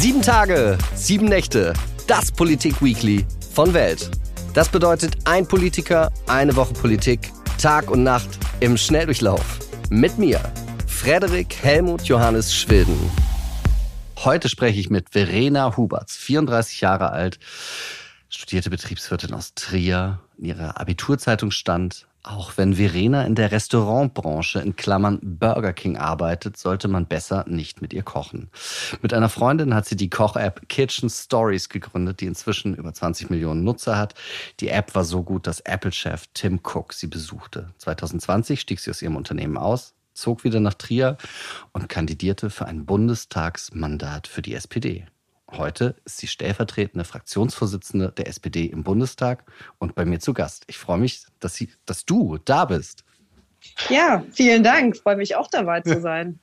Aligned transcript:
Sieben 0.00 0.22
Tage, 0.22 0.78
sieben 0.94 1.26
Nächte, 1.26 1.74
das 2.06 2.32
Politik 2.32 2.80
Weekly 2.80 3.26
von 3.52 3.74
Welt. 3.74 4.10
Das 4.54 4.70
bedeutet 4.70 5.18
ein 5.26 5.46
Politiker, 5.46 6.10
eine 6.26 6.56
Woche 6.56 6.72
Politik, 6.72 7.30
Tag 7.58 7.90
und 7.90 8.02
Nacht 8.02 8.26
im 8.60 8.78
Schnelldurchlauf. 8.78 9.58
Mit 9.90 10.16
mir, 10.16 10.40
Frederik 10.86 11.54
Helmut 11.54 12.04
Johannes 12.04 12.54
Schwilden. 12.54 12.96
Heute 14.16 14.48
spreche 14.48 14.80
ich 14.80 14.88
mit 14.88 15.10
Verena 15.10 15.76
Huberts, 15.76 16.16
34 16.16 16.80
Jahre 16.80 17.10
alt, 17.10 17.38
studierte 18.30 18.70
Betriebswirtin 18.70 19.34
aus 19.34 19.52
Trier. 19.52 20.18
In 20.38 20.46
ihrer 20.46 20.80
Abiturzeitung 20.80 21.50
stand, 21.50 22.06
auch 22.22 22.56
wenn 22.56 22.74
Verena 22.74 23.24
in 23.24 23.34
der 23.34 23.50
Restaurantbranche 23.50 24.60
in 24.60 24.76
Klammern 24.76 25.18
Burger 25.22 25.72
King 25.72 25.96
arbeitet, 25.96 26.56
sollte 26.56 26.86
man 26.88 27.06
besser 27.06 27.44
nicht 27.48 27.80
mit 27.80 27.92
ihr 27.92 28.02
kochen. 28.02 28.50
Mit 29.00 29.14
einer 29.14 29.28
Freundin 29.28 29.74
hat 29.74 29.86
sie 29.86 29.96
die 29.96 30.10
Koch-App 30.10 30.68
Kitchen 30.68 31.08
Stories 31.08 31.68
gegründet, 31.68 32.20
die 32.20 32.26
inzwischen 32.26 32.74
über 32.74 32.92
20 32.92 33.30
Millionen 33.30 33.64
Nutzer 33.64 33.96
hat. 33.96 34.14
Die 34.60 34.68
App 34.68 34.94
war 34.94 35.04
so 35.04 35.22
gut, 35.22 35.46
dass 35.46 35.60
Apple-Chef 35.60 36.26
Tim 36.34 36.60
Cook 36.62 36.92
sie 36.92 37.06
besuchte. 37.06 37.70
2020 37.78 38.60
stieg 38.60 38.80
sie 38.80 38.90
aus 38.90 39.00
ihrem 39.00 39.16
Unternehmen 39.16 39.56
aus, 39.56 39.94
zog 40.12 40.44
wieder 40.44 40.60
nach 40.60 40.74
Trier 40.74 41.16
und 41.72 41.88
kandidierte 41.88 42.50
für 42.50 42.66
ein 42.66 42.84
Bundestagsmandat 42.84 44.26
für 44.26 44.42
die 44.42 44.54
SPD. 44.54 45.06
Heute 45.52 45.96
ist 46.04 46.18
sie 46.18 46.26
stellvertretende 46.26 47.04
Fraktionsvorsitzende 47.04 48.12
der 48.12 48.28
SPD 48.28 48.66
im 48.66 48.84
Bundestag 48.84 49.44
und 49.78 49.94
bei 49.94 50.04
mir 50.04 50.20
zu 50.20 50.32
Gast. 50.32 50.64
Ich 50.68 50.78
freue 50.78 50.98
mich, 50.98 51.24
dass, 51.40 51.54
sie, 51.54 51.72
dass 51.86 52.04
du 52.06 52.38
da 52.38 52.64
bist. 52.64 53.04
Ja, 53.88 54.24
vielen 54.32 54.62
Dank. 54.62 54.96
Ich 54.96 55.02
freue 55.02 55.16
mich 55.16 55.36
auch 55.36 55.48
dabei 55.48 55.80
zu 55.80 56.00
sein. 56.02 56.38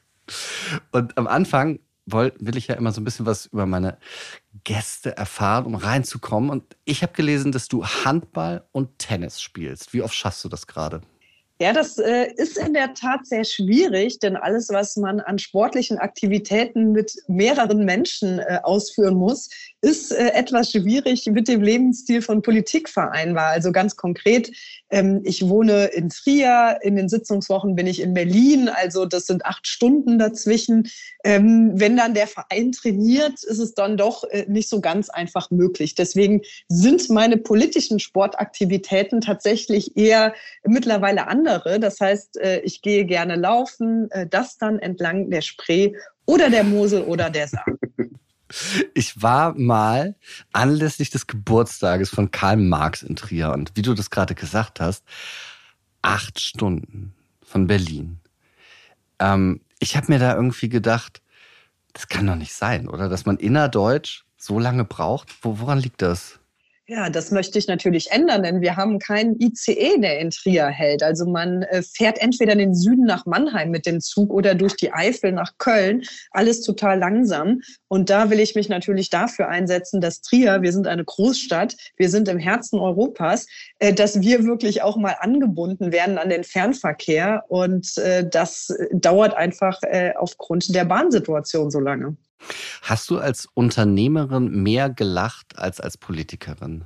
Und 0.91 1.17
am 1.17 1.27
Anfang 1.27 1.79
will, 2.05 2.33
will 2.39 2.57
ich 2.57 2.67
ja 2.67 2.75
immer 2.75 2.91
so 2.91 3.01
ein 3.01 3.03
bisschen 3.03 3.25
was 3.25 3.45
über 3.47 3.65
meine 3.65 3.97
Gäste 4.63 5.15
erfahren, 5.15 5.65
um 5.65 5.75
reinzukommen. 5.75 6.49
Und 6.49 6.75
ich 6.85 7.01
habe 7.03 7.13
gelesen, 7.13 7.51
dass 7.51 7.67
du 7.67 7.85
Handball 7.85 8.65
und 8.71 8.99
Tennis 8.99 9.41
spielst. 9.41 9.93
Wie 9.93 10.01
oft 10.01 10.15
schaffst 10.15 10.43
du 10.43 10.49
das 10.49 10.67
gerade? 10.67 11.01
Ja, 11.59 11.73
das 11.73 11.97
äh, 11.97 12.31
ist 12.35 12.55
in 12.57 12.73
der 12.73 12.93
Tat 12.93 13.25
sehr 13.25 13.43
schwierig, 13.43 14.19
denn 14.19 14.35
alles, 14.35 14.69
was 14.69 14.95
man 14.95 15.19
an 15.19 15.39
sportlichen 15.39 15.97
Aktivitäten 15.97 16.91
mit 16.91 17.13
mehreren 17.27 17.83
Menschen 17.83 18.37
äh, 18.37 18.59
ausführen 18.61 19.15
muss, 19.15 19.49
ist 19.81 20.11
äh, 20.11 20.29
etwas 20.33 20.71
schwierig 20.71 21.25
mit 21.25 21.47
dem 21.47 21.61
Lebensstil 21.61 22.21
von 22.21 22.43
Politik 22.43 22.89
vereinbar. 22.89 23.47
Also 23.47 23.71
ganz 23.71 23.95
konkret, 23.95 24.51
ähm, 24.91 25.21
ich 25.23 25.47
wohne 25.47 25.85
in 25.85 26.09
Trier, 26.09 26.77
in 26.81 26.95
den 26.95 27.09
Sitzungswochen 27.09 27.75
bin 27.75 27.87
ich 27.87 28.01
in 28.01 28.13
Berlin, 28.13 28.69
also 28.69 29.05
das 29.05 29.25
sind 29.25 29.45
acht 29.45 29.65
Stunden 29.65 30.19
dazwischen. 30.19 30.89
Ähm, 31.23 31.71
wenn 31.73 31.97
dann 31.97 32.13
der 32.13 32.27
Verein 32.27 32.71
trainiert, 32.71 33.43
ist 33.43 33.59
es 33.59 33.73
dann 33.73 33.97
doch 33.97 34.23
äh, 34.25 34.45
nicht 34.47 34.69
so 34.69 34.79
ganz 34.79 35.09
einfach 35.09 35.49
möglich. 35.51 35.95
Deswegen 35.95 36.41
sind 36.67 37.09
meine 37.09 37.37
politischen 37.37 37.99
Sportaktivitäten 37.99 39.21
tatsächlich 39.21 39.97
eher 39.97 40.33
mittlerweile 40.63 41.27
andere. 41.47 41.79
Das 41.79 41.99
heißt, 41.99 42.37
äh, 42.37 42.59
ich 42.59 42.81
gehe 42.81 43.05
gerne 43.05 43.35
laufen, 43.35 44.09
äh, 44.11 44.27
das 44.27 44.57
dann 44.57 44.79
entlang 44.79 45.29
der 45.29 45.41
Spree 45.41 45.93
oder 46.25 46.49
der 46.49 46.63
Mosel 46.63 47.03
oder 47.03 47.29
der 47.29 47.47
Saar. 47.47 47.65
Ich 48.93 49.21
war 49.21 49.55
mal 49.57 50.15
anlässlich 50.53 51.09
des 51.09 51.27
Geburtstages 51.27 52.09
von 52.09 52.31
Karl 52.31 52.55
Marx 52.55 53.03
in 53.03 53.17
Trier 53.17 53.51
und 53.51 53.73
wie 53.75 53.81
du 53.81 53.93
das 53.93 54.09
gerade 54.09 54.35
gesagt 54.35 54.79
hast, 54.79 55.03
acht 56.01 56.39
Stunden 56.39 57.13
von 57.43 57.67
Berlin. 57.67 58.21
Ähm, 59.19 59.59
ich 59.79 59.97
habe 59.97 60.13
mir 60.13 60.19
da 60.19 60.33
irgendwie 60.33 60.69
gedacht, 60.69 61.21
das 61.91 62.07
kann 62.07 62.25
doch 62.25 62.37
nicht 62.37 62.53
sein, 62.53 62.87
oder? 62.87 63.09
Dass 63.09 63.25
man 63.25 63.35
innerdeutsch 63.35 64.23
so 64.37 64.59
lange 64.59 64.85
braucht. 64.85 65.35
Wo, 65.41 65.59
woran 65.59 65.79
liegt 65.79 66.01
das? 66.01 66.36
Ja, 66.89 67.09
das 67.09 67.31
möchte 67.31 67.59
ich 67.59 67.67
natürlich 67.67 68.11
ändern, 68.11 68.43
denn 68.43 68.61
wir 68.61 68.77
haben 68.77 68.97
keinen 68.97 69.37
ICE, 69.41 69.99
der 69.99 70.19
in 70.19 70.29
Trier 70.29 70.67
hält. 70.67 71.03
Also 71.03 71.25
man 71.25 71.63
äh, 71.63 71.81
fährt 71.81 72.17
entweder 72.21 72.53
in 72.53 72.59
den 72.59 72.73
Süden 72.73 73.03
nach 73.03 73.25
Mannheim 73.25 73.71
mit 73.71 73.85
dem 73.85 73.99
Zug 73.99 74.31
oder 74.31 74.55
durch 74.55 74.77
die 74.77 74.93
Eifel 74.93 75.33
nach 75.33 75.57
Köln. 75.57 76.03
Alles 76.31 76.61
total 76.61 76.99
langsam. 76.99 77.59
Und 77.89 78.09
da 78.09 78.29
will 78.29 78.39
ich 78.39 78.55
mich 78.55 78.69
natürlich 78.69 79.09
dafür 79.09 79.49
einsetzen, 79.49 79.99
dass 79.99 80.21
Trier, 80.21 80.61
wir 80.61 80.71
sind 80.71 80.87
eine 80.87 81.03
Großstadt, 81.03 81.75
wir 81.97 82.09
sind 82.09 82.29
im 82.29 82.39
Herzen 82.39 82.79
Europas, 82.79 83.47
äh, 83.79 83.93
dass 83.93 84.21
wir 84.21 84.45
wirklich 84.45 84.81
auch 84.81 84.95
mal 84.95 85.17
angebunden 85.19 85.91
werden 85.91 86.17
an 86.17 86.29
den 86.29 86.45
Fernverkehr. 86.45 87.43
Und 87.49 87.97
äh, 87.97 88.25
das 88.29 88.73
dauert 88.93 89.33
einfach 89.33 89.81
aufgrund 90.17 90.73
der 90.73 90.85
Bahnsituation 90.85 91.69
so 91.69 91.79
lange. 91.79 92.15
Hast 92.81 93.09
du 93.09 93.17
als 93.17 93.47
Unternehmerin 93.53 94.63
mehr 94.63 94.89
gelacht 94.89 95.57
als 95.57 95.79
als 95.79 95.97
Politikerin? 95.97 96.85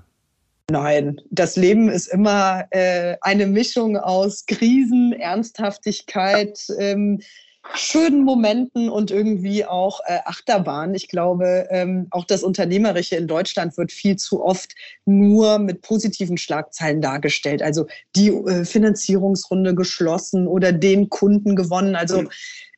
Nein, 0.72 1.20
das 1.30 1.58
Leben 1.58 1.90
ist 1.90 2.08
immer 2.08 2.66
äh, 2.70 3.18
eine 3.22 3.46
Mischung 3.46 3.98
aus 3.98 4.46
Krisen, 4.46 5.12
Ernsthaftigkeit, 5.12 6.58
ähm, 6.80 7.20
schönen 7.76 8.24
Momenten 8.24 8.90
und 8.90 9.12
irgendwie 9.12 9.66
auch 9.66 10.00
äh, 10.06 10.20
Achterbahn. 10.26 10.96
Ich 10.96 11.08
glaube, 11.08 11.68
ähm, 11.70 12.08
auch 12.12 12.26
das 12.26 12.44
Unternehmerische 12.44 13.16
in 13.16 13.28
Deutschland 13.28 13.78
wird 13.78 13.92
viel 13.92 14.16
zu 14.16 14.44
oft 14.44 14.74
nur 15.06 15.60
mit 15.60 15.82
positiven 15.82 16.38
Schlagzeilen 16.38 17.02
dargestellt. 17.02 17.62
Also 17.62 17.88
die 18.16 18.30
äh, 18.30 18.66
Finanzierungsrunde 18.66 19.76
geschlossen 19.76 20.48
oder 20.48 20.72
den 20.72 21.10
Kunden 21.10 21.56
gewonnen. 21.56 21.96
Also 21.96 22.24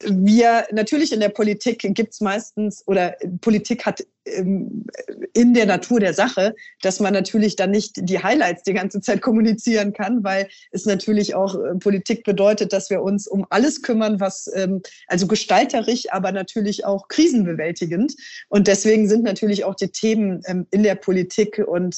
wir 0.07 0.65
natürlich 0.71 1.11
in 1.11 1.19
der 1.19 1.29
Politik 1.29 1.79
gibt 1.79 2.13
es 2.13 2.21
meistens 2.21 2.83
oder 2.87 3.15
Politik 3.41 3.85
hat 3.85 4.03
ähm, 4.25 4.85
in 5.33 5.53
der 5.53 5.65
Natur 5.65 5.99
der 5.99 6.13
Sache, 6.13 6.55
dass 6.81 6.99
man 6.99 7.13
natürlich 7.13 7.55
dann 7.55 7.71
nicht 7.71 7.95
die 7.97 8.21
Highlights 8.21 8.63
die 8.63 8.73
ganze 8.73 9.01
Zeit 9.01 9.21
kommunizieren 9.21 9.93
kann, 9.93 10.23
weil 10.23 10.47
es 10.71 10.85
natürlich 10.85 11.35
auch 11.35 11.55
äh, 11.55 11.75
Politik 11.75 12.23
bedeutet, 12.23 12.71
dass 12.71 12.89
wir 12.89 13.01
uns 13.01 13.27
um 13.27 13.45
alles 13.49 13.81
kümmern, 13.81 14.19
was 14.19 14.49
ähm, 14.53 14.81
also 15.07 15.27
gestalterisch, 15.27 16.11
aber 16.11 16.31
natürlich 16.31 16.85
auch 16.85 17.07
krisenbewältigend. 17.07 18.15
Und 18.49 18.67
deswegen 18.67 19.09
sind 19.09 19.23
natürlich 19.23 19.65
auch 19.65 19.75
die 19.75 19.89
Themen 19.89 20.41
ähm, 20.45 20.67
in 20.71 20.83
der 20.83 20.95
Politik 20.95 21.61
und 21.65 21.97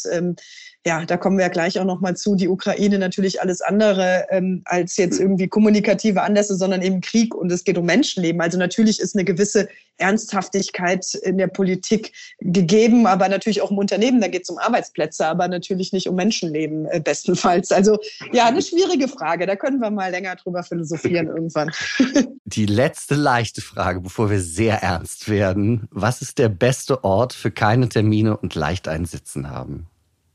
ja, 0.88 1.04
da 1.04 1.18
kommen 1.18 1.40
wir 1.40 1.50
gleich 1.50 1.80
auch 1.80 1.86
noch 1.86 2.00
mal 2.00 2.16
zu, 2.16 2.36
die 2.36 2.48
Ukraine 2.48 3.00
natürlich 3.00 3.42
alles 3.42 3.62
andere 3.62 4.28
ähm, 4.30 4.62
als 4.66 4.98
jetzt 4.98 5.20
irgendwie 5.20 5.48
kommunikative 5.48 6.22
Anlässe, 6.22 6.56
sondern 6.56 6.84
eben 6.84 7.02
Krieg 7.02 7.34
und 7.34 7.52
es 7.52 7.64
geht 7.64 7.80
um 7.80 7.88
Menschenleben. 7.88 8.40
Also 8.40 8.60
natürlich 8.60 9.00
ist 9.00 9.16
eine 9.16 9.26
gewisse 9.26 9.68
Ernsthaftigkeit 9.98 11.16
in 11.24 11.40
der 11.40 11.48
Politik 11.48 12.12
gegeben, 12.40 13.08
aber 13.08 13.30
natürlich 13.30 13.64
auch 13.64 13.72
im 13.72 13.80
Unternehmen, 13.80 14.22
da 14.22 14.28
geht 14.28 14.44
es 14.44 14.50
um 14.50 14.60
Arbeitsplätze, 14.60 15.26
aber 15.26 15.48
natürlich 15.48 15.92
nicht 15.92 16.08
um 16.08 16.16
Menschenleben 16.16 16.86
äh, 16.86 17.00
bestenfalls. 17.00 17.72
Also 17.72 17.98
ja, 18.32 18.46
eine 18.46 18.62
schwierige 18.62 19.08
Frage, 19.08 19.48
da 19.48 19.56
können 19.56 19.80
wir 19.80 19.90
mal 19.90 20.12
länger 20.12 20.36
drüber 20.36 20.62
philosophieren 20.62 21.28
irgendwann. 21.28 21.72
Die 22.46 22.68
letzte 22.68 23.16
leichte 23.16 23.62
Frage, 23.62 24.02
bevor 24.02 24.30
wir 24.30 24.40
sehr 24.40 24.84
ernst 24.84 25.30
werden. 25.30 25.88
Was 25.90 26.22
ist 26.22 26.38
der 26.38 26.50
beste 26.50 27.04
Ort 27.04 27.34
für 27.34 27.50
keine 27.50 27.90
Termine 27.90 28.38
und 28.38 28.54
leicht 28.54 28.88
einsitzen 28.88 29.50
haben? 29.50 29.88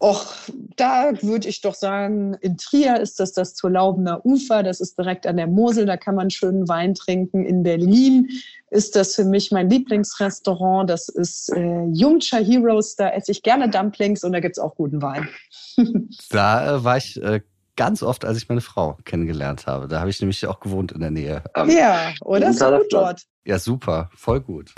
Och, 0.02 0.34
da 0.76 1.12
würde 1.20 1.46
ich 1.46 1.60
doch 1.60 1.74
sagen, 1.74 2.32
in 2.40 2.56
Trier 2.56 2.98
ist 3.00 3.20
das 3.20 3.32
das 3.32 3.54
zur 3.54 3.68
Laubener 3.68 4.24
Ufer, 4.24 4.62
das 4.62 4.80
ist 4.80 4.98
direkt 4.98 5.26
an 5.26 5.36
der 5.36 5.46
Mosel, 5.46 5.84
da 5.84 5.98
kann 5.98 6.14
man 6.14 6.30
schönen 6.30 6.66
Wein 6.68 6.94
trinken. 6.94 7.44
In 7.44 7.62
Berlin 7.62 8.30
ist 8.70 8.96
das 8.96 9.14
für 9.14 9.26
mich 9.26 9.52
mein 9.52 9.68
Lieblingsrestaurant, 9.68 10.88
das 10.88 11.10
ist 11.10 11.50
äh, 11.50 11.84
Jungcha 11.92 12.38
Heroes, 12.38 12.96
da 12.96 13.10
esse 13.10 13.30
ich 13.30 13.42
gerne 13.42 13.68
Dumplings 13.68 14.24
und 14.24 14.32
da 14.32 14.40
gibt's 14.40 14.58
auch 14.58 14.74
guten 14.74 15.02
Wein. 15.02 15.28
da 16.30 16.76
äh, 16.76 16.82
war 16.82 16.96
ich 16.96 17.22
äh, 17.22 17.42
ganz 17.76 18.02
oft, 18.02 18.24
als 18.24 18.38
ich 18.38 18.48
meine 18.48 18.62
Frau 18.62 18.96
kennengelernt 19.04 19.66
habe. 19.66 19.86
Da 19.86 20.00
habe 20.00 20.08
ich 20.08 20.18
nämlich 20.22 20.46
auch 20.46 20.60
gewohnt 20.60 20.92
in 20.92 21.00
der 21.00 21.10
Nähe. 21.10 21.42
Ja, 21.68 22.14
oder? 22.22 22.48
Ist 22.48 22.60
gut 22.60 22.86
dort. 22.88 23.26
Ja, 23.44 23.58
super, 23.58 24.08
voll 24.14 24.40
gut. 24.40 24.72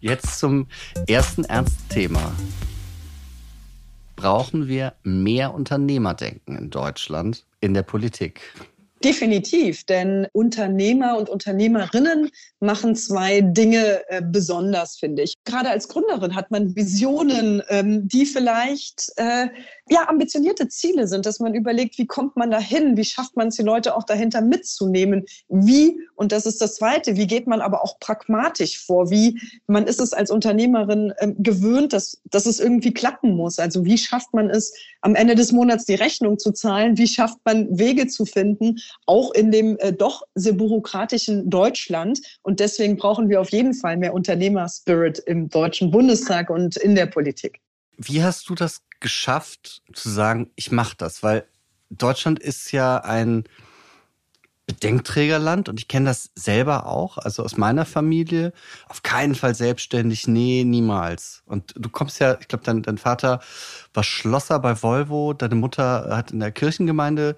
Jetzt 0.00 0.38
zum 0.38 0.68
ersten 1.06 1.44
ernsten 1.44 1.88
Thema 1.88 2.32
brauchen 4.22 4.68
wir 4.68 4.94
mehr 5.02 5.52
Unternehmerdenken 5.52 6.56
in 6.56 6.70
Deutschland 6.70 7.44
in 7.60 7.74
der 7.74 7.82
Politik. 7.82 8.54
Definitiv, 9.04 9.84
denn 9.84 10.28
Unternehmer 10.32 11.16
und 11.18 11.28
Unternehmerinnen 11.28 12.30
machen 12.60 12.94
zwei 12.94 13.40
Dinge 13.40 14.00
äh, 14.08 14.22
besonders, 14.24 14.96
finde 14.96 15.22
ich. 15.22 15.34
Gerade 15.44 15.70
als 15.70 15.88
Gründerin 15.88 16.36
hat 16.36 16.52
man 16.52 16.76
Visionen, 16.76 17.62
ähm, 17.68 18.06
die 18.06 18.26
vielleicht 18.26 19.12
äh, 19.16 19.48
ja 19.90 20.08
ambitionierte 20.08 20.68
Ziele 20.68 21.08
sind, 21.08 21.26
dass 21.26 21.40
man 21.40 21.54
überlegt, 21.54 21.98
wie 21.98 22.06
kommt 22.06 22.36
man 22.36 22.52
dahin, 22.52 22.96
wie 22.96 23.04
schafft 23.04 23.36
man 23.36 23.48
es, 23.48 23.56
die 23.56 23.62
Leute 23.62 23.96
auch 23.96 24.04
dahinter 24.04 24.40
mitzunehmen, 24.40 25.24
wie 25.48 25.98
und 26.14 26.30
das 26.30 26.46
ist 26.46 26.60
das 26.60 26.76
Zweite, 26.76 27.16
wie 27.16 27.26
geht 27.26 27.48
man 27.48 27.60
aber 27.60 27.82
auch 27.82 27.98
pragmatisch 27.98 28.84
vor, 28.84 29.10
wie 29.10 29.40
man 29.66 29.88
ist 29.88 30.00
es 30.00 30.12
als 30.12 30.30
Unternehmerin 30.30 31.12
äh, 31.16 31.32
gewöhnt, 31.36 31.92
dass 31.92 32.20
dass 32.30 32.46
es 32.46 32.60
irgendwie 32.60 32.94
klappen 32.94 33.34
muss. 33.36 33.58
Also 33.58 33.84
wie 33.84 33.98
schafft 33.98 34.32
man 34.32 34.48
es, 34.48 34.72
am 35.00 35.16
Ende 35.16 35.34
des 35.34 35.50
Monats 35.50 35.84
die 35.84 35.94
Rechnung 35.94 36.38
zu 36.38 36.52
zahlen? 36.52 36.96
Wie 36.96 37.08
schafft 37.08 37.38
man 37.44 37.66
Wege 37.76 38.06
zu 38.06 38.24
finden? 38.24 38.76
Auch 39.06 39.32
in 39.32 39.50
dem 39.50 39.78
äh, 39.78 39.92
doch 39.92 40.22
sehr 40.34 40.52
bürokratischen 40.52 41.50
Deutschland. 41.50 42.20
Und 42.42 42.60
deswegen 42.60 42.96
brauchen 42.96 43.28
wir 43.28 43.40
auf 43.40 43.50
jeden 43.50 43.74
Fall 43.74 43.96
mehr 43.96 44.14
Unternehmerspirit 44.14 45.18
im 45.20 45.48
Deutschen 45.48 45.90
Bundestag 45.90 46.50
und 46.50 46.76
in 46.76 46.94
der 46.94 47.06
Politik. 47.06 47.60
Wie 47.96 48.22
hast 48.22 48.48
du 48.48 48.54
das 48.54 48.82
geschafft, 49.00 49.82
zu 49.92 50.08
sagen, 50.08 50.50
ich 50.56 50.70
mache 50.70 50.96
das? 50.96 51.22
Weil 51.22 51.46
Deutschland 51.90 52.38
ist 52.38 52.72
ja 52.72 52.98
ein 52.98 53.44
Bedenkträgerland 54.66 55.68
und 55.68 55.80
ich 55.80 55.88
kenne 55.88 56.06
das 56.06 56.30
selber 56.36 56.86
auch, 56.86 57.18
also 57.18 57.42
aus 57.42 57.56
meiner 57.56 57.84
Familie. 57.84 58.52
Auf 58.88 59.02
keinen 59.02 59.34
Fall 59.34 59.54
selbstständig, 59.54 60.28
nee, 60.28 60.62
niemals. 60.64 61.42
Und 61.46 61.74
du 61.76 61.88
kommst 61.88 62.20
ja, 62.20 62.38
ich 62.40 62.46
glaube, 62.46 62.64
dein, 62.64 62.82
dein 62.82 62.98
Vater 62.98 63.40
war 63.92 64.04
Schlosser 64.04 64.60
bei 64.60 64.80
Volvo, 64.80 65.32
deine 65.32 65.56
Mutter 65.56 66.16
hat 66.16 66.30
in 66.30 66.40
der 66.40 66.52
Kirchengemeinde 66.52 67.34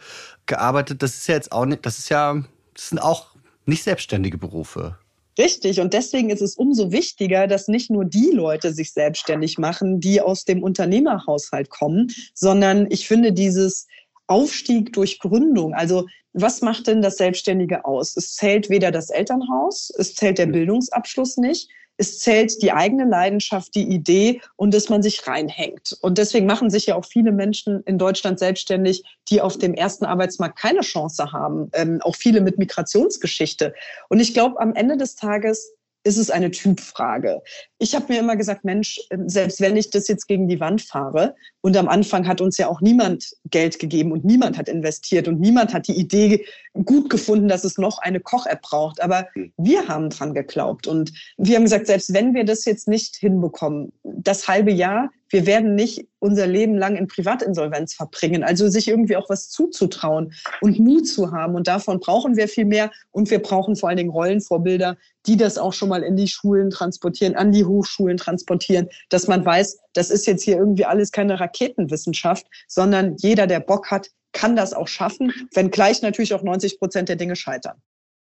gearbeitet. 0.47 1.03
Das 1.03 1.15
ist 1.15 1.27
ja 1.27 1.35
jetzt 1.35 1.53
auch 1.53 1.65
nicht, 1.65 1.87
das 1.87 1.99
ist 1.99 2.11
ja, 2.11 2.43
das 2.75 2.91
sind 2.91 2.99
auch 2.99 3.35
nicht 3.65 3.83
selbstständige 3.83 4.37
Berufe. 4.37 4.99
Richtig. 5.39 5.81
Und 5.81 5.95
deswegen 5.95 6.31
ist 6.31 6.43
es 6.43 6.57
umso 6.57 6.93
wichtiger, 6.93 7.47
dass 7.47 7.69
nicht 7.69 7.91
nur 7.91 8.05
die 8.05 8.31
Leute 8.33 8.73
sich 8.73 8.93
selbstständig 8.93 9.59
machen, 9.59 9.99
die 9.99 10.21
aus 10.21 10.45
dem 10.45 10.63
Unternehmerhaushalt 10.63 11.71
kommen, 11.71 12.13
sondern 12.35 12.89
ich 12.91 13.09
finde 13.09 13.33
dieses 13.33 13.89
Aufstieg 14.27 14.93
durch 14.93 15.19
Gründung. 15.19 15.75
Also 15.75 16.07
was 16.35 16.61
macht 16.61 16.89
denn 16.89 17.01
das 17.01 17.17
Selbstständige 17.17 17.85
aus? 17.85 18.17
Es 18.17 18.35
zählt 18.35 18.69
weder 18.69 18.91
das 18.91 19.11
Elternhaus, 19.11 19.91
es 19.97 20.15
zählt 20.15 20.39
der 20.39 20.47
Bildungsabschluss 20.47 21.37
nicht, 21.37 21.71
es 21.97 22.19
zählt 22.19 22.61
die 22.61 22.73
eigene 22.73 23.05
Leidenschaft, 23.05 23.75
die 23.77 23.89
Idee 23.89 24.41
und 24.57 24.75
dass 24.75 24.89
man 24.89 25.03
sich 25.03 25.27
reinhängt. 25.29 25.97
Und 26.01 26.19
deswegen 26.19 26.47
machen 26.47 26.69
sich 26.69 26.87
ja 26.87 26.97
auch 26.97 27.05
viele 27.05 27.31
Menschen 27.31 27.83
in 27.85 27.99
Deutschland 27.99 28.41
selbstständig, 28.41 29.05
die 29.31 29.41
auf 29.41 29.59
dem 29.59 29.75
ersten 29.75 30.05
Arbeitsmarkt 30.05 30.59
keine 30.59 30.81
Chance 30.81 31.33
haben. 31.33 31.71
Ähm, 31.73 32.01
auch 32.03 32.17
viele 32.17 32.41
mit 32.41 32.59
Migrationsgeschichte. 32.59 33.75
Und 34.09 34.19
ich 34.19 34.35
glaube, 34.35 34.61
am 34.61 34.75
Ende 34.75 34.97
des 34.97 35.15
Tages 35.15 35.73
ist 36.03 36.19
es 36.19 36.31
eine 36.31 36.51
Typfrage. 36.51 37.43
Ich 37.79 37.95
habe 37.95 38.13
mir 38.13 38.19
immer 38.19 38.37
gesagt, 38.37 38.65
Mensch, 38.65 39.01
ähm, 39.11 39.29
selbst 39.29 39.61
wenn 39.61 39.77
ich 39.77 39.91
das 39.91 40.09
jetzt 40.09 40.27
gegen 40.27 40.49
die 40.49 40.61
Wand 40.61 40.83
fahre, 40.83 41.37
und 41.65 41.79
am 41.79 41.89
Anfang 41.89 42.29
hat 42.29 42.43
uns 42.43 42.59
ja 42.59 42.69
auch 42.69 42.83
niemand 42.83 43.33
Geld 43.47 43.79
gegeben 43.79 44.13
und 44.13 44.23
niemand 44.23 44.59
hat 44.59 44.69
investiert 44.69 45.29
und 45.29 45.41
niemand 45.41 45.73
hat 45.73 45.89
die 45.89 45.99
Idee 45.99 46.45
gut 46.85 47.09
gefunden, 47.09 47.49
dass 47.49 47.65
es 47.65 47.79
noch 47.79 47.97
eine 48.01 48.21
Koch-App 48.21 48.61
braucht. 48.61 49.03
Aber 49.03 49.29
wir 49.57 49.89
haben 49.89 50.11
dran 50.11 50.35
geglaubt 50.35 50.87
und 50.87 51.15
wir 51.39 51.57
haben 51.57 51.65
gesagt, 51.65 51.87
selbst 51.87 52.13
wenn 52.13 52.35
wir 52.35 52.45
das 52.45 52.67
jetzt 52.67 52.87
nicht 52.87 53.17
hinbekommen, 53.17 53.95
das 54.03 54.47
halbe 54.47 54.73
Jahr, 54.73 55.09
wir 55.31 55.47
werden 55.47 55.75
nicht 55.75 56.07
unser 56.21 56.47
Leben 56.47 56.77
lang 56.77 56.97
in 56.97 57.09
Privatinsolvenz 57.09 57.95
verbringen. 57.95 58.45
Also 58.45 58.69
sich 58.69 58.87
irgendwie 58.87 59.17
auch 59.17 59.29
was 59.29 59.51
zuzutrauen 59.51 60.33
und 60.61 60.79
Mut 60.79 61.09
zu 61.09 61.33
haben. 61.33 61.55
Und 61.55 61.67
davon 61.67 61.99
brauchen 61.99 62.37
wir 62.37 62.47
viel 62.47 62.67
mehr. 62.67 62.93
Und 63.11 63.31
wir 63.31 63.41
brauchen 63.41 63.75
vor 63.75 63.89
allen 63.89 63.99
Dingen 63.99 64.11
Rollenvorbilder, 64.11 64.97
die 65.27 65.37
das 65.37 65.59
auch 65.59 65.73
schon 65.73 65.89
mal 65.89 66.03
in 66.03 66.17
die 66.17 66.29
Schulen 66.29 66.71
transportieren, 66.71 67.35
an 67.35 67.51
die 67.51 67.65
Hochschulen 67.65 68.17
transportieren, 68.17 68.89
dass 69.09 69.27
man 69.27 69.45
weiß, 69.45 69.79
das 69.95 70.11
ist 70.11 70.27
jetzt 70.27 70.45
hier 70.45 70.57
irgendwie 70.57 70.85
alles 70.85 71.11
keine 71.11 71.41
Raketenwissenschaft, 71.55 72.47
sondern 72.67 73.17
jeder, 73.19 73.47
der 73.47 73.61
Bock 73.61 73.91
hat, 73.91 74.09
kann 74.33 74.57
das 74.57 74.73
auch 74.73 74.89
schaffen, 74.89 75.33
wenngleich 75.55 76.03
natürlich 76.03 76.35
auch 76.35 76.43
90 76.43 76.79
Prozent 76.79 77.09
der 77.09 77.17
Dinge 77.17 77.37
scheitern. 77.37 77.81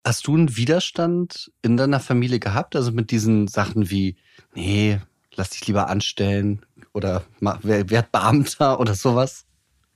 Hast 0.06 0.28
du 0.28 0.36
einen 0.36 0.58
Widerstand 0.58 1.52
in 1.62 1.78
deiner 1.78 2.02
Familie 2.02 2.40
gehabt? 2.40 2.76
Also 2.76 2.92
mit 2.92 3.10
diesen 3.10 3.48
Sachen 3.48 3.90
wie, 3.90 4.18
nee, 4.54 5.00
lass 5.36 5.52
dich 5.52 5.66
lieber 5.66 5.88
anstellen 5.88 6.66
oder 6.94 7.24
werd 7.40 8.12
Beamter 8.12 8.80
oder 8.82 8.96
sowas? 8.96 9.46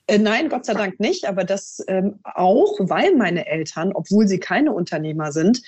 Äh, 0.07 0.19
nein, 0.19 0.47
Gott 0.47 0.65
sei 0.65 0.73
Dank 0.73 1.01
nicht, 1.01 1.27
aber 1.27 1.43
das 1.43 1.83
ähm, 1.89 2.19
auch, 2.23 2.73
weil 2.79 3.15
meine 3.15 3.45
Eltern, 3.47 3.91
obwohl 3.93 4.29
sie 4.29 4.39
keine 4.39 4.71
Unternehmer 4.71 5.33
sind, 5.33 5.61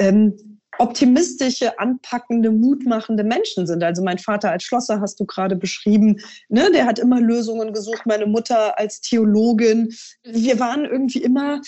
ähm, 0.00 0.53
optimistische, 0.78 1.78
anpackende, 1.78 2.50
mutmachende 2.50 3.24
Menschen 3.24 3.66
sind. 3.66 3.82
Also 3.82 4.02
mein 4.02 4.18
Vater 4.18 4.50
als 4.50 4.64
Schlosser 4.64 5.00
hast 5.00 5.18
du 5.20 5.24
gerade 5.24 5.56
beschrieben, 5.56 6.20
ne, 6.48 6.70
der 6.72 6.86
hat 6.86 6.98
immer 6.98 7.20
Lösungen 7.20 7.72
gesucht, 7.72 8.06
meine 8.06 8.26
Mutter 8.26 8.78
als 8.78 9.00
Theologin. 9.00 9.94
Wir 10.24 10.58
waren 10.60 10.84
irgendwie 10.84 11.22
immer 11.22 11.60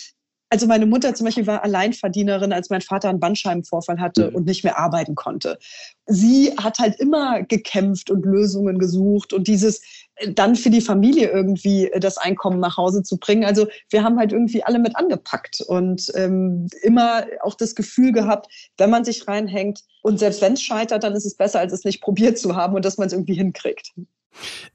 also 0.48 0.66
meine 0.66 0.86
Mutter 0.86 1.14
zum 1.14 1.24
Beispiel 1.24 1.46
war 1.46 1.64
Alleinverdienerin, 1.64 2.52
als 2.52 2.70
mein 2.70 2.80
Vater 2.80 3.08
einen 3.08 3.20
Bandscheibenvorfall 3.20 4.00
hatte 4.00 4.30
mhm. 4.30 4.36
und 4.36 4.46
nicht 4.46 4.62
mehr 4.62 4.78
arbeiten 4.78 5.14
konnte. 5.14 5.58
Sie 6.06 6.52
hat 6.56 6.78
halt 6.78 7.00
immer 7.00 7.42
gekämpft 7.42 8.10
und 8.10 8.24
Lösungen 8.24 8.78
gesucht 8.78 9.32
und 9.32 9.48
dieses 9.48 9.82
äh, 10.16 10.32
dann 10.32 10.54
für 10.54 10.70
die 10.70 10.80
Familie 10.80 11.30
irgendwie 11.30 11.88
äh, 11.88 11.98
das 11.98 12.16
Einkommen 12.16 12.60
nach 12.60 12.76
Hause 12.76 13.02
zu 13.02 13.18
bringen. 13.18 13.44
Also 13.44 13.66
wir 13.90 14.04
haben 14.04 14.18
halt 14.18 14.32
irgendwie 14.32 14.62
alle 14.62 14.78
mit 14.78 14.94
angepackt 14.94 15.62
und 15.66 16.12
ähm, 16.14 16.68
immer 16.82 17.26
auch 17.42 17.54
das 17.54 17.74
Gefühl 17.74 18.12
gehabt, 18.12 18.46
wenn 18.78 18.90
man 18.90 19.04
sich 19.04 19.26
reinhängt 19.26 19.80
und 20.02 20.20
selbst 20.20 20.40
wenn 20.42 20.52
es 20.52 20.62
scheitert, 20.62 21.02
dann 21.02 21.14
ist 21.14 21.26
es 21.26 21.36
besser, 21.36 21.58
als 21.58 21.72
es 21.72 21.84
nicht 21.84 22.00
probiert 22.00 22.38
zu 22.38 22.54
haben 22.54 22.76
und 22.76 22.84
dass 22.84 22.98
man 22.98 23.08
es 23.08 23.12
irgendwie 23.12 23.34
hinkriegt. 23.34 23.92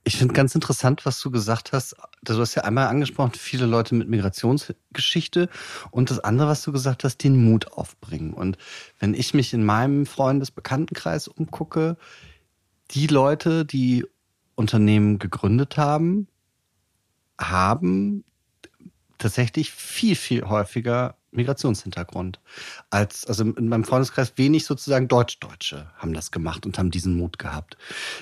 Ich 0.03 0.17
finde 0.17 0.33
ganz 0.33 0.55
interessant, 0.55 1.05
was 1.05 1.19
du 1.19 1.29
gesagt 1.29 1.73
hast. 1.73 1.95
Du 2.23 2.37
hast 2.39 2.55
ja 2.55 2.63
einmal 2.63 2.87
angesprochen, 2.87 3.33
viele 3.33 3.65
Leute 3.65 3.93
mit 3.93 4.09
Migrationsgeschichte 4.09 5.49
und 5.91 6.09
das 6.09 6.19
andere, 6.19 6.47
was 6.47 6.63
du 6.63 6.71
gesagt 6.71 7.03
hast, 7.03 7.17
den 7.17 7.43
Mut 7.43 7.71
aufbringen. 7.73 8.33
Und 8.33 8.57
wenn 8.99 9.13
ich 9.13 9.33
mich 9.33 9.53
in 9.53 9.63
meinem 9.63 10.05
Freundesbekanntenkreis 10.05 11.27
umgucke, 11.27 11.97
die 12.91 13.07
Leute, 13.07 13.65
die 13.65 14.05
Unternehmen 14.55 15.19
gegründet 15.19 15.77
haben, 15.77 16.27
haben 17.39 18.23
tatsächlich 19.17 19.71
viel, 19.71 20.15
viel 20.15 20.47
häufiger 20.47 21.15
Migrationshintergrund. 21.31 22.39
Als, 22.89 23.25
also 23.25 23.43
in 23.43 23.67
meinem 23.67 23.83
Freundeskreis 23.83 24.33
wenig 24.37 24.65
sozusagen 24.65 25.07
Deutsch-Deutsche 25.07 25.91
haben 25.95 26.13
das 26.13 26.31
gemacht 26.31 26.65
und 26.65 26.77
haben 26.77 26.91
diesen 26.91 27.17
Mut 27.17 27.39
gehabt. 27.39 27.77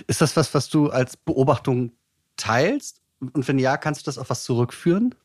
Ist 0.08 0.22
das 0.22 0.36
was, 0.36 0.54
was 0.54 0.70
du 0.70 0.90
als 0.90 1.18
Beobachtung 1.18 1.92
teilst? 2.38 3.02
Und 3.20 3.48
wenn 3.48 3.60
ja, 3.60 3.78
kannst 3.78 4.02
du 4.02 4.06
das 4.06 4.18
auf 4.18 4.30
was 4.30 4.44
zurückführen? 4.44 5.16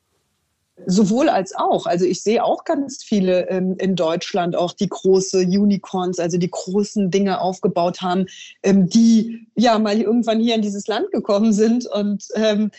Sowohl 0.87 1.29
als 1.29 1.55
auch. 1.55 1.87
Also 1.87 2.05
ich 2.05 2.23
sehe 2.23 2.43
auch 2.43 2.65
ganz 2.65 3.05
viele 3.05 3.49
ähm, 3.49 3.77
in 3.79 3.95
Deutschland, 3.95 4.57
auch 4.57 4.73
die 4.73 4.89
große 4.89 5.39
Unicorns, 5.39 6.19
also 6.19 6.37
die 6.37 6.51
großen 6.51 7.13
Dinge 7.13 7.41
aufgebaut 7.41 8.01
haben, 8.01 8.27
ähm, 8.65 8.89
die 8.89 9.47
ja 9.55 9.79
mal 9.79 10.01
irgendwann 10.01 10.41
hier 10.41 10.57
in 10.57 10.63
dieses 10.63 10.89
Land 10.89 11.13
gekommen 11.13 11.53
sind 11.53 11.87
und 11.87 12.27
ähm, 12.35 12.73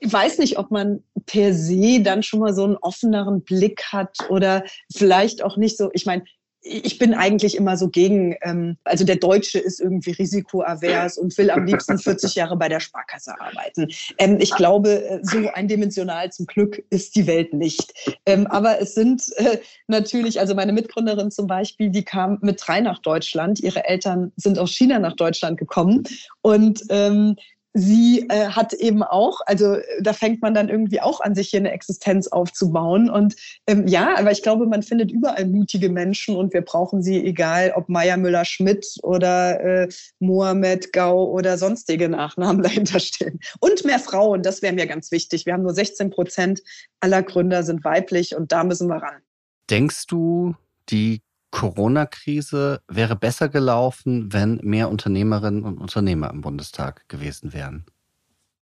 ich 0.00 0.12
weiß 0.12 0.38
nicht, 0.38 0.58
ob 0.58 0.70
man 0.70 1.02
per 1.26 1.54
se 1.54 2.00
dann 2.00 2.22
schon 2.22 2.40
mal 2.40 2.54
so 2.54 2.64
einen 2.64 2.76
offeneren 2.76 3.42
Blick 3.42 3.82
hat 3.92 4.16
oder 4.28 4.64
vielleicht 4.94 5.42
auch 5.42 5.56
nicht 5.56 5.76
so. 5.76 5.90
Ich 5.92 6.06
meine, 6.06 6.24
ich 6.66 6.98
bin 6.98 7.14
eigentlich 7.14 7.56
immer 7.56 7.76
so 7.76 7.88
gegen, 7.88 8.36
ähm, 8.42 8.76
also 8.84 9.04
der 9.04 9.16
Deutsche 9.16 9.58
ist 9.58 9.80
irgendwie 9.80 10.10
risikoavers 10.10 11.16
und 11.16 11.36
will 11.38 11.50
am 11.50 11.64
liebsten 11.64 11.98
40 11.98 12.34
Jahre 12.34 12.56
bei 12.56 12.68
der 12.68 12.80
Sparkasse 12.80 13.40
arbeiten. 13.40 13.88
Ähm, 14.18 14.38
ich 14.40 14.50
glaube, 14.50 15.04
äh, 15.04 15.20
so 15.22 15.48
eindimensional 15.52 16.32
zum 16.32 16.46
Glück 16.46 16.82
ist 16.90 17.14
die 17.16 17.26
Welt 17.26 17.54
nicht. 17.54 17.92
Ähm, 18.26 18.46
aber 18.48 18.80
es 18.80 18.94
sind 18.94 19.22
äh, 19.36 19.58
natürlich, 19.86 20.40
also 20.40 20.54
meine 20.54 20.72
Mitgründerin 20.72 21.30
zum 21.30 21.46
Beispiel, 21.46 21.90
die 21.90 22.04
kam 22.04 22.38
mit 22.42 22.60
drei 22.64 22.80
nach 22.80 22.98
Deutschland. 22.98 23.60
Ihre 23.60 23.84
Eltern 23.84 24.32
sind 24.36 24.58
aus 24.58 24.72
China 24.72 24.98
nach 24.98 25.14
Deutschland 25.14 25.58
gekommen 25.58 26.02
und 26.42 26.82
ähm, 26.90 27.36
sie 27.76 28.26
äh, 28.30 28.48
hat 28.48 28.72
eben 28.72 29.02
auch, 29.02 29.40
also 29.44 29.76
da 30.00 30.14
fängt 30.14 30.40
man 30.40 30.54
dann 30.54 30.70
irgendwie 30.70 31.00
auch 31.02 31.20
an, 31.20 31.34
sich 31.34 31.50
hier 31.50 31.60
eine 31.60 31.72
Existenz 31.72 32.26
aufzubauen. 32.28 33.10
Und 33.10 33.36
ähm, 33.66 33.86
ja, 33.86 34.16
aber 34.16 34.30
ich 34.30 34.42
glaube, 34.42 34.66
man 34.66 34.82
findet 34.82 35.12
überall 35.12 35.46
mutige 35.46 35.90
Menschen 35.90 36.36
und 36.36 36.54
wir 36.54 36.62
brauchen 36.62 37.02
sie, 37.02 37.22
egal 37.22 37.72
ob 37.76 37.90
Meier 37.90 38.16
Müller-Schmidt 38.16 38.96
oder 39.02 39.60
äh, 39.60 39.88
Mohamed 40.20 40.92
Gau 40.94 41.30
oder 41.30 41.58
sonstige 41.58 42.08
Nachnamen 42.08 42.62
dahinter 42.62 42.98
stehen. 42.98 43.40
Und 43.60 43.84
mehr 43.84 43.98
Frauen, 43.98 44.42
das 44.42 44.62
wäre 44.62 44.72
mir 44.72 44.86
ganz 44.86 45.12
wichtig. 45.12 45.44
Wir 45.44 45.52
haben 45.52 45.62
nur 45.62 45.74
16 45.74 46.10
Prozent 46.10 46.62
aller 47.00 47.22
Gründer 47.22 47.62
sind 47.62 47.84
weiblich 47.84 48.34
und 48.34 48.52
da 48.52 48.64
müssen 48.64 48.88
wir 48.88 48.96
ran. 48.96 49.20
Denkst 49.68 50.06
du, 50.06 50.54
die 50.88 51.20
Corona-Krise 51.56 52.82
wäre 52.86 53.16
besser 53.16 53.48
gelaufen, 53.48 54.30
wenn 54.30 54.60
mehr 54.62 54.90
Unternehmerinnen 54.90 55.64
und 55.64 55.78
Unternehmer 55.78 56.28
im 56.28 56.42
Bundestag 56.42 57.08
gewesen 57.08 57.54
wären? 57.54 57.86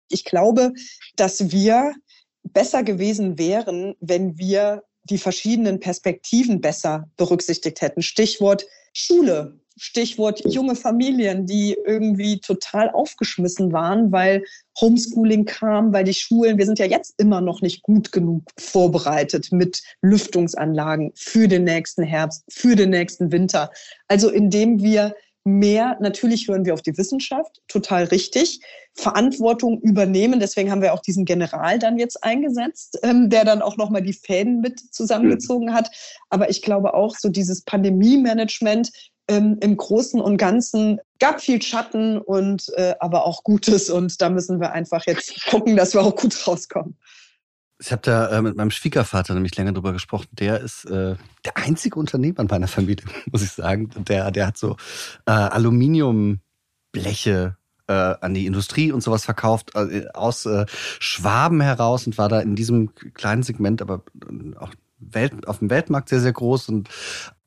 Ich 0.08 0.24
glaube, 0.24 0.72
dass 1.14 1.52
wir 1.52 1.94
besser 2.42 2.82
gewesen 2.82 3.38
wären, 3.38 3.94
wenn 4.00 4.36
wir 4.36 4.82
die 5.04 5.18
verschiedenen 5.18 5.78
Perspektiven 5.78 6.60
besser 6.60 7.08
berücksichtigt 7.16 7.82
hätten. 7.82 8.02
Stichwort 8.02 8.66
Schule. 8.92 9.58
Stichwort 9.78 10.42
junge 10.44 10.76
Familien, 10.76 11.46
die 11.46 11.76
irgendwie 11.86 12.38
total 12.40 12.90
aufgeschmissen 12.90 13.72
waren, 13.72 14.12
weil 14.12 14.44
Homeschooling 14.80 15.44
kam, 15.44 15.92
weil 15.92 16.04
die 16.04 16.14
Schulen, 16.14 16.58
wir 16.58 16.66
sind 16.66 16.78
ja 16.78 16.86
jetzt 16.86 17.14
immer 17.18 17.40
noch 17.40 17.62
nicht 17.62 17.82
gut 17.82 18.12
genug 18.12 18.42
vorbereitet 18.58 19.50
mit 19.50 19.82
Lüftungsanlagen 20.02 21.12
für 21.14 21.48
den 21.48 21.64
nächsten 21.64 22.02
Herbst, 22.02 22.44
für 22.50 22.76
den 22.76 22.90
nächsten 22.90 23.32
Winter. 23.32 23.70
Also 24.08 24.30
indem 24.30 24.82
wir 24.82 25.14
mehr, 25.44 25.96
natürlich 26.00 26.48
hören 26.48 26.64
wir 26.64 26.74
auf 26.74 26.82
die 26.82 26.96
Wissenschaft, 26.96 27.60
total 27.68 28.04
richtig, 28.04 28.60
Verantwortung 28.94 29.80
übernehmen. 29.80 30.40
Deswegen 30.40 30.70
haben 30.70 30.82
wir 30.82 30.92
auch 30.94 31.00
diesen 31.00 31.24
General 31.24 31.78
dann 31.78 31.98
jetzt 31.98 32.22
eingesetzt, 32.22 32.98
ähm, 33.02 33.30
der 33.30 33.44
dann 33.44 33.62
auch 33.62 33.76
nochmal 33.76 34.02
die 34.02 34.12
Fäden 34.12 34.60
mit 34.60 34.78
zusammengezogen 34.94 35.72
hat. 35.72 35.90
Aber 36.30 36.50
ich 36.50 36.62
glaube 36.62 36.94
auch 36.94 37.16
so 37.16 37.28
dieses 37.28 37.62
Pandemie-Management 37.62 38.90
ähm, 39.28 39.58
im 39.60 39.76
Großen 39.76 40.20
und 40.20 40.36
Ganzen 40.36 41.00
gab 41.18 41.40
viel 41.40 41.62
Schatten 41.62 42.18
und 42.18 42.70
äh, 42.76 42.94
aber 43.00 43.24
auch 43.24 43.44
Gutes. 43.44 43.90
Und 43.90 44.20
da 44.20 44.30
müssen 44.30 44.60
wir 44.60 44.72
einfach 44.72 45.06
jetzt 45.06 45.46
gucken, 45.46 45.76
dass 45.76 45.94
wir 45.94 46.02
auch 46.02 46.16
gut 46.16 46.46
rauskommen. 46.46 46.96
Ich 47.82 47.90
habe 47.90 48.02
da 48.02 48.30
äh, 48.30 48.42
mit 48.42 48.56
meinem 48.56 48.70
Schwiegervater 48.70 49.34
nämlich 49.34 49.56
länger 49.56 49.72
drüber 49.72 49.92
gesprochen. 49.92 50.28
Der 50.30 50.60
ist 50.60 50.84
äh, 50.84 51.16
der 51.44 51.56
einzige 51.56 51.98
Unternehmer 51.98 52.38
in 52.38 52.46
meiner 52.46 52.68
Familie, 52.68 53.04
muss 53.32 53.42
ich 53.42 53.50
sagen. 53.50 53.90
Der, 54.06 54.30
der 54.30 54.46
hat 54.46 54.56
so 54.56 54.76
äh, 55.26 55.32
Aluminiumbleche 55.32 57.56
äh, 57.88 57.92
an 57.92 58.34
die 58.34 58.46
Industrie 58.46 58.92
und 58.92 59.02
sowas 59.02 59.24
verkauft 59.24 59.74
äh, 59.74 60.06
aus 60.14 60.46
äh, 60.46 60.64
Schwaben 61.00 61.60
heraus 61.60 62.06
und 62.06 62.16
war 62.18 62.28
da 62.28 62.38
in 62.38 62.54
diesem 62.54 62.94
kleinen 63.14 63.42
Segment, 63.42 63.82
aber 63.82 64.04
auch 64.60 64.70
Welt, 64.98 65.48
auf 65.48 65.58
dem 65.58 65.68
Weltmarkt 65.68 66.08
sehr, 66.08 66.20
sehr 66.20 66.32
groß. 66.32 66.68
Und 66.68 66.88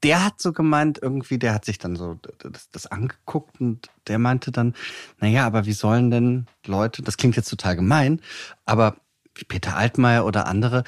der 0.04 0.26
hat 0.26 0.42
so 0.42 0.52
gemeint, 0.52 1.00
irgendwie, 1.02 1.40
der 1.40 1.54
hat 1.54 1.64
sich 1.64 1.78
dann 1.78 1.96
so 1.96 2.20
das, 2.40 2.70
das 2.72 2.88
angeguckt 2.88 3.62
und 3.62 3.90
der 4.08 4.20
meinte 4.20 4.52
dann, 4.52 4.74
naja, 5.22 5.46
aber 5.46 5.66
wie 5.66 5.72
sollen 5.72 6.12
denn 6.12 6.48
Leute, 6.66 7.04
das 7.04 7.16
klingt 7.16 7.38
jetzt 7.38 7.50
total 7.50 7.78
gemein, 7.78 8.20
aber 8.66 8.98
wie 9.36 9.46
Peter 9.46 9.76
Altmaier 9.76 10.26
oder 10.26 10.48
andere, 10.48 10.84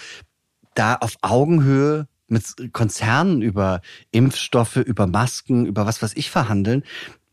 da 0.75 0.96
auf 0.96 1.18
Augenhöhe 1.22 2.08
mit 2.27 2.74
Konzernen 2.74 3.42
über 3.42 3.82
Impfstoffe, 4.12 4.77
über 4.77 5.08
Masken, 5.08 5.66
über 5.66 5.86
was 5.86 6.01
weiß 6.01 6.13
ich 6.16 6.30
verhandeln, 6.30 6.84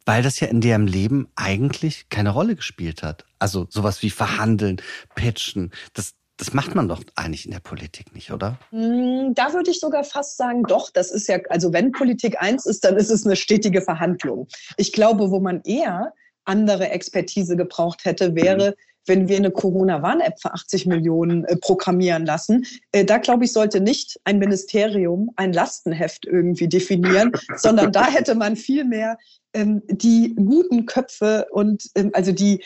weil 0.07 0.23
das 0.23 0.41
ja 0.41 0.49
in 0.49 0.61
deren 0.61 0.87
Leben 0.87 1.29
eigentlich 1.35 2.09
keine 2.09 2.31
Rolle 2.31 2.57
gespielt 2.57 3.03
hat. 3.03 3.25
Also 3.39 3.67
sowas 3.69 4.03
wie 4.03 4.11
verhandeln, 4.11 4.81
pitchen, 5.15 5.73
das, 5.95 6.15
das 6.37 6.53
macht 6.53 6.75
man 6.75 6.89
doch 6.89 7.03
eigentlich 7.17 7.47
in 7.47 7.53
der 7.53 7.61
Politik 7.61 8.15
nicht, 8.15 8.31
oder? 8.31 8.59
Hm, 8.71 9.35
da 9.35 9.53
würde 9.53 9.71
ich 9.71 9.81
sogar 9.81 10.05
fast 10.05 10.37
sagen, 10.37 10.63
doch, 10.65 10.91
das 10.91 11.11
ist 11.11 11.29
ja, 11.29 11.39
also 11.49 11.73
wenn 11.73 11.93
Politik 11.93 12.41
eins 12.41 12.67
ist, 12.67 12.85
dann 12.85 12.97
ist 12.97 13.11
es 13.11 13.25
eine 13.25 13.37
stetige 13.37 13.83
Verhandlung. 13.83 14.47
Ich 14.77 14.93
glaube, 14.93 15.31
wo 15.31 15.41
man 15.41 15.63
eher 15.63 16.13
andere 16.45 16.91
Expertise 16.91 17.57
gebraucht 17.57 18.05
hätte, 18.05 18.35
wäre, 18.35 18.71
mhm 18.71 18.94
wenn 19.07 19.29
wir 19.29 19.37
eine 19.37 19.51
Corona-Warn-App 19.51 20.41
für 20.41 20.53
80 20.53 20.87
Millionen 20.87 21.45
äh, 21.45 21.57
programmieren 21.57 22.27
lassen. 22.27 22.67
Äh, 22.93 23.05
da, 23.05 23.19
glaube 23.19 23.45
ich, 23.45 23.53
sollte 23.53 23.81
nicht 23.81 24.19
ein 24.25 24.39
Ministerium 24.39 25.31
ein 25.37 25.53
Lastenheft 25.53 26.27
irgendwie 26.27 26.69
definieren, 26.69 27.33
sondern 27.57 27.93
da 27.93 28.07
hätte 28.07 28.35
man 28.35 28.57
viel 28.57 28.85
mehr 28.85 29.19
ähm, 29.53 29.83
die 29.89 30.35
guten 30.35 30.87
Köpfe 30.87 31.47
und 31.51 31.85
ähm, 31.95 32.11
also 32.13 32.33
die 32.33 32.63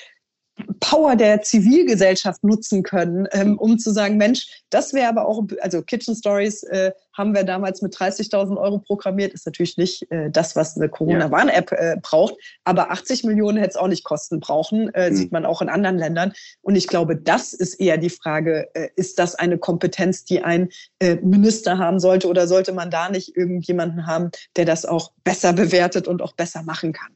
Power 0.80 1.16
der 1.16 1.42
Zivilgesellschaft 1.42 2.44
nutzen 2.44 2.82
können, 2.82 3.26
ähm, 3.32 3.58
um 3.58 3.78
zu 3.78 3.92
sagen, 3.92 4.16
Mensch, 4.16 4.62
das 4.70 4.92
wäre 4.92 5.08
aber 5.08 5.26
auch, 5.26 5.42
also 5.60 5.82
Kitchen 5.82 6.14
Stories 6.14 6.62
äh, 6.64 6.92
haben 7.12 7.34
wir 7.34 7.44
damals 7.44 7.82
mit 7.82 7.94
30.000 7.94 8.56
Euro 8.56 8.78
programmiert, 8.78 9.32
ist 9.34 9.46
natürlich 9.46 9.76
nicht 9.76 10.10
äh, 10.10 10.30
das, 10.30 10.56
was 10.56 10.76
eine 10.76 10.88
Corona-Warn-App 10.88 11.72
äh, 11.72 11.96
braucht, 12.00 12.34
aber 12.64 12.90
80 12.90 13.24
Millionen 13.24 13.58
hätte 13.58 13.70
es 13.70 13.76
auch 13.76 13.88
nicht 13.88 14.04
kosten 14.04 14.40
brauchen, 14.40 14.92
mhm. 14.94 15.14
sieht 15.14 15.32
man 15.32 15.44
auch 15.44 15.62
in 15.62 15.68
anderen 15.68 15.98
Ländern. 15.98 16.32
Und 16.62 16.76
ich 16.76 16.86
glaube, 16.86 17.16
das 17.16 17.52
ist 17.52 17.74
eher 17.74 17.98
die 17.98 18.10
Frage, 18.10 18.68
äh, 18.74 18.88
ist 18.96 19.18
das 19.18 19.34
eine 19.34 19.58
Kompetenz, 19.58 20.24
die 20.24 20.42
ein 20.42 20.68
äh, 21.00 21.16
Minister 21.16 21.78
haben 21.78 21.98
sollte 21.98 22.28
oder 22.28 22.46
sollte 22.46 22.72
man 22.72 22.90
da 22.90 23.08
nicht 23.08 23.36
irgendjemanden 23.36 24.06
haben, 24.06 24.30
der 24.56 24.64
das 24.64 24.84
auch 24.84 25.12
besser 25.24 25.52
bewertet 25.52 26.08
und 26.08 26.22
auch 26.22 26.32
besser 26.32 26.62
machen 26.62 26.92
kann? 26.92 27.12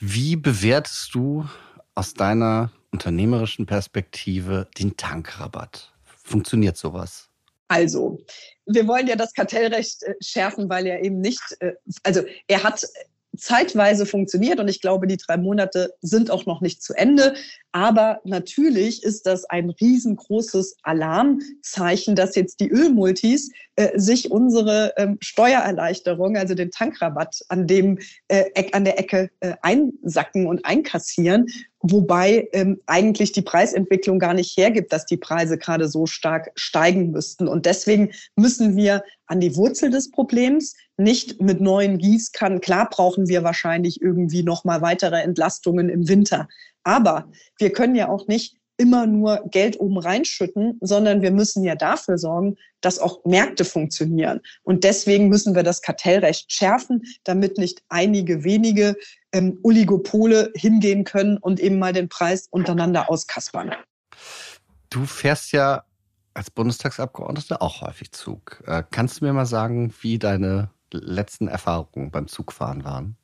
Wie 0.00 0.36
bewertest 0.36 1.14
du 1.14 1.44
aus 1.98 2.14
deiner 2.14 2.70
unternehmerischen 2.92 3.66
Perspektive 3.66 4.68
den 4.78 4.96
Tankrabatt? 4.96 5.92
Funktioniert 6.22 6.76
sowas? 6.76 7.28
Also, 7.66 8.20
wir 8.66 8.86
wollen 8.86 9.08
ja 9.08 9.16
das 9.16 9.34
Kartellrecht 9.34 10.04
äh, 10.04 10.14
schärfen, 10.22 10.70
weil 10.70 10.86
er 10.86 11.02
eben 11.02 11.20
nicht, 11.20 11.42
äh, 11.58 11.72
also 12.04 12.22
er 12.46 12.62
hat 12.62 12.86
zeitweise 13.36 14.06
funktioniert 14.06 14.60
und 14.60 14.68
ich 14.68 14.80
glaube, 14.80 15.08
die 15.08 15.16
drei 15.16 15.36
Monate 15.36 15.92
sind 16.00 16.30
auch 16.30 16.46
noch 16.46 16.60
nicht 16.60 16.82
zu 16.82 16.94
Ende. 16.94 17.34
Aber 17.72 18.20
natürlich 18.24 19.02
ist 19.02 19.26
das 19.26 19.44
ein 19.46 19.70
riesengroßes 19.70 20.76
Alarmzeichen, 20.82 22.14
dass 22.14 22.36
jetzt 22.36 22.60
die 22.60 22.70
Ölmultis 22.70 23.50
äh, 23.78 23.96
sich 23.96 24.32
unsere 24.32 24.92
ähm, 24.96 25.18
Steuererleichterung, 25.20 26.36
also 26.36 26.56
den 26.56 26.72
Tankrabatt 26.72 27.44
an 27.48 27.68
dem 27.68 28.00
äh, 28.26 28.44
an 28.72 28.84
der 28.84 28.98
Ecke 28.98 29.30
äh, 29.38 29.54
einsacken 29.62 30.48
und 30.48 30.64
einkassieren, 30.64 31.46
wobei 31.78 32.48
ähm, 32.54 32.80
eigentlich 32.86 33.30
die 33.30 33.42
Preisentwicklung 33.42 34.18
gar 34.18 34.34
nicht 34.34 34.56
hergibt, 34.56 34.92
dass 34.92 35.06
die 35.06 35.16
Preise 35.16 35.58
gerade 35.58 35.86
so 35.86 36.06
stark 36.06 36.50
steigen 36.56 37.12
müssten. 37.12 37.46
Und 37.46 37.66
deswegen 37.66 38.10
müssen 38.34 38.74
wir 38.74 39.04
an 39.26 39.38
die 39.38 39.54
Wurzel 39.54 39.90
des 39.90 40.10
Problems, 40.10 40.74
nicht 40.96 41.40
mit 41.40 41.60
neuen 41.60 41.98
Gießkannen. 41.98 42.60
Klar 42.60 42.90
brauchen 42.90 43.28
wir 43.28 43.44
wahrscheinlich 43.44 44.02
irgendwie 44.02 44.42
noch 44.42 44.64
mal 44.64 44.82
weitere 44.82 45.20
Entlastungen 45.20 45.88
im 45.88 46.08
Winter. 46.08 46.48
Aber 46.82 47.30
wir 47.60 47.72
können 47.72 47.94
ja 47.94 48.08
auch 48.08 48.26
nicht 48.26 48.56
immer 48.78 49.06
nur 49.06 49.42
Geld 49.50 49.78
oben 49.78 49.98
reinschütten, 49.98 50.78
sondern 50.80 51.20
wir 51.20 51.32
müssen 51.32 51.64
ja 51.64 51.74
dafür 51.74 52.16
sorgen, 52.16 52.56
dass 52.80 52.98
auch 52.98 53.24
Märkte 53.24 53.64
funktionieren. 53.64 54.40
Und 54.62 54.84
deswegen 54.84 55.28
müssen 55.28 55.54
wir 55.54 55.64
das 55.64 55.82
Kartellrecht 55.82 56.50
schärfen, 56.52 57.02
damit 57.24 57.58
nicht 57.58 57.82
einige 57.88 58.44
wenige 58.44 58.96
ähm, 59.32 59.58
Oligopole 59.62 60.52
hingehen 60.54 61.04
können 61.04 61.36
und 61.38 61.60
eben 61.60 61.78
mal 61.78 61.92
den 61.92 62.08
Preis 62.08 62.46
untereinander 62.50 63.10
auskaspern. 63.10 63.72
Du 64.90 65.04
fährst 65.04 65.52
ja 65.52 65.84
als 66.34 66.50
Bundestagsabgeordnete 66.50 67.60
auch 67.60 67.82
häufig 67.82 68.12
Zug. 68.12 68.62
Äh, 68.66 68.84
kannst 68.90 69.20
du 69.20 69.24
mir 69.24 69.32
mal 69.32 69.44
sagen, 69.44 69.92
wie 70.00 70.18
deine 70.18 70.70
letzten 70.92 71.48
Erfahrungen 71.48 72.10
beim 72.10 72.28
Zugfahren 72.28 72.84
waren? 72.84 73.16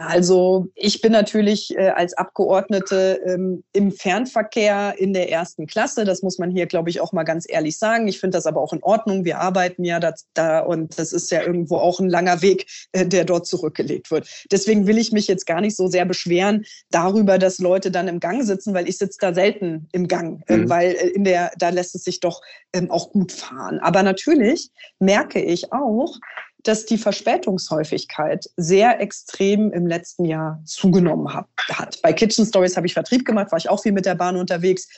Also 0.00 0.68
ich 0.76 1.02
bin 1.02 1.12
natürlich 1.12 1.76
äh, 1.76 1.90
als 1.90 2.14
Abgeordnete 2.14 3.20
ähm, 3.26 3.62
im 3.74 3.92
Fernverkehr 3.92 4.94
in 4.96 5.12
der 5.12 5.30
ersten 5.30 5.66
Klasse. 5.66 6.04
Das 6.04 6.22
muss 6.22 6.38
man 6.38 6.50
hier, 6.50 6.64
glaube 6.64 6.88
ich, 6.88 7.02
auch 7.02 7.12
mal 7.12 7.24
ganz 7.24 7.44
ehrlich 7.46 7.78
sagen. 7.78 8.08
Ich 8.08 8.18
finde 8.18 8.38
das 8.38 8.46
aber 8.46 8.62
auch 8.62 8.72
in 8.72 8.82
Ordnung. 8.82 9.26
Wir 9.26 9.40
arbeiten 9.40 9.84
ja 9.84 10.00
da, 10.00 10.14
da 10.32 10.60
und 10.60 10.98
das 10.98 11.12
ist 11.12 11.30
ja 11.30 11.42
irgendwo 11.42 11.76
auch 11.76 12.00
ein 12.00 12.08
langer 12.08 12.40
Weg, 12.40 12.66
äh, 12.92 13.04
der 13.04 13.26
dort 13.26 13.46
zurückgelegt 13.46 14.10
wird. 14.10 14.26
Deswegen 14.50 14.86
will 14.86 14.96
ich 14.96 15.12
mich 15.12 15.26
jetzt 15.26 15.46
gar 15.46 15.60
nicht 15.60 15.76
so 15.76 15.86
sehr 15.86 16.06
beschweren 16.06 16.64
darüber, 16.90 17.36
dass 17.36 17.58
Leute 17.58 17.90
dann 17.90 18.08
im 18.08 18.20
Gang 18.20 18.42
sitzen, 18.42 18.72
weil 18.72 18.88
ich 18.88 18.96
sitze 18.96 19.18
da 19.20 19.34
selten 19.34 19.86
im 19.92 20.08
Gang, 20.08 20.42
äh, 20.46 20.56
mhm. 20.56 20.70
weil 20.70 20.92
äh, 20.92 21.08
in 21.08 21.24
der 21.24 21.52
da 21.58 21.68
lässt 21.68 21.94
es 21.94 22.04
sich 22.04 22.20
doch 22.20 22.40
ähm, 22.72 22.90
auch 22.90 23.12
gut 23.12 23.32
fahren. 23.32 23.80
Aber 23.80 24.02
natürlich 24.02 24.70
merke 24.98 25.42
ich 25.42 25.74
auch, 25.74 26.16
dass 26.64 26.86
die 26.86 26.98
Verspätungshäufigkeit 26.98 28.48
sehr 28.56 29.00
extrem 29.00 29.72
im 29.72 29.86
letzten 29.86 30.24
Jahr 30.24 30.60
zugenommen 30.64 31.32
hat. 31.32 32.02
Bei 32.02 32.12
Kitchen 32.12 32.46
Stories 32.46 32.76
habe 32.76 32.86
ich 32.86 32.94
Vertrieb 32.94 33.24
gemacht, 33.24 33.50
war 33.52 33.58
ich 33.58 33.68
auch 33.68 33.82
viel 33.82 33.92
mit 33.92 34.06
der 34.06 34.14
Bahn 34.14 34.36
unterwegs. 34.36 34.88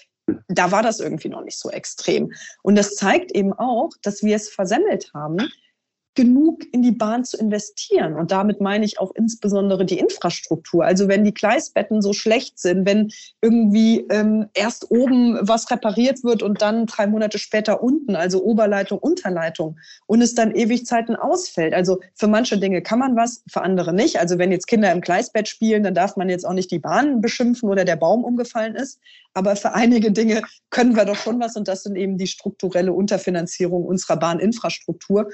Da 0.49 0.71
war 0.71 0.83
das 0.83 1.01
irgendwie 1.01 1.29
noch 1.29 1.43
nicht 1.43 1.59
so 1.59 1.71
extrem. 1.71 2.33
Und 2.63 2.77
das 2.77 2.95
zeigt 2.95 3.33
eben 3.33 3.53
auch, 3.53 3.91
dass 4.03 4.23
wir 4.23 4.37
es 4.37 4.49
versemmelt 4.49 5.11
haben, 5.15 5.39
genug 6.15 6.63
in 6.73 6.83
die 6.83 6.93
Bahn 6.93 7.25
zu 7.25 7.39
investieren. 7.39 8.15
Und 8.15 8.33
damit 8.33 8.61
meine 8.61 8.85
ich 8.85 8.99
auch 8.99 9.13
insbesondere 9.15 9.87
die 9.87 9.99
Infrastruktur. 9.99 10.85
Also 10.85 11.09
wenn 11.09 11.25
die 11.25 11.33
Gleisbetten 11.33 12.03
so 12.03 12.13
schlecht 12.13 12.59
sind, 12.59 12.87
wenn 12.87 13.11
irgendwie 13.41 14.07
ähm, 14.11 14.47
erst 14.53 14.91
oben 14.91 15.39
was 15.41 15.71
repariert 15.71 16.23
wird 16.23 16.43
und 16.43 16.61
dann 16.61 16.87
drei 16.87 17.07
Monate 17.07 17.39
später 17.39 17.83
unten, 17.83 18.15
also 18.15 18.43
Oberleitung, 18.43 18.99
Unterleitung, 18.99 19.79
und 20.07 20.21
es 20.21 20.35
dann 20.35 20.55
ewig 20.55 20.85
Zeiten 20.85 21.17
ausfällt. 21.17 21.73
Also 21.73 22.01
für 22.15 22.29
manche 22.29 22.59
Dinge 22.59 22.83
kann 22.83 22.99
man 22.99 23.17
was, 23.17 23.43
für 23.51 23.63
andere 23.63 23.95
nicht. 23.95 24.19
Also 24.19 24.39
wenn 24.39 24.53
jetzt 24.53 24.67
Kinder 24.67 24.93
im 24.93 25.01
Gleisbett 25.01 25.49
spielen, 25.49 25.83
dann 25.83 25.95
darf 25.95 26.17
man 26.17 26.29
jetzt 26.29 26.47
auch 26.47 26.53
nicht 26.53 26.71
die 26.71 26.79
Bahn 26.79 27.23
beschimpfen 27.23 27.71
oder 27.71 27.85
der 27.87 27.97
Baum 27.97 28.25
umgefallen 28.25 28.75
ist. 28.75 29.01
Aber 29.35 29.57
für 29.57 29.73
einige 29.73 30.13
Dinge 30.13 30.43
können 30.69 30.95
wir 30.95 31.07
doch 31.07 31.17
schon 31.17 31.41
was 31.41 31.57
und 31.57 31.69
das 31.69 31.85
sind 31.85 31.97
eben 31.97 32.19
die 32.19 32.27
strukturelle 32.27 32.93
Unterfinanzierung 32.93 33.85
unserer 33.85 34.19
Bahninfrastruktur. 34.19 35.31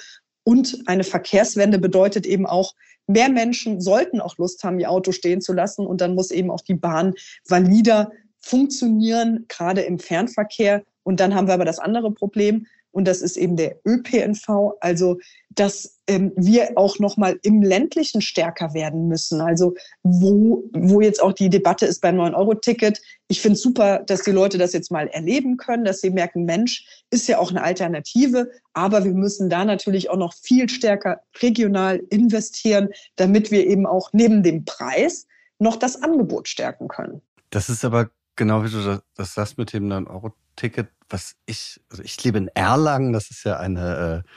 Und 0.48 0.78
eine 0.86 1.04
Verkehrswende 1.04 1.78
bedeutet 1.78 2.24
eben 2.24 2.46
auch, 2.46 2.74
mehr 3.06 3.28
Menschen 3.28 3.82
sollten 3.82 4.18
auch 4.18 4.38
Lust 4.38 4.64
haben, 4.64 4.80
ihr 4.80 4.90
Auto 4.90 5.12
stehen 5.12 5.42
zu 5.42 5.52
lassen. 5.52 5.86
Und 5.86 6.00
dann 6.00 6.14
muss 6.14 6.30
eben 6.30 6.50
auch 6.50 6.62
die 6.62 6.74
Bahn 6.74 7.12
valider 7.46 8.12
funktionieren, 8.38 9.44
gerade 9.48 9.82
im 9.82 9.98
Fernverkehr. 9.98 10.84
Und 11.02 11.20
dann 11.20 11.34
haben 11.34 11.48
wir 11.48 11.52
aber 11.52 11.66
das 11.66 11.78
andere 11.78 12.12
Problem. 12.12 12.66
und 12.92 13.04
das 13.06 13.20
ist 13.20 13.36
eben 13.36 13.56
der 13.56 13.76
ÖPNV, 13.86 14.72
also 14.80 15.18
dass 15.50 15.97
ähm, 16.08 16.32
wir 16.36 16.72
auch 16.76 16.98
noch 16.98 17.16
mal 17.16 17.38
im 17.42 17.62
ländlichen 17.62 18.20
stärker 18.20 18.74
werden 18.74 19.08
müssen. 19.08 19.40
Also 19.40 19.74
wo, 20.02 20.64
wo 20.72 21.00
jetzt 21.00 21.22
auch 21.22 21.32
die 21.32 21.50
Debatte 21.50 21.86
ist 21.86 22.00
beim 22.00 22.16
9-Euro-Ticket. 22.16 23.00
Ich 23.28 23.40
finde 23.40 23.58
super, 23.58 24.00
dass 24.00 24.22
die 24.22 24.32
Leute 24.32 24.58
das 24.58 24.72
jetzt 24.72 24.90
mal 24.90 25.06
erleben 25.08 25.58
können, 25.58 25.84
dass 25.84 26.00
sie 26.00 26.10
merken, 26.10 26.44
Mensch, 26.44 27.04
ist 27.10 27.28
ja 27.28 27.38
auch 27.38 27.50
eine 27.50 27.62
Alternative. 27.62 28.50
Aber 28.72 29.04
wir 29.04 29.12
müssen 29.12 29.50
da 29.50 29.64
natürlich 29.64 30.10
auch 30.10 30.16
noch 30.16 30.34
viel 30.34 30.68
stärker 30.68 31.20
regional 31.42 31.98
investieren, 32.10 32.88
damit 33.16 33.50
wir 33.50 33.66
eben 33.66 33.86
auch 33.86 34.10
neben 34.12 34.42
dem 34.42 34.64
Preis 34.64 35.26
noch 35.58 35.76
das 35.76 36.02
Angebot 36.02 36.48
stärken 36.48 36.88
können. 36.88 37.20
Das 37.50 37.68
ist 37.68 37.84
aber 37.84 38.10
genau 38.36 38.64
wie 38.64 38.70
du 38.70 39.02
das 39.14 39.34
sagst 39.34 39.58
mit 39.58 39.72
dem 39.74 39.88
9-Euro-Ticket, 39.88 40.88
was 41.10 41.34
ich, 41.44 41.80
also 41.90 42.02
ich 42.02 42.22
lebe 42.24 42.38
in 42.38 42.48
Erlangen, 42.48 43.12
das 43.12 43.30
ist 43.30 43.44
ja 43.44 43.58
eine 43.58 44.24
äh, 44.24 44.28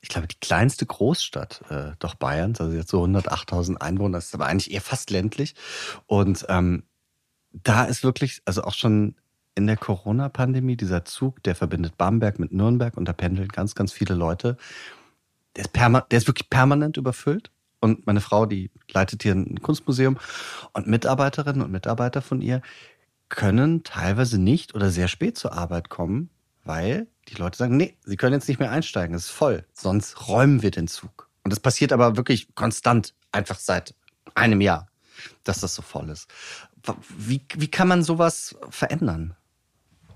ich 0.00 0.08
glaube, 0.08 0.28
die 0.28 0.38
kleinste 0.40 0.86
Großstadt 0.86 1.62
äh, 1.70 1.92
doch 1.98 2.14
Bayerns, 2.14 2.60
also 2.60 2.76
jetzt 2.76 2.90
so 2.90 3.02
108.000 3.02 3.76
Einwohner, 3.76 4.18
ist 4.18 4.34
aber 4.34 4.46
eigentlich 4.46 4.72
eher 4.72 4.80
fast 4.80 5.10
ländlich. 5.10 5.54
Und 6.06 6.46
ähm, 6.48 6.84
da 7.52 7.84
ist 7.84 8.04
wirklich, 8.04 8.42
also 8.44 8.62
auch 8.62 8.74
schon 8.74 9.16
in 9.54 9.66
der 9.66 9.76
Corona-Pandemie, 9.76 10.76
dieser 10.76 11.04
Zug, 11.04 11.42
der 11.42 11.56
verbindet 11.56 11.96
Bamberg 11.96 12.38
mit 12.38 12.52
Nürnberg 12.52 12.96
und 12.96 13.06
da 13.06 13.12
pendeln 13.12 13.48
ganz, 13.48 13.74
ganz 13.74 13.92
viele 13.92 14.14
Leute. 14.14 14.56
Der 15.56 15.64
ist, 15.64 15.74
der 15.74 16.18
ist 16.18 16.28
wirklich 16.28 16.48
permanent 16.48 16.96
überfüllt. 16.96 17.50
Und 17.80 18.06
meine 18.06 18.20
Frau, 18.20 18.46
die 18.46 18.70
leitet 18.90 19.22
hier 19.22 19.34
ein 19.34 19.60
Kunstmuseum 19.60 20.18
und 20.72 20.86
Mitarbeiterinnen 20.86 21.62
und 21.62 21.70
Mitarbeiter 21.70 22.22
von 22.22 22.40
ihr 22.40 22.62
können 23.28 23.82
teilweise 23.82 24.40
nicht 24.40 24.74
oder 24.74 24.90
sehr 24.90 25.08
spät 25.08 25.36
zur 25.36 25.52
Arbeit 25.52 25.88
kommen, 25.88 26.30
weil 26.64 27.08
die 27.28 27.34
Leute 27.34 27.58
sagen, 27.58 27.76
nee, 27.76 27.94
sie 28.04 28.16
können 28.16 28.34
jetzt 28.34 28.48
nicht 28.48 28.60
mehr 28.60 28.70
einsteigen, 28.70 29.14
es 29.14 29.26
ist 29.26 29.30
voll, 29.30 29.64
sonst 29.72 30.28
räumen 30.28 30.62
wir 30.62 30.70
den 30.70 30.88
Zug. 30.88 31.28
Und 31.44 31.50
das 31.50 31.60
passiert 31.60 31.92
aber 31.92 32.16
wirklich 32.16 32.54
konstant, 32.54 33.14
einfach 33.32 33.58
seit 33.58 33.94
einem 34.34 34.60
Jahr, 34.60 34.88
dass 35.44 35.60
das 35.60 35.74
so 35.74 35.82
voll 35.82 36.10
ist. 36.10 36.28
Wie, 37.16 37.42
wie 37.56 37.68
kann 37.68 37.88
man 37.88 38.02
sowas 38.02 38.56
verändern? 38.70 39.34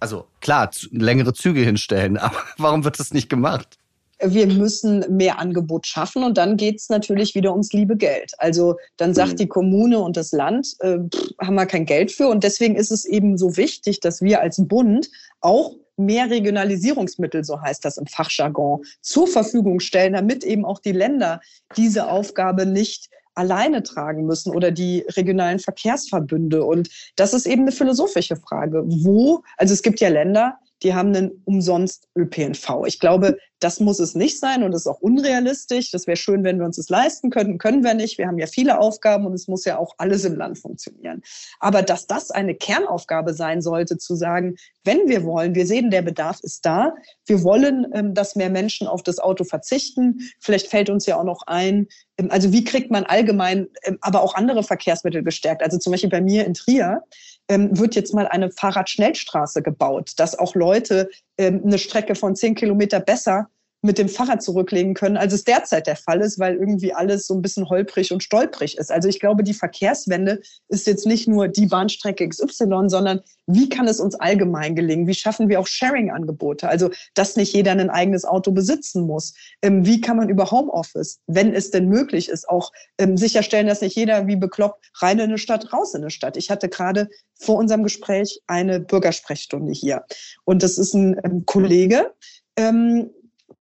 Also 0.01 0.27
klar, 0.41 0.71
längere 0.91 1.35
Züge 1.35 1.61
hinstellen, 1.61 2.17
aber 2.19 2.43
warum 2.59 2.85
wird 2.85 2.99
das 2.99 3.13
nicht 3.13 3.29
gemacht? 3.29 3.79
wir 4.25 4.47
müssen 4.47 5.05
mehr 5.17 5.39
Angebot 5.39 5.87
schaffen 5.87 6.23
und 6.23 6.39
dann 6.39 6.57
geht 6.57 6.79
es 6.79 6.89
natürlich 6.89 7.35
wieder 7.35 7.51
ums 7.51 7.73
liebe 7.73 7.97
Geld. 7.97 8.33
Also 8.39 8.77
dann 8.97 9.15
sagt 9.15 9.33
mhm. 9.33 9.37
die 9.37 9.49
Kommune 9.49 9.99
und 9.99 10.17
das 10.17 10.33
Land, 10.33 10.77
äh, 10.81 10.99
pff, 10.99 11.31
haben 11.41 11.55
wir 11.55 11.67
kein 11.67 11.87
Geld 11.87 12.13
für 12.13 12.29
und 12.29 12.45
deswegen 12.45 12.77
ist 12.77 12.93
es 12.93 13.05
eben 13.05 13.37
so 13.37 13.57
wichtig, 13.57 14.01
dass 14.01 14.23
wir 14.23 14.41
als 14.41 14.63
Bund 14.67 15.11
auch 15.41 15.75
mehr 15.97 16.31
Regionalisierungsmittel, 16.31 17.45
so 17.45 17.61
heißt 17.61 17.85
das 17.85 17.97
im 17.97 18.07
Fachjargon, 18.07 18.83
zur 19.01 19.27
Verfügung 19.27 19.81
stellen, 19.81 20.15
damit 20.15 20.45
eben 20.45 20.65
auch 20.65 20.81
die 20.81 20.93
Länder 20.93 21.41
diese 21.77 22.09
Aufgabe 22.09 22.67
nicht 22.67 23.09
alleine 23.35 23.83
tragen 23.83 24.27
müssen 24.27 24.55
oder 24.55 24.71
die 24.71 25.05
regionalen 25.17 25.59
Verkehrsverbünde. 25.59 26.65
Und 26.65 26.91
das 27.17 27.33
ist 27.35 27.47
eben 27.47 27.63
eine 27.63 27.73
philosophische 27.73 28.37
Frage. 28.37 28.83
Wo, 28.87 29.43
also 29.57 29.73
es 29.73 29.83
gibt 29.83 30.01
ja 30.01 30.09
Länder, 30.09 30.59
die 30.83 30.95
haben 30.95 31.15
einen 31.15 31.43
umsonst 31.45 32.09
ÖPNV. 32.17 32.85
Ich 32.87 32.99
glaube, 32.99 33.39
das 33.63 33.81
muss 33.81 34.01
es 34.01 34.15
nicht 34.15 34.41
sein 34.41 34.63
und 34.63 34.73
ist 34.73 34.87
auch 34.87 35.01
unrealistisch. 35.01 35.91
Das 35.91 36.07
wäre 36.07 36.17
schön, 36.17 36.43
wenn 36.43 36.59
wir 36.59 36.67
uns 36.67 36.77
das 36.77 36.89
leisten 36.89 37.31
könnten. 37.31 37.59
Können 37.59 37.85
wir 37.85 37.95
nicht. 37.95 38.19
Wir 38.19 38.27
haben 38.27 38.39
ja 38.39 38.47
viele 38.47 38.79
Aufgaben 38.81 39.27
und 39.27 39.35
es 39.35 39.47
muss 39.47 39.65
ja 39.65 39.79
auch 39.79 39.95
alles 39.99 40.25
im 40.25 40.35
Land 40.35 40.59
funktionieren. 40.59 41.23
Aber 41.61 41.83
dass 41.83 42.07
das 42.07 42.31
eine 42.31 42.55
Kernaufgabe 42.55 43.35
sein 43.35 43.63
sollte, 43.63 43.99
zu 43.99 44.17
sagen, 44.17 44.57
wenn 44.85 45.09
wir 45.09 45.25
wollen, 45.25 45.55
wir 45.55 45.67
sehen, 45.67 45.91
der 45.91 46.03
Bedarf 46.03 46.41
ist 46.43 46.67
da, 46.67 46.93
wir 47.27 47.45
wollen, 47.45 47.87
ähm, 47.95 48.15
dass 48.15 48.35
mehr 48.35 48.51
Menschen 48.51 48.89
auf 48.89 49.03
das 49.03 49.19
Auto 49.19 49.45
verzichten. 49.45 50.19
Vielleicht 50.41 50.67
fällt 50.67 50.91
uns 50.91 51.07
ja 51.07 51.17
auch 51.17 51.25
noch 51.25 51.43
ein, 51.47 51.87
ähm, 52.19 52.31
also 52.31 52.53
wie 52.53 52.65
kriegt 52.65 52.91
man 52.91 53.05
allgemein, 53.05 53.69
ähm, 53.85 53.99
aber 54.01 54.23
auch 54.23 54.35
andere 54.35 54.65
Verkehrsmittel 54.65 55.23
gestärkt? 55.23 55.63
Also 55.63 55.79
zum 55.79 55.93
Beispiel 55.93 56.11
bei 56.11 56.21
mir 56.21 56.45
in 56.45 56.55
Trier 56.55 57.03
wird 57.49 57.97
jetzt 57.97 58.15
mal 58.15 58.27
eine 58.29 58.51
Fahrradschnellstraße 58.51 59.63
gebaut, 59.63 60.13
dass 60.17 60.39
auch 60.39 60.55
Leute 60.55 61.11
eine 61.47 61.79
Strecke 61.79 62.15
von 62.15 62.37
zehn 62.37 62.55
Kilometer 62.55 63.01
besser 63.01 63.49
mit 63.83 63.99
dem 63.99 64.09
Fahrrad 64.09 64.43
zurücklegen 64.43 64.95
können, 64.95 65.17
als 65.17 65.33
es 65.33 65.45
derzeit 65.45 65.87
der 65.87 65.97
Fall 65.97 66.21
ist, 66.21 66.39
weil 66.39 66.55
irgendwie 66.55 66.95
alles 66.95 67.27
so 67.27 67.35
ein 67.35 67.43
bisschen 67.43 67.69
holprig 67.69 68.13
und 68.13 68.23
stolprig 68.23 68.79
ist. 68.79 68.93
Also 68.93 69.09
ich 69.09 69.19
glaube, 69.19 69.43
die 69.43 69.55
Verkehrswende 69.55 70.41
ist 70.69 70.87
jetzt 70.87 71.07
nicht 71.07 71.27
nur 71.27 71.49
die 71.49 71.67
Bahnstrecke 71.67 72.29
XY, 72.29 72.85
sondern 72.87 73.21
wie 73.47 73.69
kann 73.69 73.89
es 73.89 73.99
uns 73.99 74.15
allgemein 74.15 74.77
gelingen? 74.77 75.09
Wie 75.09 75.15
schaffen 75.15 75.49
wir 75.49 75.59
auch 75.59 75.67
Sharing-Angebote? 75.67 76.69
Also, 76.69 76.91
dass 77.15 77.37
nicht 77.37 77.53
jeder 77.53 77.73
ein 77.73 77.91
eigenes 77.91 78.25
Auto 78.25 78.53
besitzen 78.53 79.05
muss. 79.05 79.35
Ähm, 79.63 79.85
wie 79.85 80.01
kann 80.01 80.17
man 80.17 80.29
über 80.29 80.51
Homeoffice, 80.51 81.19
wenn 81.27 81.53
es 81.53 81.71
denn 81.71 81.89
möglich 81.89 82.29
ist, 82.29 82.49
auch 82.49 82.71
ähm, 82.99 83.17
sicherstellen, 83.17 83.67
dass 83.67 83.81
nicht 83.81 83.97
jeder 83.97 84.29
wie 84.29 84.37
bekloppt 84.37 84.93
rein 85.01 85.19
in 85.19 85.25
eine 85.25 85.39
Stadt, 85.39 85.73
raus 85.73 85.95
in 85.95 86.03
eine 86.03 86.11
Stadt? 86.11 86.37
Ich 86.37 86.51
hatte 86.51 86.69
gerade 86.69 87.09
vor 87.35 87.57
unserem 87.57 87.83
Gespräch 87.83 88.41
eine 88.47 88.79
Bürgersprechstunde 88.79 89.73
hier. 89.73 90.05
Und 90.45 90.63
das 90.63 90.79
ist 90.79 90.95
ein 90.95 91.21
ähm, 91.25 91.45
Kollege, 91.45 92.13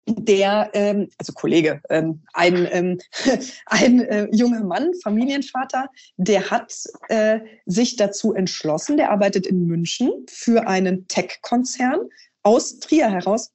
der, 0.07 0.69
ähm, 0.73 1.09
also 1.17 1.33
Kollege, 1.33 1.81
ähm, 1.89 2.21
ein, 2.33 2.67
ähm, 2.71 2.99
ein 3.65 4.01
äh, 4.01 4.27
junger 4.31 4.63
Mann, 4.63 4.93
Familienvater, 5.03 5.89
der 6.17 6.49
hat 6.51 6.73
äh, 7.09 7.39
sich 7.65 7.95
dazu 7.95 8.33
entschlossen, 8.33 8.97
der 8.97 9.11
arbeitet 9.11 9.47
in 9.47 9.65
München 9.65 10.11
für 10.29 10.67
einen 10.67 11.07
Tech-Konzern 11.07 12.01
aus 12.43 12.79
Trier 12.79 13.09
heraus 13.09 13.51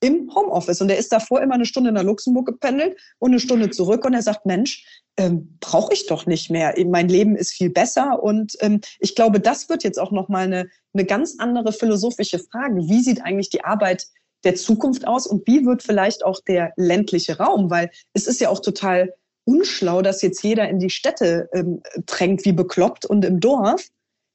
im 0.00 0.34
Homeoffice. 0.34 0.80
Und 0.80 0.88
der 0.88 0.98
ist 0.98 1.12
davor 1.12 1.40
immer 1.40 1.54
eine 1.54 1.66
Stunde 1.66 1.92
nach 1.92 2.02
Luxemburg 2.02 2.46
gependelt 2.46 2.98
und 3.18 3.30
eine 3.30 3.40
Stunde 3.40 3.70
zurück. 3.70 4.04
Und 4.04 4.14
er 4.14 4.22
sagt, 4.22 4.44
Mensch, 4.44 4.84
ähm, 5.16 5.56
brauche 5.60 5.92
ich 5.92 6.06
doch 6.06 6.26
nicht 6.26 6.50
mehr. 6.50 6.74
Mein 6.86 7.08
Leben 7.08 7.36
ist 7.36 7.52
viel 7.52 7.70
besser. 7.70 8.20
Und 8.22 8.56
ähm, 8.60 8.80
ich 8.98 9.14
glaube, 9.14 9.38
das 9.38 9.68
wird 9.68 9.84
jetzt 9.84 10.00
auch 10.00 10.10
nochmal 10.10 10.44
eine, 10.44 10.68
eine 10.92 11.04
ganz 11.04 11.36
andere 11.38 11.72
philosophische 11.72 12.40
Frage. 12.40 12.88
Wie 12.88 13.00
sieht 13.00 13.22
eigentlich 13.22 13.50
die 13.50 13.64
Arbeit 13.64 14.08
der 14.44 14.54
Zukunft 14.54 15.06
aus 15.06 15.26
und 15.26 15.46
wie 15.46 15.64
wird 15.64 15.82
vielleicht 15.82 16.24
auch 16.24 16.40
der 16.40 16.72
ländliche 16.76 17.38
Raum? 17.38 17.70
Weil 17.70 17.90
es 18.12 18.26
ist 18.26 18.40
ja 18.40 18.48
auch 18.48 18.60
total 18.60 19.14
unschlau, 19.44 20.02
dass 20.02 20.22
jetzt 20.22 20.42
jeder 20.42 20.68
in 20.68 20.78
die 20.78 20.90
Städte 20.90 21.48
ähm, 21.52 21.82
drängt 22.06 22.44
wie 22.44 22.52
bekloppt 22.52 23.04
und 23.06 23.24
im 23.24 23.40
Dorf 23.40 23.88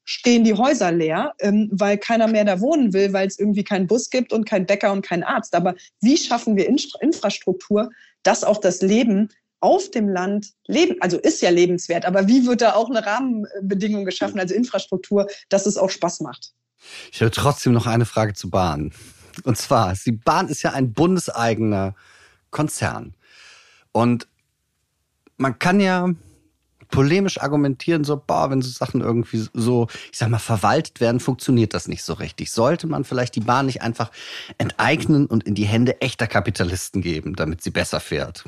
stehen 0.04 0.42
die 0.42 0.54
Häuser 0.54 0.90
leer, 0.90 1.34
ähm, 1.38 1.68
weil 1.70 1.98
keiner 1.98 2.28
mehr 2.28 2.44
da 2.44 2.60
wohnen 2.60 2.94
will, 2.94 3.12
weil 3.12 3.26
es 3.26 3.38
irgendwie 3.38 3.64
keinen 3.64 3.86
Bus 3.86 4.08
gibt 4.08 4.32
und 4.32 4.46
keinen 4.46 4.64
Bäcker 4.64 4.90
und 4.92 5.02
keinen 5.02 5.22
Arzt. 5.22 5.54
Aber 5.54 5.74
wie 6.00 6.16
schaffen 6.16 6.56
wir 6.56 6.66
Infrastruktur, 6.66 7.90
dass 8.22 8.42
auch 8.42 8.58
das 8.58 8.80
Leben 8.80 9.28
auf 9.60 9.90
dem 9.90 10.08
Land 10.08 10.52
leben, 10.66 10.96
also 11.00 11.18
ist 11.18 11.42
ja 11.42 11.50
lebenswert, 11.50 12.06
aber 12.06 12.28
wie 12.28 12.46
wird 12.46 12.62
da 12.62 12.74
auch 12.74 12.88
eine 12.88 13.04
Rahmenbedingung 13.04 14.04
geschaffen, 14.04 14.38
also 14.38 14.54
Infrastruktur, 14.54 15.26
dass 15.48 15.66
es 15.66 15.76
auch 15.76 15.90
Spaß 15.90 16.20
macht? 16.20 16.52
Ich 17.12 17.20
habe 17.20 17.30
trotzdem 17.30 17.72
noch 17.72 17.86
eine 17.86 18.06
Frage 18.06 18.34
zu 18.34 18.50
Bahn. 18.50 18.92
Und 19.44 19.56
zwar, 19.56 19.94
die 20.04 20.12
Bahn 20.12 20.48
ist 20.48 20.62
ja 20.62 20.72
ein 20.72 20.92
bundeseigener 20.92 21.94
Konzern. 22.50 23.14
Und 23.92 24.28
man 25.36 25.58
kann 25.58 25.80
ja 25.80 26.08
polemisch 26.90 27.40
argumentieren, 27.40 28.04
so, 28.04 28.16
boah, 28.16 28.50
wenn 28.50 28.62
so 28.62 28.70
Sachen 28.70 29.00
irgendwie 29.00 29.46
so, 29.52 29.88
ich 30.10 30.18
sag 30.18 30.28
mal, 30.30 30.38
verwaltet 30.38 31.00
werden, 31.00 31.20
funktioniert 31.20 31.74
das 31.74 31.88
nicht 31.88 32.02
so 32.02 32.14
richtig. 32.14 32.50
Sollte 32.50 32.86
man 32.86 33.04
vielleicht 33.04 33.34
die 33.36 33.40
Bahn 33.40 33.66
nicht 33.66 33.82
einfach 33.82 34.10
enteignen 34.56 35.26
und 35.26 35.44
in 35.44 35.54
die 35.54 35.66
Hände 35.66 36.00
echter 36.00 36.26
Kapitalisten 36.26 37.02
geben, 37.02 37.36
damit 37.36 37.62
sie 37.62 37.70
besser 37.70 38.00
fährt? 38.00 38.44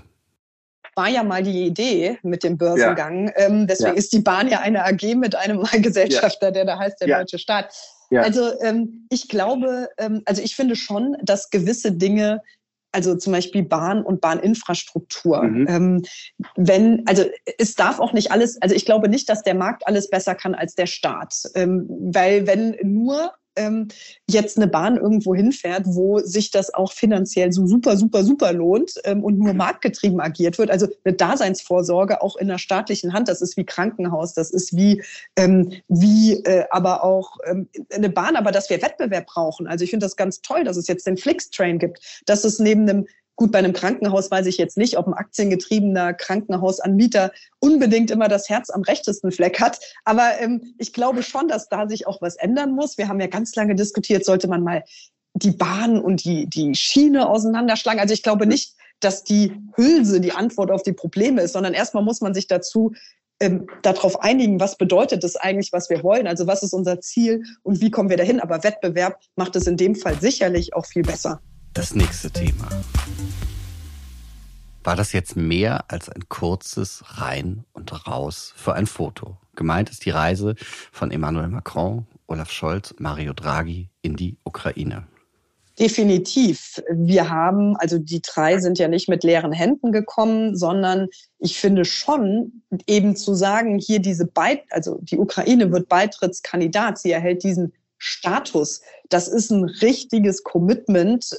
War 0.97 1.09
ja 1.09 1.23
mal 1.23 1.43
die 1.43 1.67
Idee 1.67 2.19
mit 2.23 2.43
dem 2.43 2.59
Börsengang. 2.59 3.29
Ja. 3.29 3.47
Ähm, 3.47 3.67
deswegen 3.67 3.93
ja. 3.93 3.99
ist 3.99 4.13
die 4.13 4.21
Bahn 4.21 4.49
ja 4.49 4.61
eine 4.61 4.85
AG 4.85 5.15
mit 5.15 5.37
einem 5.37 5.63
Gesellschafter, 5.83 6.47
ja. 6.47 6.53
der 6.53 6.65
da 6.65 6.79
heißt 6.79 7.01
der 7.01 7.19
Deutsche 7.19 7.39
Staat. 7.39 7.73
Ja. 8.11 8.23
Also 8.23 8.61
ähm, 8.61 9.07
ich 9.11 9.29
glaube, 9.29 9.89
ähm, 9.99 10.23
also 10.27 10.43
ich 10.43 10.57
finde 10.57 10.77
schon, 10.77 11.17
dass 11.23 11.51
gewisse 11.51 11.93
Dinge 11.93 12.43
also 12.93 13.15
zum 13.15 13.33
Beispiel 13.33 13.63
Bahn 13.63 14.03
und 14.03 14.21
Bahninfrastruktur. 14.21 15.43
Mhm. 15.43 15.67
Ähm, 15.69 16.03
wenn, 16.57 17.07
also 17.07 17.25
es 17.59 17.75
darf 17.75 18.01
auch 18.01 18.13
nicht 18.13 18.33
alles, 18.33 18.61
also 18.61 18.75
ich 18.75 18.85
glaube 18.85 19.09
nicht, 19.09 19.29
dass 19.29 19.43
der 19.43 19.55
Markt 19.55 19.87
alles 19.87 20.11
besser 20.11 20.35
kann 20.35 20.55
als 20.55 20.75
der 20.75 20.87
Staat. 20.87 21.35
Ähm, 21.55 21.87
weil 21.89 22.47
wenn 22.47 22.77
nur 22.83 23.33
ähm, 23.61 23.89
jetzt 24.29 24.57
eine 24.57 24.67
Bahn 24.67 24.97
irgendwo 24.97 25.35
hinfährt, 25.35 25.83
wo 25.87 26.19
sich 26.21 26.51
das 26.51 26.73
auch 26.73 26.93
finanziell 26.93 27.53
so 27.53 27.67
super, 27.67 27.97
super, 27.97 28.25
super 28.25 28.53
lohnt 28.53 28.95
ähm, 29.05 29.23
und 29.23 29.39
nur 29.39 29.53
marktgetrieben 29.55 30.21
agiert 30.21 30.59
wird. 30.59 30.71
Also 30.71 30.89
eine 31.05 31.15
Daseinsvorsorge 31.15 32.23
auch 32.23 32.37
in 32.37 32.49
der 32.49 32.59
staatlichen 32.59 33.13
Hand, 33.13 33.29
das 33.29 33.43
ist 33.43 33.57
wie 33.57 33.65
Krankenhaus, 33.65 34.35
das 34.35 34.51
ist 34.51 34.75
wie, 34.77 35.03
ähm, 35.37 35.73
wie 35.89 36.35
äh, 36.45 36.65
aber 36.71 37.05
auch 37.05 37.37
ähm, 37.47 37.69
eine 37.93 38.09
Bahn, 38.09 38.37
aber 38.37 38.51
dass 38.51 38.71
wir 38.71 38.83
Wettbewerb 38.83 39.27
brauchen. 39.27 39.67
Also 39.67 39.85
ich 39.85 39.91
finde 39.91 40.07
das 40.07 40.17
ganz 40.17 40.41
toll, 40.41 40.65
dass 40.65 40.77
es 40.77 40.87
jetzt 40.87 41.07
den 41.07 41.17
Flixtrain 41.17 41.79
gibt, 41.79 42.23
dass 42.27 42.45
es 42.45 42.59
neben 42.59 42.89
einem 42.89 43.07
Gut, 43.41 43.53
bei 43.53 43.59
einem 43.59 43.73
Krankenhaus 43.73 44.31
weiß 44.31 44.45
ich 44.45 44.59
jetzt 44.59 44.77
nicht, 44.77 44.99
ob 44.99 45.07
ein 45.07 45.15
aktiengetriebener 45.15 46.13
Krankenhausanbieter 46.13 47.33
unbedingt 47.59 48.11
immer 48.11 48.29
das 48.29 48.51
Herz 48.51 48.69
am 48.69 48.83
rechtesten 48.83 49.33
Fleck 49.33 49.63
hat. 49.63 49.81
Aber 50.05 50.39
ähm, 50.41 50.75
ich 50.77 50.93
glaube 50.93 51.23
schon, 51.23 51.49
dass 51.49 51.71
da 51.71 51.89
sich 51.89 52.07
auch 52.07 52.21
was 52.21 52.37
ändern 52.37 52.73
muss. 52.73 52.99
Wir 52.99 53.09
haben 53.09 53.19
ja 53.19 53.29
ganz 53.29 53.55
lange 53.55 53.75
diskutiert, 53.75 54.27
sollte 54.27 54.47
man 54.47 54.63
mal 54.63 54.85
die 55.33 55.53
Bahn 55.53 55.99
und 55.99 56.23
die, 56.23 56.51
die 56.51 56.75
Schiene 56.75 57.31
auseinanderschlagen. 57.31 57.99
Also 57.99 58.13
ich 58.13 58.23
glaube 58.23 58.45
nicht, 58.45 58.75
dass 59.01 59.25
die 59.25 59.55
Hülse 59.75 60.21
die 60.21 60.33
Antwort 60.33 60.71
auf 60.71 60.83
die 60.83 60.93
Probleme 60.93 61.41
ist, 61.41 61.55
sondern 61.55 61.73
erstmal 61.73 62.05
muss 62.05 62.21
man 62.21 62.35
sich 62.35 62.47
dazu 62.47 62.93
ähm, 63.41 63.69
darauf 63.81 64.21
einigen, 64.21 64.61
was 64.61 64.77
bedeutet 64.77 65.25
das 65.25 65.37
eigentlich, 65.37 65.73
was 65.73 65.89
wir 65.89 66.03
wollen, 66.03 66.27
also 66.27 66.47
was 66.47 66.63
ist 66.63 66.75
unser 66.75 67.01
Ziel 67.01 67.45
und 67.63 67.81
wie 67.81 67.91
kommen 67.91 68.11
wir 68.11 68.19
dahin. 68.19 68.39
Aber 68.39 68.65
Wettbewerb 68.65 69.19
macht 69.35 69.57
es 69.57 69.67
in 69.67 69.79
dem 69.79 69.95
Fall 69.95 70.21
sicherlich 70.21 70.75
auch 70.75 70.85
viel 70.85 71.05
besser. 71.05 71.41
Das 71.73 71.95
nächste 71.95 72.33
Thema. 72.33 72.69
War 74.83 74.97
das 74.97 75.13
jetzt 75.13 75.37
mehr 75.37 75.85
als 75.89 76.09
ein 76.09 76.29
kurzes 76.29 77.05
Rein 77.07 77.65
und 77.75 78.09
Raus 78.09 78.53
für 78.57 78.75
ein 78.75 78.87
Foto? 78.87 79.37
Gemeint 79.55 79.89
ist 79.89 80.05
die 80.05 80.11
Reise 80.11 80.57
von 80.91 81.13
Emmanuel 81.13 81.47
Macron, 81.47 82.07
Olaf 82.27 82.51
Scholz 82.51 82.93
Mario 82.99 83.35
Draghi 83.35 83.89
in 84.03 84.17
die 84.17 84.37
Ukraine. 84.43 85.07
Definitiv. 85.79 86.83
Wir 86.93 87.31
haben, 87.31 87.77
also 87.77 87.99
die 87.99 88.21
drei 88.21 88.59
sind 88.59 88.81
ja 88.81 88.89
nicht 88.89 89.09
mit 89.09 89.23
leeren 89.23 89.53
Händen 89.53 89.93
gekommen, 89.93 90.57
sondern 90.57 91.07
ich 91.39 91.57
finde 91.57 91.85
schon 91.85 92.63
eben 92.89 93.15
zu 93.15 93.35
sagen, 93.35 93.79
hier 93.79 94.01
diese 94.01 94.27
Beit, 94.27 94.65
also 94.71 94.99
die 95.03 95.19
Ukraine 95.19 95.71
wird 95.71 95.89
Beitrittskandidat, 95.89 96.99
sie 96.99 97.13
erhält 97.13 97.45
diesen 97.45 97.73
Status. 97.97 98.81
Das 99.09 99.29
ist 99.29 99.51
ein 99.51 99.65
richtiges 99.65 100.43
Commitment. 100.43 101.31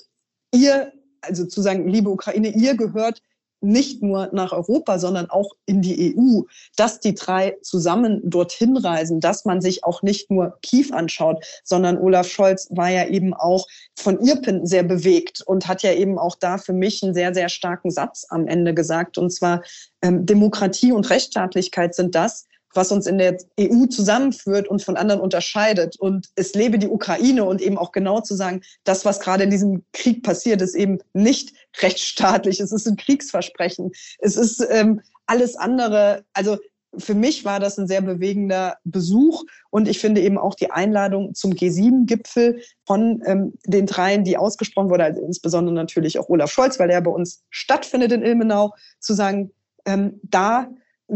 Ihr, 0.53 0.93
also 1.21 1.45
zu 1.45 1.61
sagen, 1.61 1.87
liebe 1.87 2.09
Ukraine, 2.09 2.49
ihr 2.49 2.75
gehört 2.75 3.21
nicht 3.61 4.01
nur 4.01 4.29
nach 4.33 4.51
Europa, 4.51 4.97
sondern 4.97 5.29
auch 5.29 5.51
in 5.65 5.81
die 5.81 6.15
EU, 6.17 6.41
dass 6.75 6.99
die 6.99 7.13
drei 7.13 7.57
zusammen 7.61 8.19
dorthin 8.23 8.75
reisen, 8.75 9.19
dass 9.19 9.45
man 9.45 9.61
sich 9.61 9.83
auch 9.83 10.01
nicht 10.01 10.31
nur 10.31 10.57
Kiew 10.63 10.93
anschaut, 10.93 11.45
sondern 11.63 11.99
Olaf 11.99 12.27
Scholz 12.27 12.67
war 12.71 12.89
ja 12.89 13.05
eben 13.07 13.33
auch 13.33 13.67
von 13.95 14.19
Irpen 14.19 14.65
sehr 14.65 14.83
bewegt 14.83 15.41
und 15.45 15.67
hat 15.67 15.83
ja 15.83 15.93
eben 15.93 16.17
auch 16.17 16.35
da 16.35 16.57
für 16.57 16.73
mich 16.73 17.03
einen 17.03 17.13
sehr, 17.13 17.33
sehr 17.33 17.49
starken 17.49 17.91
Satz 17.91 18.25
am 18.29 18.47
Ende 18.47 18.73
gesagt. 18.73 19.19
Und 19.19 19.31
zwar, 19.31 19.61
ähm, 20.01 20.25
Demokratie 20.25 20.91
und 20.91 21.09
Rechtsstaatlichkeit 21.09 21.93
sind 21.93 22.15
das, 22.15 22.47
was 22.73 22.91
uns 22.91 23.07
in 23.07 23.17
der 23.17 23.37
EU 23.59 23.85
zusammenführt 23.85 24.67
und 24.67 24.83
von 24.83 24.97
anderen 24.97 25.21
unterscheidet. 25.21 25.97
Und 25.99 26.29
es 26.35 26.53
lebe 26.53 26.79
die 26.79 26.87
Ukraine 26.87 27.43
und 27.43 27.61
eben 27.61 27.77
auch 27.77 27.91
genau 27.91 28.21
zu 28.21 28.35
sagen, 28.35 28.61
das, 28.83 29.05
was 29.05 29.19
gerade 29.19 29.43
in 29.43 29.49
diesem 29.49 29.83
Krieg 29.93 30.23
passiert, 30.23 30.61
ist 30.61 30.75
eben 30.75 30.99
nicht 31.13 31.53
rechtsstaatlich. 31.81 32.59
Es 32.59 32.71
ist 32.71 32.87
ein 32.87 32.97
Kriegsversprechen. 32.97 33.91
Es 34.19 34.35
ist 34.35 34.65
ähm, 34.69 35.01
alles 35.25 35.55
andere. 35.55 36.23
Also 36.33 36.57
für 36.97 37.13
mich 37.13 37.45
war 37.45 37.59
das 37.59 37.77
ein 37.77 37.87
sehr 37.87 38.01
bewegender 38.01 38.77
Besuch 38.83 39.43
und 39.69 39.87
ich 39.87 39.99
finde 39.99 40.21
eben 40.21 40.37
auch 40.37 40.55
die 40.55 40.71
Einladung 40.71 41.33
zum 41.33 41.53
G7-Gipfel 41.53 42.61
von 42.85 43.21
ähm, 43.25 43.53
den 43.65 43.85
dreien, 43.85 44.23
die 44.23 44.37
ausgesprochen 44.37 44.89
wurde, 44.89 45.05
also 45.05 45.21
insbesondere 45.21 45.73
natürlich 45.73 46.19
auch 46.19 46.27
Olaf 46.29 46.51
Scholz, 46.51 46.79
weil 46.79 46.89
er 46.89 47.01
bei 47.01 47.11
uns 47.11 47.43
stattfindet 47.49 48.11
in 48.11 48.23
Ilmenau, 48.23 48.73
zu 48.99 49.13
sagen, 49.13 49.51
ähm, 49.85 50.19
da 50.23 50.67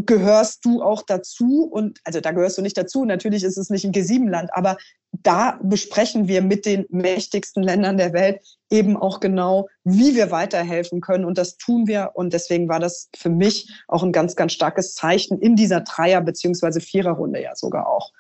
gehörst 0.06 0.66
du 0.66 0.82
auch 0.82 1.04
dazu 1.04 1.64
und 1.64 2.00
also 2.04 2.20
da 2.20 2.32
gehörst 2.32 2.58
du 2.58 2.62
nicht 2.62 2.78
dazu. 2.78 3.06
Natürlich 3.06 3.44
ist 3.44 3.58
es 3.58 3.70
nicht 3.70 3.86
ein 3.86 3.94
G7-Land, 3.94 4.50
aber 4.54 4.78
da 5.24 5.60
besprechen 5.64 6.28
wir 6.28 6.42
mit 6.42 6.66
den 6.66 6.86
mächtigsten 6.90 7.64
Ländern 7.64 7.98
der 7.98 8.12
Welt 8.12 8.42
eben 8.70 8.98
auch 8.98 9.22
genau, 9.22 9.70
wie 9.84 10.16
wir 10.16 10.32
weiterhelfen 10.32 11.00
können. 11.00 11.24
Und 11.24 11.38
das 11.38 11.58
tun 11.58 11.88
wir. 11.88 12.12
Und 12.16 12.34
deswegen 12.34 12.68
war 12.68 12.80
das 12.80 13.10
für 13.16 13.30
mich 13.30 13.72
auch 13.88 14.04
ein 14.04 14.12
ganz, 14.12 14.36
ganz 14.36 14.52
starkes 14.52 14.94
Zeichen 14.94 15.40
in 15.40 15.56
dieser 15.56 15.82
Dreier- 15.82 16.22
bzw. 16.22 16.82
Viererrunde 16.82 17.42
ja 17.42 17.56
sogar 17.56 17.88
auch. 17.88 18.12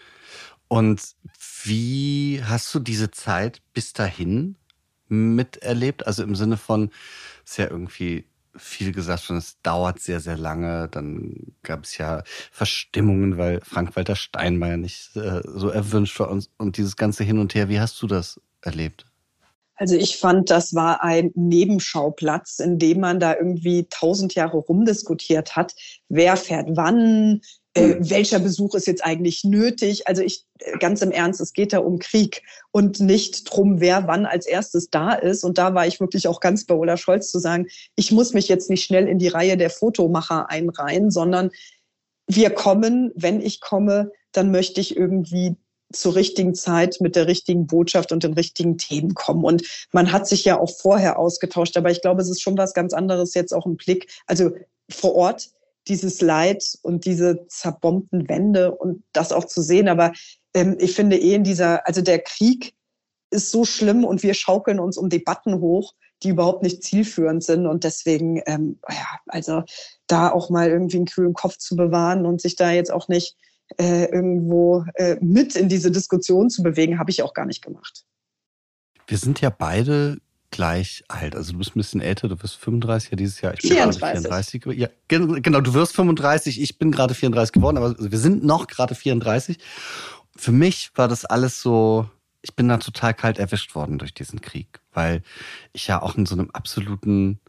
Und 0.67 1.01
wie 1.63 2.41
hast 2.43 2.73
du 2.73 2.79
diese 2.79 3.11
Zeit 3.11 3.61
bis 3.73 3.93
dahin 3.93 4.55
miterlebt? 5.09 6.07
Also 6.07 6.23
im 6.23 6.35
Sinne 6.35 6.57
von, 6.57 6.91
ist 7.43 7.57
ja 7.57 7.69
irgendwie 7.69 8.25
viel 8.57 8.91
gesagt 8.91 9.23
schon, 9.23 9.37
es 9.37 9.61
dauert 9.61 9.99
sehr, 9.99 10.19
sehr 10.19 10.37
lange. 10.37 10.87
Dann 10.89 11.55
gab 11.63 11.83
es 11.83 11.97
ja 11.97 12.23
Verstimmungen, 12.51 13.37
weil 13.37 13.61
Frank-Walter 13.61 14.15
Steinmeier 14.15 14.77
nicht 14.77 15.15
äh, 15.15 15.41
so 15.45 15.69
erwünscht 15.69 16.19
war 16.19 16.29
und, 16.29 16.49
und 16.57 16.77
dieses 16.77 16.95
ganze 16.95 17.23
Hin 17.23 17.39
und 17.39 17.55
Her. 17.55 17.69
Wie 17.69 17.79
hast 17.79 18.01
du 18.01 18.07
das 18.07 18.39
erlebt? 18.61 19.05
Also 19.75 19.95
ich 19.95 20.17
fand, 20.17 20.49
das 20.49 20.73
war 20.73 21.03
ein 21.03 21.31
Nebenschauplatz, 21.35 22.59
in 22.59 22.79
dem 22.79 23.01
man 23.01 23.19
da 23.19 23.35
irgendwie 23.35 23.87
tausend 23.89 24.33
Jahre 24.35 24.57
rumdiskutiert 24.57 25.55
hat. 25.55 25.73
Wer 26.07 26.37
fährt 26.37 26.69
wann? 26.71 27.41
Äh, 27.73 27.95
welcher 27.99 28.39
Besuch 28.39 28.73
ist 28.75 28.87
jetzt 28.87 29.03
eigentlich 29.03 29.43
nötig? 29.43 30.07
Also 30.07 30.21
ich, 30.21 30.45
äh, 30.59 30.77
ganz 30.77 31.01
im 31.01 31.11
Ernst, 31.11 31.41
es 31.41 31.51
geht 31.51 31.73
da 31.73 31.79
um 31.79 31.99
Krieg 31.99 32.41
und 32.71 33.01
nicht 33.01 33.43
drum, 33.51 33.81
wer 33.81 34.07
wann 34.07 34.25
als 34.25 34.45
erstes 34.45 34.89
da 34.89 35.13
ist. 35.13 35.43
Und 35.43 35.57
da 35.57 35.73
war 35.73 35.85
ich 35.85 35.99
wirklich 35.99 36.29
auch 36.29 36.39
ganz 36.39 36.65
bei 36.65 36.73
Olaf 36.73 37.01
Scholz 37.01 37.29
zu 37.29 37.39
sagen, 37.39 37.67
ich 37.97 38.13
muss 38.13 38.33
mich 38.33 38.47
jetzt 38.47 38.69
nicht 38.69 38.85
schnell 38.85 39.09
in 39.09 39.19
die 39.19 39.27
Reihe 39.27 39.57
der 39.57 39.69
Fotomacher 39.69 40.49
einreihen, 40.49 41.11
sondern 41.11 41.51
wir 42.27 42.49
kommen, 42.51 43.11
wenn 43.15 43.41
ich 43.41 43.59
komme, 43.59 44.11
dann 44.31 44.51
möchte 44.51 44.79
ich 44.79 44.95
irgendwie 44.95 45.57
zur 45.93 46.15
richtigen 46.15 46.55
Zeit 46.55 46.97
mit 46.99 47.15
der 47.15 47.27
richtigen 47.27 47.67
Botschaft 47.67 48.11
und 48.11 48.23
den 48.23 48.33
richtigen 48.33 48.77
Themen 48.77 49.13
kommen. 49.13 49.43
Und 49.43 49.63
man 49.91 50.11
hat 50.11 50.27
sich 50.27 50.45
ja 50.45 50.59
auch 50.59 50.75
vorher 50.75 51.19
ausgetauscht, 51.19 51.77
aber 51.77 51.91
ich 51.91 52.01
glaube, 52.01 52.21
es 52.21 52.29
ist 52.29 52.41
schon 52.41 52.57
was 52.57 52.73
ganz 52.73 52.93
anderes 52.93 53.33
jetzt 53.33 53.53
auch 53.53 53.65
im 53.65 53.77
Blick. 53.77 54.11
Also 54.25 54.51
vor 54.89 55.15
Ort 55.15 55.49
dieses 55.87 56.21
Leid 56.21 56.63
und 56.81 57.05
diese 57.05 57.45
zerbombten 57.47 58.27
Wände 58.27 58.73
und 58.73 59.03
das 59.13 59.31
auch 59.31 59.45
zu 59.45 59.61
sehen. 59.61 59.87
Aber 59.87 60.13
ähm, 60.53 60.77
ich 60.79 60.95
finde 60.95 61.17
eh 61.17 61.35
in 61.35 61.43
dieser, 61.43 61.87
also 61.87 62.01
der 62.01 62.19
Krieg 62.19 62.73
ist 63.29 63.51
so 63.51 63.65
schlimm 63.65 64.03
und 64.03 64.23
wir 64.23 64.33
schaukeln 64.33 64.79
uns 64.79 64.97
um 64.97 65.09
Debatten 65.09 65.59
hoch, 65.59 65.93
die 66.23 66.29
überhaupt 66.29 66.63
nicht 66.63 66.83
zielführend 66.83 67.43
sind. 67.43 67.67
Und 67.67 67.83
deswegen, 67.83 68.41
ähm, 68.47 68.79
ja, 68.89 69.19
also 69.27 69.63
da 70.07 70.31
auch 70.31 70.49
mal 70.49 70.69
irgendwie 70.69 70.97
einen 70.97 71.05
kühlen 71.05 71.33
Kopf 71.33 71.57
zu 71.57 71.75
bewahren 71.75 72.25
und 72.25 72.41
sich 72.41 72.55
da 72.55 72.71
jetzt 72.71 72.91
auch 72.91 73.07
nicht 73.07 73.35
äh, 73.77 74.05
irgendwo 74.05 74.85
äh, 74.95 75.17
mit 75.21 75.55
in 75.55 75.69
diese 75.69 75.91
Diskussion 75.91 76.49
zu 76.49 76.63
bewegen, 76.63 76.99
habe 76.99 77.11
ich 77.11 77.23
auch 77.23 77.33
gar 77.33 77.45
nicht 77.45 77.63
gemacht. 77.63 78.05
Wir 79.07 79.17
sind 79.17 79.41
ja 79.41 79.49
beide 79.49 80.17
gleich 80.51 81.03
alt. 81.09 81.35
Also 81.35 81.51
du 81.51 81.57
bist 81.57 81.75
ein 81.75 81.79
bisschen 81.79 82.01
älter, 82.01 82.29
du 82.29 82.41
wirst 82.41 82.55
35 82.55 83.11
ja 83.11 83.17
dieses 83.17 83.41
Jahr. 83.41 83.53
Ich 83.53 83.61
bin 83.61 83.71
34. 83.71 84.63
34. 84.63 84.65
Ja, 84.77 84.87
genau, 85.07 85.61
du 85.61 85.73
wirst 85.73 85.95
35, 85.95 86.61
ich 86.61 86.77
bin 86.77 86.91
gerade 86.91 87.13
34 87.13 87.51
geworden, 87.51 87.77
aber 87.77 87.95
wir 87.99 88.17
sind 88.17 88.43
noch 88.43 88.67
gerade 88.67 88.95
34. 88.95 89.57
Für 90.35 90.51
mich 90.51 90.91
war 90.95 91.07
das 91.07 91.25
alles 91.25 91.61
so, 91.61 92.09
ich 92.41 92.55
bin 92.55 92.69
da 92.69 92.77
total 92.77 93.13
kalt 93.13 93.37
erwischt 93.37 93.75
worden 93.75 93.97
durch 93.97 94.13
diesen 94.13 94.39
Krieg, 94.41 94.79
weil 94.93 95.23
ich 95.73 95.87
ja 95.87 96.01
auch 96.01 96.15
in 96.15 96.25
so 96.25 96.35
einem 96.35 96.49
absoluten 96.51 97.39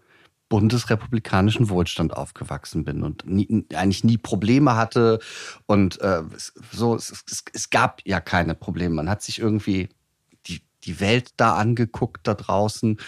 bundesrepublikanischen 0.49 1.69
Wohlstand 1.71 2.17
aufgewachsen 2.17 2.85
bin 2.85 3.03
und 3.03 3.27
nie, 3.27 3.67
eigentlich 3.75 4.05
nie 4.05 4.19
Probleme 4.19 4.77
hatte 4.77 5.19
und 5.67 6.01
äh, 6.01 6.23
so 6.73 6.95
es, 6.95 7.11
es, 7.11 7.45
es 7.53 7.71
gab 7.71 8.01
ja 8.05 8.21
keine 8.21 8.55
Probleme. 8.55 8.95
Man 8.95 9.11
hat 9.11 9.23
sich 9.23 9.41
irgendwie 9.41 9.89
die 10.87 11.01
Welt 11.01 11.33
da 11.37 11.57
angeguckt 11.57 12.27
da 12.27 12.35
draußen 12.35 12.99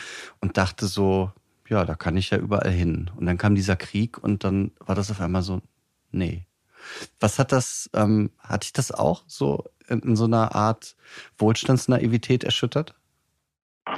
und 0.41 0.57
dachte 0.57 0.87
so, 0.87 1.33
ja, 1.69 1.85
da 1.85 1.95
kann 1.95 2.17
ich 2.17 2.31
ja 2.31 2.39
überall 2.39 2.71
hin. 2.71 3.11
Und 3.17 3.27
dann 3.27 3.39
kam 3.39 3.55
dieser 3.55 3.77
Krieg 3.77 4.19
und 4.19 4.45
dann 4.45 4.73
war 4.81 4.95
das 4.95 5.11
auf 5.11 5.21
einmal 5.21 5.43
so, 5.43 5.63
nee. 6.11 6.47
Was 7.21 7.39
hat 7.39 7.53
das, 7.53 7.91
ähm, 7.95 8.31
hatte 8.39 8.67
ich 8.67 8.73
das 8.73 8.93
auch 8.93 9.25
so 9.27 9.65
in, 9.89 10.01
in 10.01 10.17
so 10.17 10.25
einer 10.25 10.55
Art 10.55 10.97
Wohlstandsnaivität 11.39 12.45
erschüttert? 12.45 12.95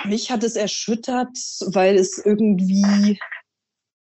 Mich 0.05 0.31
hat 0.31 0.45
es 0.45 0.57
erschüttert, 0.57 1.37
weil 1.67 1.97
es 1.97 2.19
irgendwie, 2.19 3.19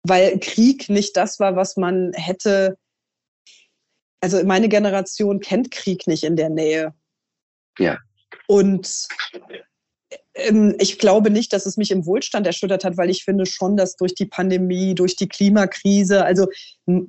weil 0.04 0.40
Krieg 0.40 0.90
nicht 0.90 1.16
das 1.18 1.40
war, 1.40 1.56
was 1.56 1.78
man 1.78 2.14
hätte. 2.14 2.78
Also 4.22 4.44
meine 4.44 4.70
Generation 4.70 5.40
kennt 5.40 5.72
Krieg 5.72 6.08
nicht 6.08 6.24
in 6.24 6.36
der 6.36 6.50
Nähe. 6.50 6.94
Ja. 7.78 7.98
Und 8.48 9.08
ich 10.80 11.00
glaube 11.00 11.30
nicht, 11.30 11.54
dass 11.54 11.66
es 11.66 11.78
mich 11.78 11.92
im 11.92 12.06
Wohlstand 12.06 12.48
erschüttert 12.48 12.84
hat, 12.84 12.98
weil 12.98 13.10
ich 13.10 13.24
finde 13.24 13.46
schon, 13.46 13.78
dass 13.78 13.96
durch 13.96 14.14
die 14.16 14.26
Pandemie, 14.26 14.96
durch 14.96 15.16
die 15.16 15.28
Klimakrise, 15.28 16.24
also 16.24 16.48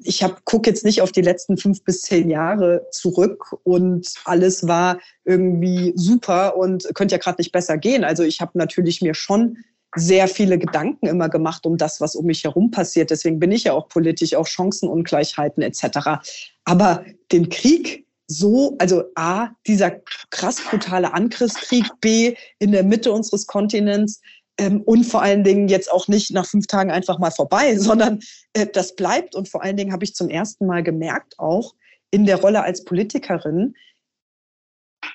ich 0.02 0.24
gucke 0.44 0.68
jetzt 0.68 0.84
nicht 0.84 1.02
auf 1.02 1.12
die 1.12 1.22
letzten 1.22 1.56
fünf 1.56 1.84
bis 1.84 2.02
zehn 2.02 2.28
Jahre 2.30 2.86
zurück 2.90 3.56
und 3.64 4.06
alles 4.24 4.66
war 4.66 4.98
irgendwie 5.24 5.92
super 5.96 6.56
und 6.56 6.88
könnte 6.94 7.14
ja 7.14 7.18
gerade 7.18 7.40
nicht 7.40 7.52
besser 7.52 7.78
gehen. 7.78 8.04
Also 8.04 8.22
ich 8.22 8.40
habe 8.40 8.58
natürlich 8.58 9.00
mir 9.02 9.14
schon 9.14 9.56
sehr 9.96 10.28
viele 10.28 10.58
Gedanken 10.58 11.06
immer 11.06 11.28
gemacht 11.28 11.66
um 11.66 11.76
das, 11.76 12.00
was 12.00 12.14
um 12.14 12.26
mich 12.26 12.44
herum 12.44 12.70
passiert. 12.70 13.10
Deswegen 13.10 13.38
bin 13.38 13.52
ich 13.52 13.64
ja 13.64 13.72
auch 13.72 13.88
politisch, 13.88 14.34
auch 14.34 14.46
Chancenungleichheiten 14.46 15.62
etc. 15.62 16.20
Aber 16.64 17.04
den 17.32 17.48
Krieg 17.48 18.06
so, 18.30 18.76
also 18.78 19.02
A, 19.16 19.48
dieser 19.66 19.90
krass 20.30 20.62
brutale 20.62 21.12
Angriffskrieg, 21.12 21.84
B, 22.00 22.36
in 22.60 22.70
der 22.70 22.84
Mitte 22.84 23.10
unseres 23.10 23.46
Kontinents 23.46 24.20
ähm, 24.56 24.82
und 24.82 25.02
vor 25.04 25.20
allen 25.20 25.42
Dingen 25.42 25.66
jetzt 25.66 25.90
auch 25.90 26.06
nicht 26.06 26.30
nach 26.30 26.46
fünf 26.46 26.68
Tagen 26.68 26.92
einfach 26.92 27.18
mal 27.18 27.32
vorbei, 27.32 27.76
sondern 27.78 28.20
äh, 28.52 28.68
das 28.72 28.94
bleibt. 28.94 29.34
Und 29.34 29.48
vor 29.48 29.64
allen 29.64 29.76
Dingen 29.76 29.92
habe 29.92 30.04
ich 30.04 30.14
zum 30.14 30.28
ersten 30.28 30.66
Mal 30.66 30.84
gemerkt, 30.84 31.38
auch 31.38 31.74
in 32.12 32.24
der 32.24 32.40
Rolle 32.40 32.62
als 32.62 32.84
Politikerin, 32.84 33.74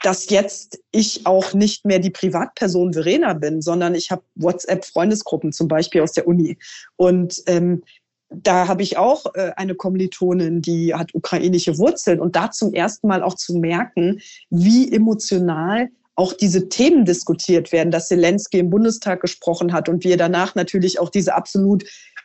dass 0.01 0.29
jetzt 0.29 0.79
ich 0.91 1.25
auch 1.25 1.53
nicht 1.53 1.85
mehr 1.85 1.99
die 1.99 2.09
Privatperson 2.09 2.91
Verena 2.91 3.33
bin, 3.33 3.61
sondern 3.61 3.95
ich 3.95 4.11
habe 4.11 4.23
WhatsApp-Freundesgruppen 4.35 5.53
zum 5.53 5.69
Beispiel 5.69 6.01
aus 6.01 6.11
der 6.11 6.27
Uni. 6.27 6.57
Und 6.97 7.41
ähm, 7.47 7.81
da 8.29 8.67
habe 8.67 8.83
ich 8.83 8.97
auch 8.97 9.33
äh, 9.35 9.51
eine 9.55 9.75
Kommilitonin, 9.75 10.61
die 10.61 10.93
hat 10.93 11.13
ukrainische 11.13 11.77
Wurzeln 11.77 12.19
und 12.19 12.35
da 12.35 12.51
zum 12.51 12.73
ersten 12.73 13.07
Mal 13.07 13.23
auch 13.23 13.35
zu 13.35 13.55
merken, 13.57 14.19
wie 14.49 14.91
emotional 14.91 15.89
auch 16.15 16.33
diese 16.33 16.69
Themen 16.69 17.05
diskutiert 17.05 17.71
werden, 17.71 17.91
dass 17.91 18.07
Zelensky 18.07 18.59
im 18.59 18.69
Bundestag 18.69 19.21
gesprochen 19.21 19.73
hat 19.73 19.89
und 19.89 20.03
wir 20.03 20.17
danach 20.17 20.55
natürlich 20.55 20.99
auch 20.99 21.09
diese 21.09 21.35
absolut 21.35 21.83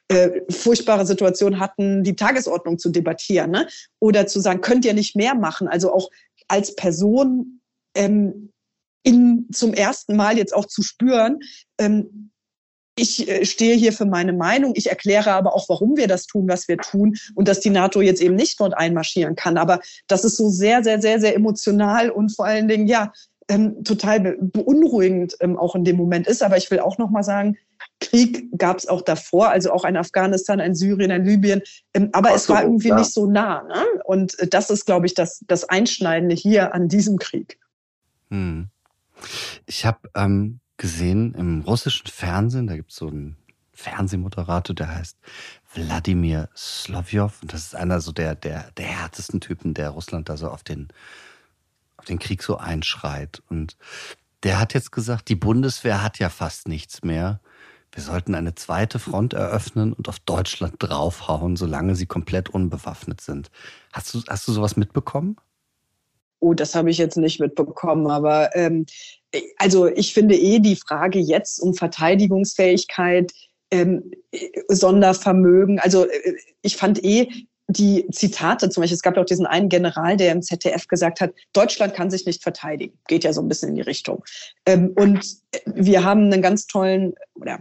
äh, 0.09 0.41
furchtbare 0.49 1.07
Situation 1.07 1.59
hatten, 1.59 2.05
die 2.05 2.17
Tagesordnung 2.17 2.79
zu 2.79 2.91
debattieren 2.91 3.51
ne? 3.51 3.67
oder 3.99 4.27
zu 4.27 4.41
sagen, 4.41 4.61
könnt 4.61 4.85
ihr 4.85 4.95
nicht 4.95 5.17
mehr 5.17 5.35
machen? 5.35 5.69
Also 5.69 5.93
auch 5.93 6.09
als 6.49 6.75
Person 6.77 7.61
ähm, 7.95 8.51
in, 9.03 9.49
zum 9.53 9.75
ersten 9.75 10.17
Mal 10.17 10.37
jetzt 10.37 10.55
auch 10.55 10.67
zu 10.67 10.83
spüren, 10.83 11.41
ähm, 11.79 12.30
ich 13.01 13.29
äh, 13.29 13.45
stehe 13.45 13.75
hier 13.75 13.93
für 13.93 14.05
meine 14.05 14.33
Meinung. 14.33 14.73
Ich 14.77 14.89
erkläre 14.89 15.33
aber 15.33 15.55
auch, 15.55 15.69
warum 15.69 15.97
wir 15.97 16.07
das 16.07 16.27
tun, 16.27 16.49
was 16.49 16.69
wir 16.69 16.79
tun 16.79 17.17
und 17.35 17.49
dass 17.49 17.61
die 17.61 17.71
NATO 17.71 18.01
jetzt 18.01 18.21
eben 18.21 18.35
nicht 18.35 18.61
dort 18.61 18.77
einmarschieren 18.77 19.37
kann. 19.37 19.57
Aber 19.57 19.81
das 20.07 20.25
ist 20.25 20.37
so 20.37 20.49
sehr, 20.49 20.85
sehr, 20.85 21.01
sehr, 21.01 21.21
sehr 21.21 21.35
emotional 21.35 22.11
und 22.11 22.35
vor 22.35 22.47
allen 22.47 22.69
Dingen, 22.69 22.87
ja, 22.87 23.13
ähm, 23.49 23.83
total 23.83 24.37
beunruhigend 24.41 25.37
ähm, 25.41 25.59
auch 25.59 25.75
in 25.75 25.85
dem 25.85 25.97
Moment 25.97 26.29
ist. 26.29 26.43
Aber 26.43 26.57
ich 26.57 26.71
will 26.71 26.79
auch 26.79 26.99
noch 26.99 27.11
mal 27.11 27.25
sagen, 27.25 27.57
Krieg 27.99 28.47
gab 28.57 28.79
es 28.79 28.87
auch 28.87 29.03
davor, 29.03 29.49
also 29.49 29.73
auch 29.73 29.85
ein 29.85 29.97
Afghanistan, 29.97 30.61
ein 30.61 30.75
Syrien, 30.75 31.11
ein 31.11 31.25
Libyen. 31.25 31.63
Ähm, 31.93 32.11
aber 32.13 32.35
es 32.35 32.49
war 32.49 32.63
irgendwie 32.63 32.89
ja. 32.89 32.97
nicht 32.97 33.13
so 33.13 33.27
nah. 33.27 33.63
Ne? 33.65 33.85
Und 34.05 34.39
äh, 34.39 34.47
das 34.47 34.71
ist, 34.71 34.87
glaube 34.87 35.07
ich, 35.07 35.15
das, 35.15 35.43
das 35.49 35.69
Einschneidende 35.69 36.35
hier 36.35 36.75
an 36.75 36.89
diesem 36.89 37.19
Krieg. 37.19 37.59
Hm. 38.31 38.69
Ich 39.67 39.85
habe 39.85 39.99
ähm, 40.15 40.61
gesehen 40.81 41.35
im 41.35 41.61
russischen 41.61 42.07
Fernsehen, 42.07 42.67
da 42.67 42.75
gibt 42.75 42.91
es 42.91 42.97
so 42.97 43.09
einen 43.09 43.37
Fernsehmoderator, 43.75 44.75
der 44.75 44.89
heißt 44.89 45.19
Wladimir 45.75 46.49
Slovjov. 46.57 47.43
Und 47.43 47.53
das 47.53 47.65
ist 47.67 47.75
einer 47.75 48.01
so 48.01 48.13
der, 48.13 48.35
der, 48.35 48.71
der 48.79 48.87
härtesten 48.87 49.43
Typen, 49.43 49.75
der 49.75 49.91
Russland 49.91 50.31
da 50.31 50.39
so 50.39 50.49
auf 50.49 50.63
den, 50.63 50.89
auf 51.99 52.07
den 52.07 52.19
Krieg 52.19 52.43
so 52.43 52.57
einschreit. 52.57 53.43
Und 53.51 53.77
der 54.43 54.59
hat 54.59 54.73
jetzt 54.73 54.91
gesagt, 54.91 55.29
die 55.29 55.37
Bundeswehr 55.37 56.03
hat 56.03 56.19
ja 56.19 56.31
fast 56.31 56.67
nichts 56.67 57.05
mehr. 57.05 57.41
Wir 57.93 58.03
sollten 58.03 58.35
eine 58.35 58.55
zweite 58.55 58.99
Front 58.99 59.35
eröffnen 59.35 59.93
und 59.93 60.09
auf 60.09 60.19
Deutschland 60.21 60.77
draufhauen, 60.79 61.57
solange 61.57 61.95
sie 61.95 62.07
komplett 62.07 62.49
unbewaffnet 62.49 63.21
sind. 63.21 63.51
Hast 63.93 64.15
du, 64.15 64.23
hast 64.27 64.49
du 64.49 64.53
sowas 64.53 64.79
mitbekommen? 64.79 65.37
Oh, 66.41 66.55
das 66.55 66.75
habe 66.75 66.91
ich 66.91 66.99
jetzt 66.99 67.17
nicht 67.17 67.39
mitbekommen, 67.39 68.07
aber 68.09 68.55
ähm, 68.57 68.87
also 69.59 69.87
ich 69.87 70.15
finde 70.15 70.37
eh 70.37 70.59
die 70.59 70.77
Frage 70.77 71.19
jetzt 71.19 71.61
um 71.61 71.75
Verteidigungsfähigkeit, 71.75 73.33
ähm, 73.71 74.11
Sondervermögen. 74.69 75.79
Also 75.79 76.07
äh, 76.07 76.35
ich 76.63 76.77
fand 76.77 77.03
eh 77.05 77.29
die 77.69 78.07
Zitate, 78.11 78.69
zum 78.69 78.81
Beispiel, 78.81 78.97
es 78.97 79.03
gab 79.03 79.17
ja 79.17 79.23
auch 79.23 79.27
diesen 79.27 79.47
einen 79.47 79.69
General, 79.69 80.17
der 80.17 80.33
im 80.33 80.43
ZDF 80.43 80.89
gesagt 80.89 81.21
hat, 81.21 81.33
Deutschland 81.53 81.95
kann 81.95 82.11
sich 82.11 82.27
nicht 82.27 82.43
verteidigen. 82.43 82.99
Geht 83.07 83.23
ja 83.23 83.33
so 83.33 83.41
ein 83.41 83.49
bisschen 83.49 83.71
in 83.71 83.77
die 83.77 83.83
Richtung. 83.83 84.25
Ähm, 84.67 84.93
und 84.97 85.25
wir 85.67 86.03
haben 86.03 86.33
einen 86.33 86.43
ganz 86.43 86.67
tollen, 86.67 87.15
oder 87.35 87.61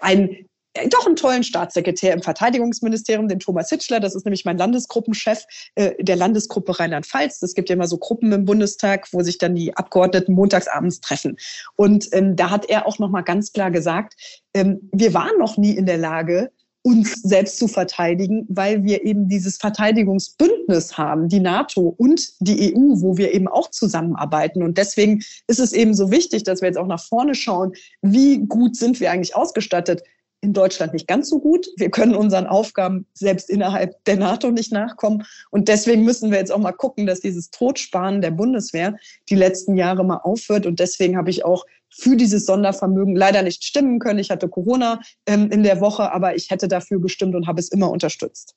äh, 0.00 0.44
doch 0.88 1.06
einen 1.06 1.16
tollen 1.16 1.44
Staatssekretär 1.44 2.12
im 2.12 2.22
Verteidigungsministerium, 2.22 3.28
den 3.28 3.38
Thomas 3.38 3.68
Hitschler. 3.68 4.00
Das 4.00 4.14
ist 4.14 4.24
nämlich 4.24 4.44
mein 4.44 4.58
Landesgruppenchef 4.58 5.44
äh, 5.76 6.02
der 6.02 6.16
Landesgruppe 6.16 6.78
Rheinland-Pfalz. 6.78 7.42
Es 7.42 7.54
gibt 7.54 7.68
ja 7.68 7.74
immer 7.74 7.86
so 7.86 7.98
Gruppen 7.98 8.32
im 8.32 8.44
Bundestag, 8.44 9.08
wo 9.12 9.22
sich 9.22 9.38
dann 9.38 9.54
die 9.54 9.76
Abgeordneten 9.76 10.34
montagsabends 10.34 11.00
treffen. 11.00 11.36
Und 11.76 12.08
ähm, 12.12 12.36
da 12.36 12.50
hat 12.50 12.68
er 12.68 12.86
auch 12.86 12.98
noch 12.98 13.10
mal 13.10 13.22
ganz 13.22 13.52
klar 13.52 13.70
gesagt, 13.70 14.14
ähm, 14.54 14.88
wir 14.92 15.14
waren 15.14 15.38
noch 15.38 15.56
nie 15.56 15.76
in 15.76 15.86
der 15.86 15.98
Lage, 15.98 16.50
uns 16.84 17.22
selbst 17.22 17.58
zu 17.58 17.66
verteidigen, 17.66 18.44
weil 18.50 18.84
wir 18.84 19.06
eben 19.06 19.26
dieses 19.26 19.56
Verteidigungsbündnis 19.56 20.98
haben, 20.98 21.28
die 21.28 21.40
NATO 21.40 21.94
und 21.96 22.34
die 22.40 22.74
EU, 22.74 23.00
wo 23.00 23.16
wir 23.16 23.32
eben 23.32 23.48
auch 23.48 23.70
zusammenarbeiten. 23.70 24.62
Und 24.62 24.76
deswegen 24.76 25.22
ist 25.46 25.60
es 25.60 25.72
eben 25.72 25.94
so 25.94 26.10
wichtig, 26.10 26.42
dass 26.44 26.60
wir 26.60 26.68
jetzt 26.68 26.76
auch 26.76 26.86
nach 26.86 27.02
vorne 27.02 27.34
schauen, 27.34 27.72
wie 28.02 28.40
gut 28.46 28.76
sind 28.76 29.00
wir 29.00 29.10
eigentlich 29.10 29.34
ausgestattet 29.34 30.02
in 30.44 30.52
Deutschland 30.52 30.92
nicht 30.92 31.08
ganz 31.08 31.30
so 31.30 31.40
gut. 31.40 31.66
Wir 31.78 31.90
können 31.90 32.14
unseren 32.14 32.46
Aufgaben 32.46 33.06
selbst 33.14 33.48
innerhalb 33.48 34.04
der 34.04 34.16
NATO 34.16 34.50
nicht 34.50 34.72
nachkommen. 34.72 35.24
Und 35.50 35.68
deswegen 35.68 36.04
müssen 36.04 36.30
wir 36.30 36.38
jetzt 36.38 36.52
auch 36.52 36.58
mal 36.58 36.72
gucken, 36.72 37.06
dass 37.06 37.20
dieses 37.20 37.50
Totsparen 37.50 38.20
der 38.20 38.30
Bundeswehr 38.30 38.96
die 39.30 39.34
letzten 39.34 39.76
Jahre 39.76 40.04
mal 40.04 40.18
aufhört. 40.18 40.66
Und 40.66 40.80
deswegen 40.80 41.16
habe 41.16 41.30
ich 41.30 41.44
auch 41.44 41.64
für 41.90 42.16
dieses 42.16 42.44
Sondervermögen 42.44 43.16
leider 43.16 43.42
nicht 43.42 43.64
stimmen 43.64 43.98
können. 43.98 44.18
Ich 44.18 44.30
hatte 44.30 44.48
Corona 44.48 45.00
ähm, 45.26 45.50
in 45.50 45.62
der 45.62 45.80
Woche, 45.80 46.12
aber 46.12 46.36
ich 46.36 46.50
hätte 46.50 46.68
dafür 46.68 47.00
gestimmt 47.00 47.34
und 47.34 47.46
habe 47.46 47.60
es 47.60 47.70
immer 47.70 47.90
unterstützt. 47.90 48.54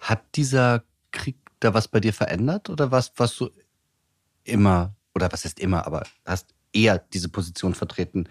Hat 0.00 0.22
dieser 0.34 0.84
Krieg 1.10 1.36
da 1.60 1.74
was 1.74 1.88
bei 1.88 2.00
dir 2.00 2.14
verändert 2.14 2.70
oder 2.70 2.90
was, 2.90 3.12
was 3.16 3.36
du 3.36 3.50
immer, 4.44 4.94
oder 5.14 5.30
was 5.30 5.44
ist 5.44 5.60
immer, 5.60 5.86
aber 5.86 6.04
hast 6.24 6.54
eher 6.72 6.98
diese 7.12 7.28
Position 7.28 7.74
vertreten, 7.74 8.28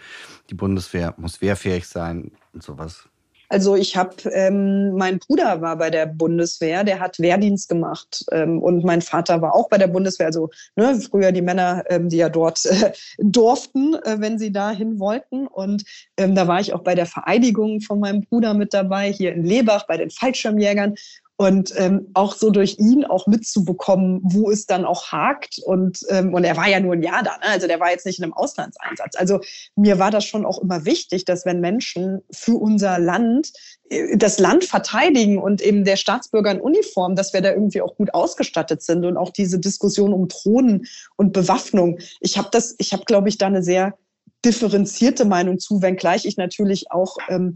die 0.50 0.56
Bundeswehr 0.56 1.14
muss 1.18 1.42
wehrfähig 1.42 1.88
sein 1.88 2.32
und 2.54 2.64
sowas? 2.64 3.10
Also 3.52 3.76
ich 3.76 3.98
habe, 3.98 4.16
ähm, 4.32 4.94
mein 4.96 5.20
Bruder 5.20 5.60
war 5.60 5.76
bei 5.76 5.90
der 5.90 6.06
Bundeswehr, 6.06 6.86
der 6.86 7.02
hat 7.02 7.20
Wehrdienst 7.20 7.68
gemacht 7.68 8.24
ähm, 8.32 8.64
und 8.64 8.86
mein 8.86 9.02
Vater 9.02 9.42
war 9.42 9.54
auch 9.54 9.68
bei 9.68 9.78
der 9.78 9.88
Bundeswehr. 9.88 10.28
Also 10.28 10.50
ne, 10.78 10.98
früher 11.02 11.34
die 11.34 11.42
Männer, 11.42 11.84
ähm, 11.90 12.08
die 12.08 12.16
ja 12.16 12.30
dort 12.30 12.66
äh, 12.66 12.94
durften, 13.18 13.96
äh, 13.96 14.16
wenn 14.20 14.40
sie 14.40 14.54
dahin 14.54 15.00
wollten. 15.00 15.48
Und 15.48 15.84
ähm, 16.16 16.34
da 16.34 16.48
war 16.48 16.62
ich 16.62 16.72
auch 16.74 16.82
bei 16.82 16.96
der 16.96 17.06
Vereidigung 17.06 17.82
von 17.82 18.00
meinem 18.00 18.22
Bruder 18.22 18.54
mit 18.54 18.74
dabei, 18.74 19.12
hier 19.12 19.34
in 19.34 19.44
Lebach 19.44 19.86
bei 19.86 19.98
den 19.98 20.12
Fallschirmjägern 20.12 20.96
und 21.42 21.74
ähm, 21.76 22.08
auch 22.14 22.36
so 22.36 22.52
durch 22.52 22.78
ihn 22.78 23.04
auch 23.04 23.26
mitzubekommen, 23.26 24.20
wo 24.22 24.52
es 24.52 24.68
dann 24.68 24.86
auch 24.86 25.12
hakt. 25.12 25.58
Und, 25.66 26.02
ähm, 26.10 26.36
und 26.36 26.44
er 26.44 26.56
war 26.56 26.70
ja 26.70 26.80
nur 26.80 26.94
ein 26.94 27.02
Jahr 27.02 27.24
da, 27.24 27.32
ne? 27.38 27.50
also 27.50 27.66
der 27.66 27.80
war 27.80 27.90
jetzt 27.90 28.06
nicht 28.06 28.20
in 28.20 28.26
einem 28.26 28.34
Auslandseinsatz. 28.34 29.16
Also 29.16 29.40
mir 29.76 29.98
war 29.98 30.12
das 30.12 30.24
schon 30.24 30.46
auch 30.46 30.62
immer 30.62 30.86
wichtig, 30.86 31.26
dass 31.26 31.44
wenn 31.44 31.60
Menschen 31.60 32.22
für 32.32 32.62
unser 32.62 33.00
Land 33.00 33.54
äh, 33.90 34.16
das 34.18 34.38
Land 34.38 34.66
verteidigen 34.66 35.40
und 35.40 35.64
eben 35.64 35.84
der 35.84 35.96
Staatsbürger 35.96 36.52
in 36.52 36.62
Uniform, 36.62 37.16
dass 37.16 37.34
wir 37.34 37.42
da 37.42 37.50
irgendwie 37.50 37.82
auch 37.82 37.96
gut 37.96 38.14
ausgestattet 38.14 38.84
sind 38.84 39.04
und 39.04 39.18
auch 39.18 39.32
diese 39.32 39.58
Diskussion 39.58 40.14
um 40.14 40.28
Drohnen 40.28 40.86
und 41.18 41.34
Bewaffnung. 41.34 41.98
Ich 42.20 42.38
habe 42.38 42.50
das, 42.52 42.76
ich 42.78 42.94
habe, 42.94 43.06
glaube 43.06 43.30
ich, 43.30 43.40
da 43.40 43.48
eine 43.48 43.64
sehr 43.64 43.98
differenzierte 44.46 45.26
Meinung 45.26 45.58
zu, 45.58 45.82
wenngleich 45.82 46.26
ich 46.26 46.38
natürlich 46.38 46.92
auch 46.92 47.18
ähm, 47.30 47.56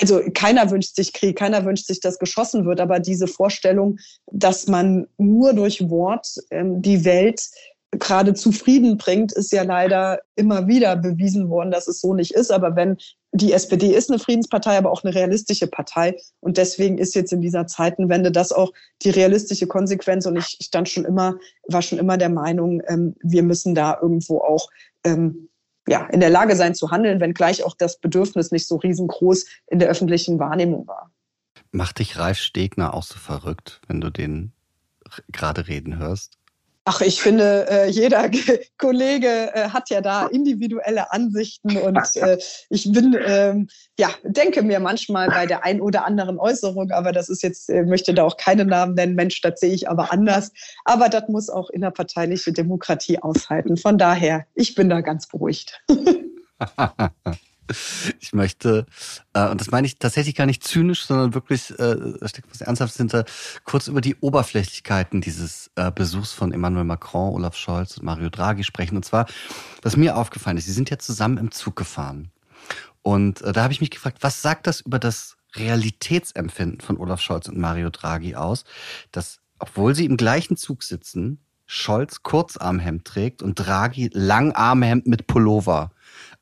also 0.00 0.20
keiner 0.34 0.70
wünscht 0.70 0.94
sich 0.94 1.12
Krieg, 1.12 1.36
keiner 1.36 1.64
wünscht 1.64 1.86
sich, 1.86 2.00
dass 2.00 2.18
geschossen 2.18 2.64
wird, 2.64 2.80
aber 2.80 3.00
diese 3.00 3.26
Vorstellung, 3.26 3.98
dass 4.30 4.66
man 4.68 5.06
nur 5.16 5.52
durch 5.54 5.88
Wort 5.90 6.28
ähm, 6.50 6.82
die 6.82 7.04
Welt 7.04 7.42
gerade 7.90 8.34
zufrieden 8.34 8.98
bringt, 8.98 9.32
ist 9.32 9.50
ja 9.50 9.62
leider 9.62 10.20
immer 10.36 10.66
wieder 10.66 10.94
bewiesen 10.96 11.48
worden, 11.48 11.70
dass 11.70 11.88
es 11.88 12.00
so 12.00 12.14
nicht 12.14 12.32
ist. 12.32 12.52
Aber 12.52 12.76
wenn 12.76 12.98
die 13.32 13.52
SPD 13.52 13.94
ist 13.94 14.10
eine 14.10 14.18
Friedenspartei, 14.18 14.76
aber 14.76 14.90
auch 14.90 15.04
eine 15.04 15.14
realistische 15.14 15.66
Partei. 15.66 16.16
Und 16.40 16.58
deswegen 16.58 16.98
ist 16.98 17.14
jetzt 17.14 17.32
in 17.32 17.40
dieser 17.40 17.66
Zeitenwende 17.66 18.30
das 18.30 18.52
auch 18.52 18.72
die 19.02 19.10
realistische 19.10 19.66
Konsequenz. 19.66 20.26
Und 20.26 20.36
ich 20.36 20.58
stand 20.62 20.88
schon 20.88 21.04
immer, 21.04 21.36
war 21.68 21.82
schon 21.82 21.98
immer 21.98 22.18
der 22.18 22.30
Meinung, 22.30 22.82
ähm, 22.88 23.14
wir 23.22 23.42
müssen 23.42 23.74
da 23.74 23.98
irgendwo 24.00 24.38
auch 24.38 24.68
ähm, 25.04 25.48
ja, 25.88 26.06
in 26.06 26.20
der 26.20 26.30
Lage 26.30 26.54
sein 26.56 26.74
zu 26.74 26.90
handeln, 26.90 27.20
wenngleich 27.20 27.64
auch 27.64 27.74
das 27.76 27.98
Bedürfnis 27.98 28.50
nicht 28.50 28.66
so 28.66 28.76
riesengroß 28.76 29.46
in 29.68 29.78
der 29.78 29.88
öffentlichen 29.88 30.38
Wahrnehmung 30.38 30.86
war. 30.86 31.10
Macht 31.70 31.98
dich 31.98 32.18
Ralf 32.18 32.38
Stegner 32.38 32.94
auch 32.94 33.02
so 33.02 33.18
verrückt, 33.18 33.80
wenn 33.88 34.00
du 34.00 34.10
den 34.10 34.52
gerade 35.32 35.68
reden 35.68 35.98
hörst? 35.98 36.38
Ach, 36.90 37.02
ich 37.02 37.20
finde, 37.20 37.66
äh, 37.68 37.90
jeder 37.90 38.30
Kollege 38.78 39.52
äh, 39.52 39.68
hat 39.68 39.90
ja 39.90 40.00
da 40.00 40.26
individuelle 40.26 41.12
Ansichten 41.12 41.76
und 41.76 41.98
äh, 42.16 42.38
ich 42.70 42.90
bin, 42.90 43.14
ähm, 43.26 43.68
ja, 43.98 44.08
denke 44.22 44.62
mir 44.62 44.80
manchmal 44.80 45.28
bei 45.28 45.44
der 45.44 45.66
ein 45.66 45.82
oder 45.82 46.06
anderen 46.06 46.38
Äußerung, 46.38 46.90
aber 46.92 47.12
das 47.12 47.28
ist 47.28 47.42
jetzt, 47.42 47.68
äh, 47.68 47.82
möchte 47.82 48.14
da 48.14 48.24
auch 48.24 48.38
keine 48.38 48.64
Namen 48.64 48.94
nennen, 48.94 49.16
Mensch, 49.16 49.42
das 49.42 49.60
sehe 49.60 49.74
ich 49.74 49.90
aber 49.90 50.10
anders. 50.14 50.50
Aber 50.86 51.10
das 51.10 51.28
muss 51.28 51.50
auch 51.50 51.68
innerparteiliche 51.68 52.54
Demokratie 52.54 53.18
aushalten. 53.18 53.76
Von 53.76 53.98
daher, 53.98 54.46
ich 54.54 54.74
bin 54.74 54.88
da 54.88 55.02
ganz 55.02 55.28
beruhigt. 55.28 55.82
Ich 58.20 58.32
möchte, 58.32 58.86
äh, 59.32 59.48
und 59.48 59.60
das 59.60 59.70
meine 59.70 59.86
ich 59.86 59.98
tatsächlich 59.98 60.34
gar 60.34 60.46
nicht 60.46 60.64
zynisch, 60.64 61.06
sondern 61.06 61.34
wirklich, 61.34 61.70
äh, 61.78 61.96
da 62.20 62.28
steckt 62.28 62.50
was 62.50 62.60
Ernsthaftes 62.60 62.96
hinter, 62.96 63.24
kurz 63.64 63.86
über 63.88 64.00
die 64.00 64.16
Oberflächlichkeiten 64.16 65.20
dieses 65.20 65.70
äh, 65.76 65.90
Besuchs 65.90 66.32
von 66.32 66.52
Emmanuel 66.52 66.84
Macron, 66.84 67.34
Olaf 67.34 67.56
Scholz 67.56 67.96
und 67.96 68.04
Mario 68.04 68.28
Draghi 68.28 68.64
sprechen. 68.64 68.96
Und 68.96 69.04
zwar, 69.04 69.26
was 69.82 69.96
mir 69.96 70.16
aufgefallen 70.16 70.56
ist, 70.56 70.66
sie 70.66 70.72
sind 70.72 70.90
ja 70.90 70.98
zusammen 70.98 71.38
im 71.38 71.50
Zug 71.50 71.76
gefahren. 71.76 72.30
Und 73.02 73.42
äh, 73.42 73.52
da 73.52 73.62
habe 73.62 73.72
ich 73.72 73.80
mich 73.80 73.90
gefragt, 73.90 74.18
was 74.20 74.42
sagt 74.42 74.66
das 74.66 74.80
über 74.80 74.98
das 74.98 75.36
Realitätsempfinden 75.54 76.80
von 76.80 76.98
Olaf 76.98 77.20
Scholz 77.20 77.48
und 77.48 77.58
Mario 77.58 77.90
Draghi 77.90 78.34
aus, 78.34 78.64
dass, 79.12 79.40
obwohl 79.58 79.94
sie 79.94 80.04
im 80.04 80.16
gleichen 80.16 80.56
Zug 80.56 80.82
sitzen, 80.82 81.40
Scholz 81.66 82.22
Kurzarmhemd 82.22 83.04
trägt 83.04 83.42
und 83.42 83.54
Draghi 83.54 84.10
Langarmhemd 84.12 85.06
mit 85.06 85.26
Pullover. 85.26 85.90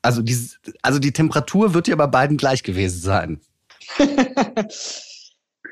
Also 0.07 0.21
die, 0.21 0.39
also 0.81 0.99
die 0.99 1.11
Temperatur 1.11 1.73
wird 1.73 1.89
ja 1.89 1.95
bei 1.97 2.07
beiden 2.07 2.37
gleich 2.37 2.63
gewesen 2.63 3.01
sein. 3.01 3.41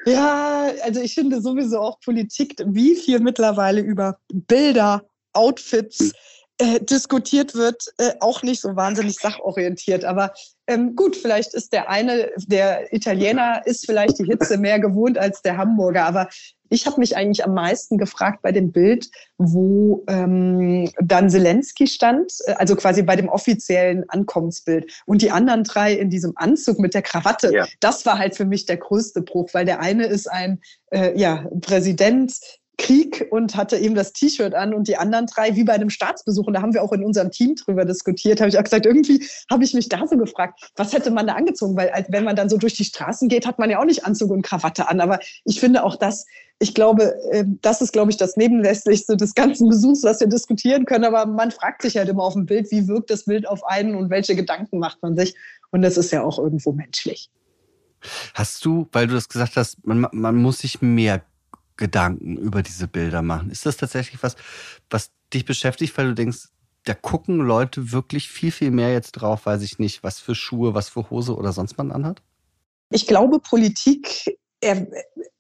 ja, 0.06 0.74
also 0.84 1.00
ich 1.00 1.14
finde 1.14 1.42
sowieso 1.42 1.80
auch 1.80 2.02
Politik, 2.02 2.62
wie 2.66 2.98
viel 2.98 3.22
mittlerweile 3.22 3.80
über 3.80 4.18
Bilder, 4.28 5.06
Outfits, 5.32 6.12
äh, 6.58 6.82
diskutiert 6.82 7.56
wird, 7.56 7.82
äh, 7.98 8.12
auch 8.20 8.44
nicht 8.44 8.60
so 8.60 8.76
wahnsinnig 8.76 9.16
sachorientiert. 9.16 10.04
Aber 10.04 10.34
ähm, 10.68 10.96
gut, 10.96 11.16
vielleicht 11.16 11.54
ist 11.54 11.74
der 11.74 11.90
eine, 11.90 12.32
der 12.48 12.92
Italiener 12.94 13.62
ist 13.66 13.86
vielleicht 13.86 14.20
die 14.20 14.26
Hitze 14.26 14.58
mehr 14.58 14.80
gewohnt 14.80 15.18
als 15.18 15.42
der 15.42 15.58
Hamburger. 15.58 16.06
Aber 16.06 16.28
ich 16.70 16.88
habe 16.88 17.00
mich 17.00 17.16
eigentlich 17.16 17.46
am 17.46 17.54
meisten 17.54 17.98
gefragt 17.98 18.42
bei 18.42 18.52
dem 18.52 18.72
Bild, 18.72 19.10
wo 19.38 20.04
ähm, 20.08 20.90
dann 21.00 21.30
Zelensky 21.30 21.88
stand, 21.88 22.32
äh, 22.46 22.54
also 22.54 22.76
quasi 22.76 23.04
bei 23.04 23.16
dem 23.16 23.30
offiziellen 23.30 24.10
Ankommensbild. 24.10 24.92
Und 25.06 25.22
die 25.22 25.32
anderen 25.32 25.64
drei 25.64 25.94
in 25.94 26.10
diesem 26.10 26.34
Anzug 26.36 26.80
mit 26.80 26.94
der 26.94 27.04
Krawatte, 27.04 27.54
ja. 27.54 27.68
das 27.80 28.06
war 28.06 28.18
halt 28.18 28.36
für 28.36 28.46
mich 28.46 28.66
der 28.66 28.78
größte 28.78 29.22
Bruch, 29.22 29.50
weil 29.54 29.66
der 29.66 29.80
eine 29.80 30.08
ist 30.08 30.28
ein 30.28 30.62
äh, 30.92 31.18
ja, 31.18 31.48
Präsident, 31.62 32.34
Krieg 32.86 33.26
und 33.32 33.56
hatte 33.56 33.78
eben 33.78 33.96
das 33.96 34.14
T-Shirt 34.14 34.54
an 34.54 34.72
und 34.76 34.88
die 34.88 34.96
anderen 34.96 35.26
drei 35.26 35.56
wie 35.56 35.64
bei 35.64 35.74
einem 35.74 35.90
Staatsbesuch. 35.90 36.46
Und 36.46 36.54
da 36.54 36.62
haben 36.62 36.76
wir 36.76 36.84
auch 36.84 36.94
in 36.94 37.04
unserem 37.04 37.32
Team 37.32 37.56
drüber 37.56 37.84
diskutiert. 37.84 38.40
Habe 38.40 38.50
ich 38.50 38.60
auch 38.60 38.64
gesagt, 38.64 38.86
irgendwie 38.86 39.26
habe 39.50 39.64
ich 39.64 39.74
mich 39.74 39.90
da 39.90 40.06
so 40.06 40.18
gefragt, 40.18 40.72
was 40.76 40.94
hätte 40.94 41.10
man 41.10 41.26
da 41.26 41.34
angezogen? 41.34 41.76
Weil 41.76 42.06
wenn 42.10 42.24
man 42.24 42.36
dann 42.36 42.48
so 42.48 42.58
durch 42.58 42.76
die 42.76 42.84
Straßen 42.84 43.28
geht, 43.28 43.48
hat 43.48 43.58
man 43.58 43.72
ja 43.72 43.80
auch 43.80 43.86
nicht 43.86 44.06
Anzug 44.06 44.30
und 44.30 44.44
Krawatte 44.44 44.88
an. 44.88 45.02
Aber 45.02 45.20
ich 45.46 45.60
finde 45.60 45.84
auch 45.84 45.96
das, 45.96 46.28
ich 46.60 46.76
glaube, 46.76 47.16
ähm, 47.32 47.58
das 47.64 47.82
ist, 47.82 47.92
glaube 47.92 48.12
ich, 48.12 48.18
das 48.18 48.38
Nebenlässigste 48.38 49.18
des 49.18 49.34
ganzen 49.34 49.68
Besuchs, 49.68 50.04
was 50.04 50.20
wir 50.20 50.28
diskutieren 50.28 50.86
können. 50.86 51.06
Aber 51.06 51.26
man 51.26 51.50
fragt 51.50 51.82
sich 51.82 51.98
halt 51.98 52.08
immer 52.08 52.24
auf 52.24 52.34
dem 52.34 52.46
Bild, 52.46 52.70
wie 52.70 52.88
wirkt 52.88 53.10
das 53.10 53.26
Bild 53.26 53.48
auf 53.48 53.66
einen 53.66 53.96
und 53.96 54.12
welche 54.12 54.36
Gedanken 54.36 54.78
macht 54.78 55.02
man 55.02 55.16
sich? 55.16 55.34
Und 55.72 55.82
das 55.82 55.98
ist 55.98 56.12
ja 56.12 56.24
auch 56.24 56.38
irgendwo 56.38 56.72
menschlich. 56.72 57.32
Hast 58.36 58.64
du, 58.64 58.88
weil 58.92 59.08
du 59.08 59.16
das 59.16 59.28
gesagt 59.28 59.56
hast, 59.56 59.84
man, 59.88 60.06
man 60.12 60.36
muss 60.36 60.60
sich 60.60 60.84
mehr 60.84 61.24
Gedanken 61.78 62.38
über 62.38 62.62
diese 62.62 62.88
Bilder 62.88 63.22
machen. 63.22 63.50
Ist 63.50 63.66
das 63.66 63.78
tatsächlich 63.78 64.22
was, 64.24 64.36
was 64.90 65.12
dich 65.34 65.46
beschäftigt, 65.46 65.98
weil 65.98 66.08
du 66.08 66.16
denkst, 66.16 66.50
da 66.86 66.94
gucken 66.94 67.40
Leute 67.40 67.92
wirklich 67.92 68.30
viel, 68.30 68.52
viel 68.52 68.72
mehr 68.72 68.94
jetzt 68.94 69.14
drauf, 69.14 69.46
weiß 69.46 69.64
ich 69.64 69.80
nicht, 69.80 70.04
was 70.04 70.20
für 70.20 70.36
Schuhe, 70.36 70.74
was 70.74 70.90
für 70.90 71.10
Hose 71.10 71.36
oder 71.36 71.52
sonst 71.52 71.78
man 71.78 71.92
anhat? 71.92 72.22
Ich 72.92 73.08
glaube, 73.08 73.40
Politik 73.40 74.38
er, 74.62 74.88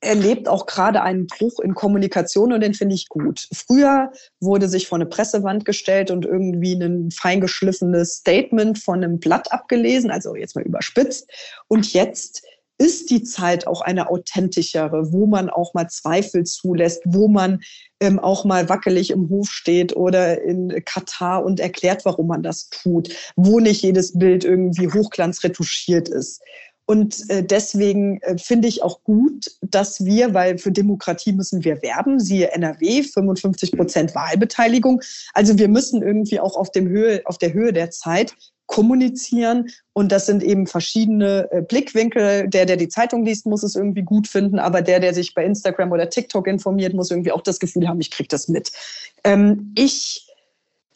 erlebt 0.01 0.47
auch 0.47 0.65
gerade 0.65 1.01
einen 1.01 1.27
Bruch 1.27 1.59
in 1.59 1.73
Kommunikation 1.73 2.53
und 2.53 2.61
den 2.61 2.73
finde 2.73 2.95
ich 2.95 3.09
gut. 3.09 3.47
Früher 3.53 4.11
wurde 4.39 4.69
sich 4.69 4.87
vor 4.87 4.97
eine 4.97 5.07
Pressewand 5.07 5.65
gestellt 5.65 6.11
und 6.11 6.25
irgendwie 6.25 6.73
ein 6.73 7.09
feingeschliffenes 7.11 8.17
Statement 8.17 8.77
von 8.77 9.03
einem 9.03 9.19
Blatt 9.19 9.51
abgelesen, 9.51 10.11
also 10.11 10.35
jetzt 10.35 10.55
mal 10.55 10.63
überspitzt. 10.63 11.29
Und 11.67 11.93
jetzt 11.93 12.43
ist 12.77 13.09
die 13.09 13.23
Zeit 13.23 13.67
auch 13.67 13.81
eine 13.81 14.09
authentischere, 14.09 15.13
wo 15.13 15.27
man 15.27 15.49
auch 15.49 15.73
mal 15.73 15.87
Zweifel 15.87 16.43
zulässt, 16.43 17.01
wo 17.05 17.27
man 17.27 17.61
ähm, 17.99 18.19
auch 18.19 18.43
mal 18.43 18.67
wackelig 18.67 19.11
im 19.11 19.29
Hof 19.29 19.49
steht 19.49 19.95
oder 19.95 20.41
in 20.41 20.83
Katar 20.83 21.45
und 21.45 21.59
erklärt, 21.59 22.03
warum 22.05 22.27
man 22.27 22.43
das 22.43 22.69
tut, 22.69 23.09
wo 23.35 23.59
nicht 23.59 23.81
jedes 23.81 24.17
Bild 24.17 24.43
irgendwie 24.43 24.87
hochglanzretuschiert 24.87 26.09
ist. 26.09 26.41
Und 26.87 27.29
äh, 27.29 27.43
deswegen 27.43 28.21
äh, 28.21 28.37
finde 28.37 28.67
ich 28.67 28.83
auch 28.83 29.03
gut, 29.03 29.45
dass 29.61 30.05
wir, 30.05 30.33
weil 30.33 30.59
für 30.59 30.71
Demokratie 30.71 31.33
müssen 31.33 31.63
wir 31.63 31.81
werben, 31.81 32.19
siehe 32.19 32.51
NRW, 32.51 33.01
55 33.01 33.71
Prozent 33.71 34.13
Wahlbeteiligung. 34.13 35.01
Also 35.33 35.57
wir 35.57 35.67
müssen 35.67 36.03
irgendwie 36.03 36.39
auch 36.39 36.55
auf, 36.55 36.71
dem 36.71 36.87
Höhe, 36.87 37.21
auf 37.25 37.39
der 37.39 37.53
Höhe 37.53 37.73
der 37.73 37.89
Zeit 37.89 38.35
kommunizieren. 38.67 39.69
Und 39.93 40.11
das 40.11 40.25
sind 40.25 40.43
eben 40.43 40.67
verschiedene 40.67 41.47
äh, 41.51 41.61
Blickwinkel. 41.61 42.49
Der, 42.49 42.65
der 42.65 42.77
die 42.77 42.89
Zeitung 42.89 43.25
liest, 43.25 43.45
muss 43.45 43.63
es 43.63 43.75
irgendwie 43.75 44.03
gut 44.03 44.27
finden, 44.27 44.59
aber 44.59 44.81
der, 44.81 44.99
der 44.99 45.13
sich 45.13 45.33
bei 45.33 45.45
Instagram 45.45 45.91
oder 45.91 46.09
TikTok 46.09 46.47
informiert, 46.47 46.93
muss 46.93 47.11
irgendwie 47.11 47.31
auch 47.31 47.41
das 47.41 47.59
Gefühl 47.59 47.87
haben, 47.87 48.01
ich 48.01 48.11
kriege 48.11 48.27
das 48.27 48.47
mit. 48.47 48.71
Ähm, 49.23 49.71
ich 49.75 50.24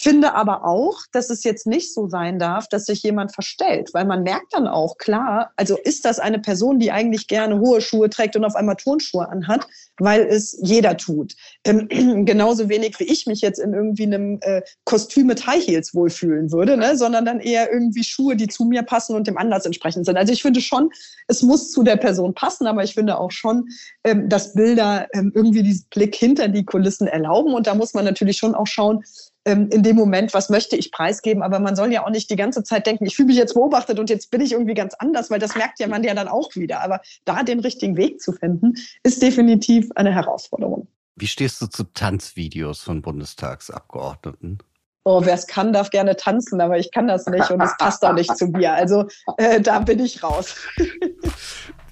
Finde 0.01 0.33
aber 0.33 0.63
auch, 0.63 1.01
dass 1.11 1.29
es 1.29 1.43
jetzt 1.43 1.67
nicht 1.67 1.93
so 1.93 2.07
sein 2.07 2.39
darf, 2.39 2.69
dass 2.69 2.85
sich 2.85 3.03
jemand 3.03 3.33
verstellt, 3.33 3.89
weil 3.93 4.05
man 4.05 4.23
merkt 4.23 4.53
dann 4.53 4.65
auch, 4.65 4.97
klar, 4.97 5.51
also 5.57 5.77
ist 5.77 6.05
das 6.05 6.19
eine 6.19 6.39
Person, 6.39 6.79
die 6.79 6.93
eigentlich 6.93 7.27
gerne 7.27 7.59
hohe 7.59 7.81
Schuhe 7.81 8.09
trägt 8.09 8.37
und 8.37 8.45
auf 8.45 8.55
einmal 8.55 8.77
Turnschuhe 8.77 9.27
anhat, 9.27 9.67
weil 9.97 10.21
es 10.21 10.57
jeder 10.61 10.95
tut. 10.95 11.35
Ähm, 11.65 11.89
genauso 12.25 12.69
wenig 12.69 12.97
wie 12.99 13.11
ich 13.11 13.27
mich 13.27 13.41
jetzt 13.41 13.59
in 13.59 13.73
irgendwie 13.73 14.03
einem 14.03 14.39
äh, 14.41 14.61
Kostüm 14.85 15.27
mit 15.27 15.45
High 15.45 15.67
Heels 15.67 15.93
wohlfühlen 15.93 16.49
würde, 16.53 16.77
ne? 16.77 16.95
sondern 16.95 17.25
dann 17.25 17.41
eher 17.41 17.69
irgendwie 17.69 18.05
Schuhe, 18.05 18.37
die 18.37 18.47
zu 18.47 18.63
mir 18.63 18.83
passen 18.83 19.17
und 19.17 19.27
dem 19.27 19.37
Anlass 19.37 19.65
entsprechend 19.65 20.05
sind. 20.05 20.15
Also 20.15 20.31
ich 20.31 20.41
finde 20.41 20.61
schon, 20.61 20.91
es 21.27 21.41
muss 21.41 21.71
zu 21.71 21.83
der 21.83 21.97
Person 21.97 22.33
passen, 22.33 22.67
aber 22.67 22.85
ich 22.85 22.93
finde 22.93 23.19
auch 23.19 23.31
schon, 23.31 23.67
ähm, 24.05 24.29
dass 24.29 24.53
Bilder 24.53 25.07
ähm, 25.13 25.33
irgendwie 25.35 25.63
diesen 25.63 25.87
Blick 25.89 26.15
hinter 26.15 26.47
die 26.47 26.63
Kulissen 26.63 27.07
erlauben 27.07 27.53
und 27.53 27.67
da 27.67 27.75
muss 27.75 27.93
man 27.93 28.05
natürlich 28.05 28.37
schon 28.37 28.55
auch 28.55 28.67
schauen, 28.67 29.03
ähm, 29.49 29.69
in 29.71 29.83
dem 29.83 29.95
Moment, 29.95 30.33
was 30.33 30.49
möchte 30.49 30.75
ich 30.75 30.91
preisgeben. 30.91 31.41
Aber 31.41 31.59
man 31.59 31.75
soll 31.75 31.91
ja 31.91 32.05
auch 32.05 32.09
nicht 32.09 32.29
die 32.29 32.35
ganze 32.35 32.63
Zeit 32.63 32.85
denken, 32.85 33.05
ich 33.05 33.15
fühle 33.15 33.27
mich 33.27 33.37
jetzt 33.37 33.55
beobachtet 33.55 33.99
und 33.99 34.09
jetzt 34.09 34.29
bin 34.31 34.41
ich 34.41 34.51
irgendwie 34.51 34.75
ganz 34.75 34.93
anders, 34.93 35.29
weil 35.31 35.39
das 35.39 35.55
merkt 35.55 35.79
ja 35.79 35.87
man 35.87 36.03
ja 36.03 36.13
dann 36.13 36.27
auch 36.27 36.55
wieder. 36.55 36.81
Aber 36.81 37.01
da 37.25 37.43
den 37.43 37.59
richtigen 37.59 37.97
Weg 37.97 38.21
zu 38.21 38.31
finden, 38.31 38.75
ist 39.03 39.21
definitiv 39.21 39.89
eine 39.95 40.13
Herausforderung. 40.13 40.87
Wie 41.15 41.27
stehst 41.27 41.61
du 41.61 41.67
zu 41.67 41.83
Tanzvideos 41.83 42.81
von 42.81 43.01
Bundestagsabgeordneten? 43.01 44.59
Oh, 45.03 45.21
wer 45.25 45.33
es 45.33 45.47
kann, 45.47 45.73
darf 45.73 45.89
gerne 45.89 46.15
tanzen, 46.15 46.61
aber 46.61 46.77
ich 46.77 46.91
kann 46.91 47.07
das 47.07 47.25
nicht 47.25 47.49
und 47.49 47.61
es 47.61 47.75
passt 47.77 48.05
auch 48.05 48.13
nicht 48.13 48.37
zu 48.37 48.47
mir. 48.47 48.73
Also 48.73 49.07
äh, 49.37 49.59
da 49.59 49.79
bin 49.79 49.99
ich 49.99 50.21
raus. 50.21 50.55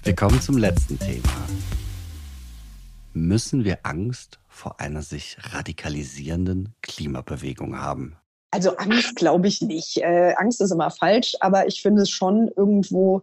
Wir 0.04 0.14
kommen 0.14 0.40
zum 0.40 0.56
letzten 0.56 0.98
Thema. 0.98 1.28
Müssen 3.14 3.64
wir 3.64 3.78
Angst 3.82 4.38
vor 4.58 4.80
einer 4.80 5.02
sich 5.02 5.36
radikalisierenden 5.52 6.74
Klimabewegung 6.82 7.78
haben? 7.78 8.16
Also 8.50 8.76
Angst 8.76 9.14
glaube 9.16 9.46
ich 9.46 9.62
nicht. 9.62 9.98
Äh, 9.98 10.34
Angst 10.36 10.60
ist 10.60 10.72
immer 10.72 10.90
falsch, 10.90 11.36
aber 11.40 11.66
ich 11.68 11.80
finde 11.80 12.02
es 12.02 12.10
schon 12.10 12.50
irgendwo 12.56 13.22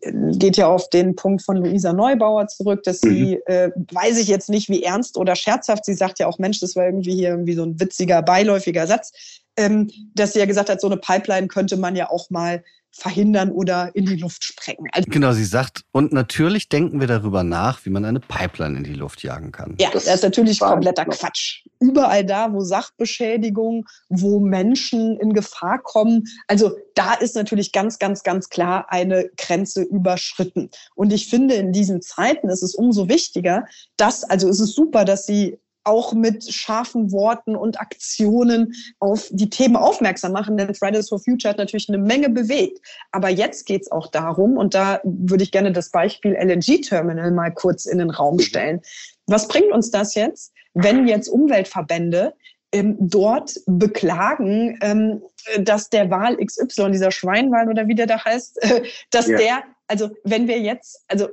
äh, 0.00 0.12
geht 0.36 0.56
ja 0.56 0.68
auf 0.68 0.88
den 0.90 1.16
Punkt 1.16 1.42
von 1.42 1.56
Luisa 1.56 1.92
Neubauer 1.92 2.46
zurück, 2.46 2.82
dass 2.84 3.02
mhm. 3.02 3.08
sie, 3.08 3.34
äh, 3.46 3.70
weiß 3.74 4.18
ich 4.18 4.28
jetzt 4.28 4.48
nicht, 4.48 4.68
wie 4.68 4.82
ernst 4.82 5.16
oder 5.16 5.34
scherzhaft, 5.34 5.84
sie 5.84 5.94
sagt 5.94 6.18
ja 6.18 6.28
auch, 6.28 6.38
Mensch, 6.38 6.60
das 6.60 6.76
war 6.76 6.84
irgendwie 6.84 7.14
hier 7.14 7.30
irgendwie 7.30 7.54
so 7.54 7.64
ein 7.64 7.80
witziger, 7.80 8.22
beiläufiger 8.22 8.86
Satz, 8.86 9.12
ähm, 9.56 9.90
dass 10.14 10.32
sie 10.32 10.38
ja 10.38 10.46
gesagt 10.46 10.68
hat, 10.68 10.80
so 10.80 10.86
eine 10.86 10.96
Pipeline 10.96 11.48
könnte 11.48 11.76
man 11.76 11.96
ja 11.96 12.10
auch 12.10 12.30
mal 12.30 12.62
verhindern 12.98 13.50
oder 13.50 13.94
in 13.94 14.06
die 14.06 14.16
Luft 14.16 14.42
sprengen. 14.42 14.88
Also 14.92 15.08
genau, 15.10 15.32
sie 15.32 15.44
sagt, 15.44 15.82
und 15.92 16.12
natürlich 16.12 16.68
denken 16.68 16.98
wir 17.00 17.06
darüber 17.06 17.42
nach, 17.42 17.84
wie 17.84 17.90
man 17.90 18.04
eine 18.06 18.20
Pipeline 18.20 18.78
in 18.78 18.84
die 18.84 18.94
Luft 18.94 19.22
jagen 19.22 19.52
kann. 19.52 19.76
Ja, 19.78 19.90
das, 19.92 20.04
das 20.04 20.16
ist 20.16 20.22
natürlich 20.22 20.60
kompletter 20.60 21.04
Quatsch. 21.04 21.64
Überall 21.78 22.24
da, 22.24 22.52
wo 22.52 22.60
Sachbeschädigung, 22.60 23.86
wo 24.08 24.40
Menschen 24.40 25.18
in 25.20 25.34
Gefahr 25.34 25.78
kommen, 25.82 26.24
also 26.46 26.74
da 26.94 27.12
ist 27.14 27.36
natürlich 27.36 27.72
ganz, 27.72 27.98
ganz, 27.98 28.22
ganz 28.22 28.48
klar 28.48 28.86
eine 28.88 29.28
Grenze 29.36 29.82
überschritten. 29.82 30.70
Und 30.94 31.12
ich 31.12 31.28
finde, 31.28 31.54
in 31.56 31.72
diesen 31.72 32.00
Zeiten 32.00 32.48
ist 32.48 32.62
es 32.62 32.74
umso 32.74 33.10
wichtiger, 33.10 33.66
dass, 33.98 34.24
also 34.24 34.48
es 34.48 34.58
ist 34.58 34.74
super, 34.74 35.04
dass 35.04 35.26
sie 35.26 35.58
auch 35.86 36.12
mit 36.12 36.44
scharfen 36.52 37.12
Worten 37.12 37.56
und 37.56 37.80
Aktionen 37.80 38.74
auf 38.98 39.28
die 39.30 39.48
Themen 39.48 39.76
aufmerksam 39.76 40.32
machen. 40.32 40.56
Denn 40.56 40.74
Fridays 40.74 41.08
for 41.08 41.20
Future 41.20 41.50
hat 41.50 41.58
natürlich 41.58 41.88
eine 41.88 41.98
Menge 41.98 42.28
bewegt. 42.28 42.80
Aber 43.12 43.28
jetzt 43.28 43.66
geht 43.66 43.82
es 43.82 43.92
auch 43.92 44.08
darum, 44.08 44.56
und 44.56 44.74
da 44.74 45.00
würde 45.04 45.44
ich 45.44 45.52
gerne 45.52 45.72
das 45.72 45.90
Beispiel 45.90 46.32
LNG-Terminal 46.34 47.30
mal 47.30 47.52
kurz 47.52 47.86
in 47.86 47.98
den 47.98 48.10
Raum 48.10 48.38
stellen. 48.38 48.80
Was 49.26 49.48
bringt 49.48 49.72
uns 49.72 49.90
das 49.90 50.14
jetzt, 50.14 50.52
wenn 50.74 51.06
jetzt 51.06 51.28
Umweltverbände 51.28 52.34
ähm, 52.72 52.96
dort 52.98 53.54
beklagen, 53.66 54.78
ähm, 54.82 55.22
dass 55.60 55.88
der 55.88 56.10
Wahl 56.10 56.36
XY, 56.36 56.90
dieser 56.90 57.10
Schweinwahl 57.10 57.68
oder 57.68 57.88
wie 57.88 57.94
der 57.94 58.06
da 58.06 58.24
heißt, 58.24 58.62
äh, 58.62 58.82
dass 59.10 59.28
ja. 59.28 59.38
der, 59.38 59.62
also 59.86 60.10
wenn 60.24 60.48
wir 60.48 60.60
jetzt, 60.60 61.04
also 61.08 61.28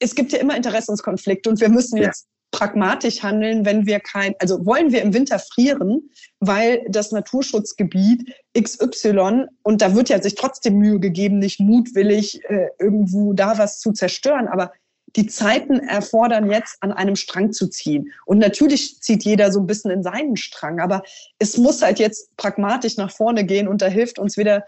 es 0.00 0.14
gibt 0.14 0.32
ja 0.32 0.38
immer 0.38 0.56
Interessenskonflikte 0.56 1.50
und 1.50 1.60
wir 1.60 1.68
müssen 1.68 1.96
jetzt 1.98 2.28
pragmatisch 2.50 3.22
handeln, 3.22 3.64
wenn 3.64 3.86
wir 3.86 4.00
kein, 4.00 4.34
also 4.38 4.64
wollen 4.64 4.92
wir 4.92 5.02
im 5.02 5.12
Winter 5.12 5.38
frieren, 5.38 6.10
weil 6.40 6.84
das 6.88 7.12
Naturschutzgebiet 7.12 8.32
XY, 8.58 9.46
und 9.62 9.82
da 9.82 9.94
wird 9.94 10.08
ja 10.08 10.20
sich 10.22 10.34
trotzdem 10.34 10.78
Mühe 10.78 10.98
gegeben, 10.98 11.38
nicht 11.38 11.60
mutwillig 11.60 12.42
äh, 12.48 12.68
irgendwo 12.78 13.32
da 13.32 13.58
was 13.58 13.80
zu 13.80 13.92
zerstören, 13.92 14.48
aber 14.48 14.72
die 15.16 15.26
Zeiten 15.26 15.80
erfordern 15.80 16.50
jetzt, 16.50 16.76
an 16.80 16.92
einem 16.92 17.16
Strang 17.16 17.52
zu 17.52 17.68
ziehen. 17.68 18.12
Und 18.26 18.38
natürlich 18.38 19.00
zieht 19.00 19.24
jeder 19.24 19.50
so 19.52 19.60
ein 19.60 19.66
bisschen 19.66 19.90
in 19.90 20.02
seinen 20.02 20.36
Strang, 20.36 20.80
aber 20.80 21.02
es 21.38 21.56
muss 21.56 21.82
halt 21.82 21.98
jetzt 21.98 22.36
pragmatisch 22.36 22.96
nach 22.96 23.10
vorne 23.10 23.44
gehen 23.44 23.68
und 23.68 23.80
da 23.80 23.86
hilft 23.86 24.18
uns 24.18 24.36
wieder 24.36 24.64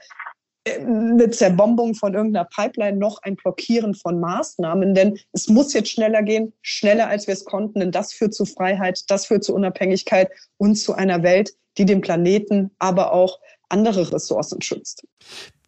eine 0.67 1.31
Zerbombung 1.31 1.95
von 1.95 2.15
irgendeiner 2.15 2.45
Pipeline 2.45 2.99
noch 2.99 3.23
ein 3.23 3.37
Blockieren 3.37 3.95
von 3.95 4.21
Maßnahmen, 4.21 4.95
denn 4.95 5.19
es 5.33 5.49
muss 5.49 5.73
jetzt 5.73 5.91
schneller 5.91 6.23
gehen, 6.23 6.53
schneller 6.61 7.09
als 7.09 7.27
wir 7.27 7.35
es 7.35 7.45
konnten, 7.45 7.81
denn 7.81 7.93
das 7.93 8.13
führt 8.13 8.35
zu 8.35 8.45
Freiheit, 8.45 9.03
das 9.09 9.27
führt 9.27 9.43
zu 9.43 9.55
Unabhängigkeit 9.55 10.31
und 10.59 10.77
zu 10.77 10.95
einer 10.95 11.23
Welt, 11.23 11.53
die 11.79 11.87
den 11.87 12.03
Planeten, 12.03 12.71
aber 12.79 13.13
auch 13.13 13.39
andere 13.69 14.13
Ressourcen 14.13 14.61
schützt. 14.61 15.07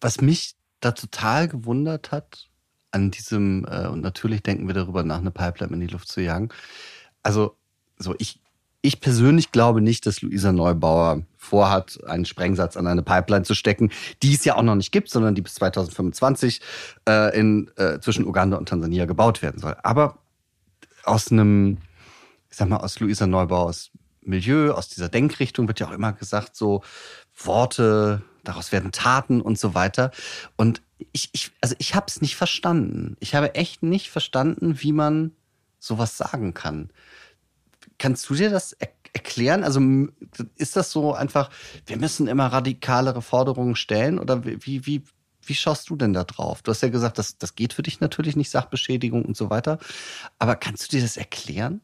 Was 0.00 0.20
mich 0.20 0.54
da 0.80 0.92
total 0.92 1.48
gewundert 1.48 2.10
hat, 2.10 2.48
an 2.90 3.10
diesem, 3.10 3.66
äh, 3.70 3.86
und 3.86 4.02
natürlich 4.02 4.42
denken 4.42 4.66
wir 4.66 4.74
darüber 4.74 5.02
nach, 5.02 5.18
eine 5.18 5.30
Pipeline 5.30 5.72
in 5.72 5.80
die 5.80 5.86
Luft 5.86 6.08
zu 6.08 6.20
jagen. 6.20 6.50
Also, 7.22 7.56
so 7.98 8.14
ich, 8.18 8.41
ich 8.82 9.00
persönlich 9.00 9.52
glaube 9.52 9.80
nicht, 9.80 10.06
dass 10.06 10.22
Luisa 10.22 10.52
Neubauer 10.52 11.22
vorhat, 11.38 12.00
einen 12.06 12.24
Sprengsatz 12.24 12.76
an 12.76 12.86
eine 12.86 13.02
Pipeline 13.02 13.44
zu 13.44 13.54
stecken, 13.54 13.90
die 14.22 14.34
es 14.34 14.44
ja 14.44 14.56
auch 14.56 14.62
noch 14.62 14.74
nicht 14.74 14.92
gibt, 14.92 15.08
sondern 15.08 15.34
die 15.34 15.42
bis 15.42 15.54
2025 15.54 16.60
äh, 17.08 17.38
in, 17.38 17.70
äh, 17.76 18.00
zwischen 18.00 18.26
Uganda 18.26 18.56
und 18.56 18.68
Tansania 18.68 19.06
gebaut 19.06 19.40
werden 19.40 19.60
soll. 19.60 19.76
Aber 19.82 20.18
aus 21.04 21.30
einem, 21.30 21.78
ich 22.50 22.56
sag 22.56 22.68
mal, 22.68 22.78
aus 22.78 23.00
Luisa 23.00 23.26
Neubauers 23.26 23.90
Milieu, 24.24 24.72
aus 24.72 24.88
dieser 24.88 25.08
Denkrichtung 25.08 25.66
wird 25.68 25.80
ja 25.80 25.88
auch 25.88 25.92
immer 25.92 26.12
gesagt, 26.12 26.54
so 26.56 26.82
Worte, 27.36 28.22
daraus 28.44 28.72
werden 28.72 28.92
Taten 28.92 29.40
und 29.40 29.58
so 29.58 29.74
weiter. 29.74 30.10
Und 30.56 30.82
ich, 31.12 31.30
ich 31.32 31.50
also 31.60 31.74
ich 31.78 31.94
habe 31.94 32.06
es 32.08 32.20
nicht 32.20 32.36
verstanden. 32.36 33.16
Ich 33.20 33.34
habe 33.34 33.54
echt 33.54 33.82
nicht 33.82 34.10
verstanden, 34.10 34.80
wie 34.80 34.92
man 34.92 35.32
sowas 35.78 36.16
sagen 36.16 36.54
kann. 36.54 36.90
Kannst 37.98 38.28
du 38.28 38.34
dir 38.34 38.50
das 38.50 38.72
er 38.72 38.88
erklären? 39.12 39.62
Also 39.62 39.80
ist 40.56 40.76
das 40.76 40.90
so 40.90 41.12
einfach, 41.14 41.50
wir 41.86 41.96
müssen 41.96 42.28
immer 42.28 42.46
radikalere 42.46 43.22
Forderungen 43.22 43.76
stellen 43.76 44.18
oder 44.18 44.44
wie, 44.44 44.86
wie, 44.86 45.02
wie 45.44 45.54
schaust 45.54 45.90
du 45.90 45.96
denn 45.96 46.12
da 46.12 46.24
drauf? 46.24 46.62
Du 46.62 46.70
hast 46.70 46.82
ja 46.82 46.88
gesagt, 46.88 47.18
das, 47.18 47.38
das 47.38 47.54
geht 47.54 47.72
für 47.72 47.82
dich 47.82 48.00
natürlich 48.00 48.36
nicht, 48.36 48.50
Sachbeschädigung 48.50 49.24
und 49.24 49.36
so 49.36 49.50
weiter. 49.50 49.78
Aber 50.38 50.56
kannst 50.56 50.84
du 50.84 50.96
dir 50.96 51.02
das 51.02 51.16
erklären? 51.16 51.80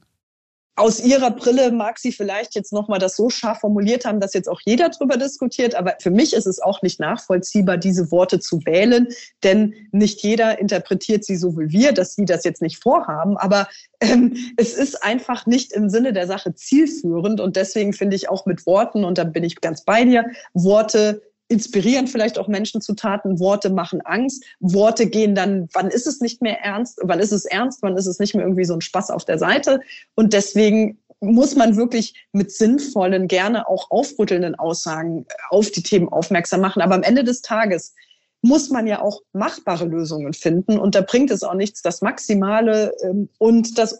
Aus 0.78 1.00
ihrer 1.00 1.30
Brille 1.30 1.72
mag 1.72 1.98
sie 1.98 2.12
vielleicht 2.12 2.54
jetzt 2.54 2.72
nochmal 2.72 2.98
das 2.98 3.16
so 3.16 3.30
scharf 3.30 3.60
formuliert 3.60 4.04
haben, 4.04 4.20
dass 4.20 4.34
jetzt 4.34 4.48
auch 4.48 4.60
jeder 4.64 4.88
drüber 4.88 5.16
diskutiert. 5.16 5.74
Aber 5.74 5.96
für 6.00 6.10
mich 6.10 6.32
ist 6.32 6.46
es 6.46 6.60
auch 6.60 6.82
nicht 6.82 7.00
nachvollziehbar, 7.00 7.76
diese 7.76 8.10
Worte 8.10 8.38
zu 8.38 8.64
wählen, 8.64 9.08
denn 9.42 9.74
nicht 9.92 10.22
jeder 10.22 10.58
interpretiert 10.58 11.24
sie 11.24 11.36
so 11.36 11.58
wie 11.58 11.70
wir, 11.70 11.92
dass 11.92 12.14
sie 12.14 12.24
das 12.24 12.44
jetzt 12.44 12.62
nicht 12.62 12.82
vorhaben. 12.82 13.36
Aber 13.36 13.68
ähm, 14.00 14.36
es 14.56 14.74
ist 14.74 15.02
einfach 15.02 15.46
nicht 15.46 15.72
im 15.72 15.90
Sinne 15.90 16.12
der 16.12 16.26
Sache 16.26 16.54
zielführend. 16.54 17.40
Und 17.40 17.56
deswegen 17.56 17.92
finde 17.92 18.16
ich 18.16 18.28
auch 18.28 18.46
mit 18.46 18.64
Worten, 18.64 19.04
und 19.04 19.18
da 19.18 19.24
bin 19.24 19.44
ich 19.44 19.60
ganz 19.60 19.84
bei 19.84 20.04
dir, 20.04 20.26
Worte 20.54 21.22
inspirieren 21.48 22.06
vielleicht 22.06 22.38
auch 22.38 22.48
Menschen 22.48 22.80
zu 22.80 22.94
Taten. 22.94 23.40
Worte 23.40 23.70
machen 23.70 24.00
Angst. 24.02 24.44
Worte 24.60 25.06
gehen 25.06 25.34
dann, 25.34 25.68
wann 25.72 25.88
ist 25.88 26.06
es 26.06 26.20
nicht 26.20 26.42
mehr 26.42 26.60
ernst? 26.60 27.00
Wann 27.02 27.20
ist 27.20 27.32
es 27.32 27.44
ernst? 27.44 27.82
Wann 27.82 27.96
ist 27.96 28.06
es 28.06 28.18
nicht 28.18 28.34
mehr 28.34 28.44
irgendwie 28.44 28.64
so 28.64 28.74
ein 28.74 28.80
Spaß 28.80 29.10
auf 29.10 29.24
der 29.24 29.38
Seite? 29.38 29.80
Und 30.14 30.32
deswegen 30.32 30.98
muss 31.20 31.56
man 31.56 31.76
wirklich 31.76 32.14
mit 32.32 32.52
sinnvollen, 32.52 33.26
gerne 33.26 33.68
auch 33.68 33.90
aufrüttelnden 33.90 34.54
Aussagen 34.54 35.26
auf 35.50 35.70
die 35.70 35.82
Themen 35.82 36.08
aufmerksam 36.08 36.60
machen. 36.60 36.82
Aber 36.82 36.94
am 36.94 37.02
Ende 37.02 37.24
des 37.24 37.42
Tages 37.42 37.94
muss 38.42 38.70
man 38.70 38.86
ja 38.86 39.02
auch 39.02 39.20
machbare 39.32 39.84
Lösungen 39.84 40.32
finden. 40.32 40.78
Und 40.78 40.94
da 40.94 41.00
bringt 41.00 41.30
es 41.30 41.42
auch 41.42 41.54
nichts, 41.54 41.82
das 41.82 42.02
Maximale 42.02 42.94
ähm, 43.02 43.28
und 43.38 43.78
das 43.78 43.98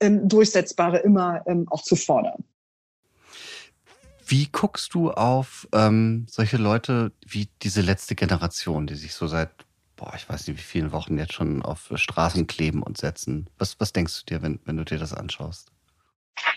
Undurchsetzbare 0.00 0.98
immer 0.98 1.42
ähm, 1.46 1.66
auch 1.70 1.82
zu 1.82 1.96
fordern. 1.96 2.44
Wie 4.30 4.46
guckst 4.46 4.94
du 4.94 5.10
auf 5.10 5.66
ähm, 5.74 6.24
solche 6.30 6.56
Leute 6.56 7.10
wie 7.26 7.48
diese 7.62 7.80
letzte 7.80 8.14
Generation, 8.14 8.86
die 8.86 8.94
sich 8.94 9.12
so 9.12 9.26
seit, 9.26 9.50
boah, 9.96 10.12
ich 10.14 10.28
weiß 10.28 10.46
nicht 10.46 10.56
wie 10.56 10.62
vielen 10.62 10.92
Wochen 10.92 11.18
jetzt 11.18 11.32
schon 11.32 11.62
auf 11.62 11.90
Straßen 11.92 12.46
kleben 12.46 12.84
und 12.84 12.96
setzen? 12.96 13.50
Was, 13.58 13.80
was 13.80 13.92
denkst 13.92 14.20
du 14.20 14.26
dir, 14.26 14.42
wenn, 14.42 14.60
wenn 14.64 14.76
du 14.76 14.84
dir 14.84 14.98
das 14.98 15.12
anschaust? 15.12 15.72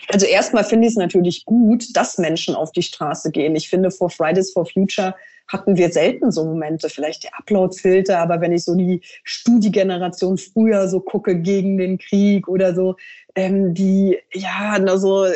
Also 0.08 0.24
erstmal 0.24 0.62
finde 0.62 0.86
ich 0.86 0.92
es 0.92 0.98
natürlich 0.98 1.44
gut, 1.46 1.84
dass 1.96 2.16
Menschen 2.16 2.54
auf 2.54 2.70
die 2.70 2.82
Straße 2.82 3.32
gehen. 3.32 3.56
Ich 3.56 3.68
finde, 3.68 3.90
vor 3.90 4.08
Fridays 4.08 4.52
for 4.52 4.66
Future 4.66 5.16
hatten 5.48 5.76
wir 5.76 5.90
selten 5.90 6.30
so 6.30 6.44
Momente, 6.44 6.88
vielleicht 6.88 7.24
der 7.24 7.36
Upload-Filter, 7.36 8.20
aber 8.20 8.40
wenn 8.40 8.52
ich 8.52 8.62
so 8.62 8.76
die 8.76 9.00
Studiegeneration 9.24 10.38
früher 10.38 10.86
so 10.88 11.00
gucke 11.00 11.40
gegen 11.40 11.76
den 11.76 11.98
Krieg 11.98 12.46
oder 12.46 12.72
so, 12.72 12.94
ähm, 13.34 13.74
die, 13.74 14.16
ja, 14.32 14.78
also 14.78 15.26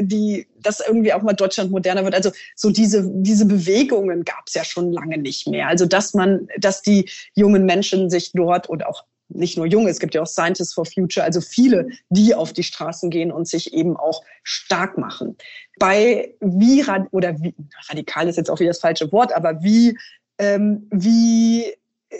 die, 0.00 0.46
dass 0.60 0.80
irgendwie 0.80 1.12
auch 1.12 1.22
mal 1.22 1.32
Deutschland 1.32 1.70
moderner 1.70 2.04
wird. 2.04 2.14
Also 2.14 2.30
so 2.54 2.70
diese, 2.70 3.08
diese 3.08 3.46
Bewegungen 3.46 4.24
gab 4.24 4.44
es 4.46 4.54
ja 4.54 4.64
schon 4.64 4.92
lange 4.92 5.18
nicht 5.18 5.46
mehr. 5.46 5.68
Also 5.68 5.86
dass 5.86 6.14
man, 6.14 6.48
dass 6.58 6.82
die 6.82 7.08
jungen 7.34 7.64
Menschen 7.64 8.10
sich 8.10 8.32
dort 8.32 8.68
und 8.68 8.84
auch 8.86 9.04
nicht 9.28 9.56
nur 9.56 9.66
junge, 9.66 9.90
es 9.90 9.98
gibt 9.98 10.14
ja 10.14 10.22
auch 10.22 10.26
Scientists 10.26 10.74
for 10.74 10.86
Future, 10.86 11.24
also 11.24 11.40
viele, 11.40 11.88
die 12.10 12.34
auf 12.34 12.52
die 12.52 12.62
Straßen 12.62 13.10
gehen 13.10 13.32
und 13.32 13.48
sich 13.48 13.72
eben 13.72 13.96
auch 13.96 14.22
stark 14.44 14.98
machen. 14.98 15.36
Bei 15.78 16.34
wie 16.40 16.84
oder 17.10 17.40
wie 17.40 17.54
radikal 17.88 18.28
ist 18.28 18.36
jetzt 18.36 18.50
auch 18.50 18.60
wieder 18.60 18.70
das 18.70 18.80
falsche 18.80 19.10
Wort, 19.12 19.34
aber 19.34 19.62
wie 19.62 19.98
ähm, 20.38 20.86
wie 20.90 21.74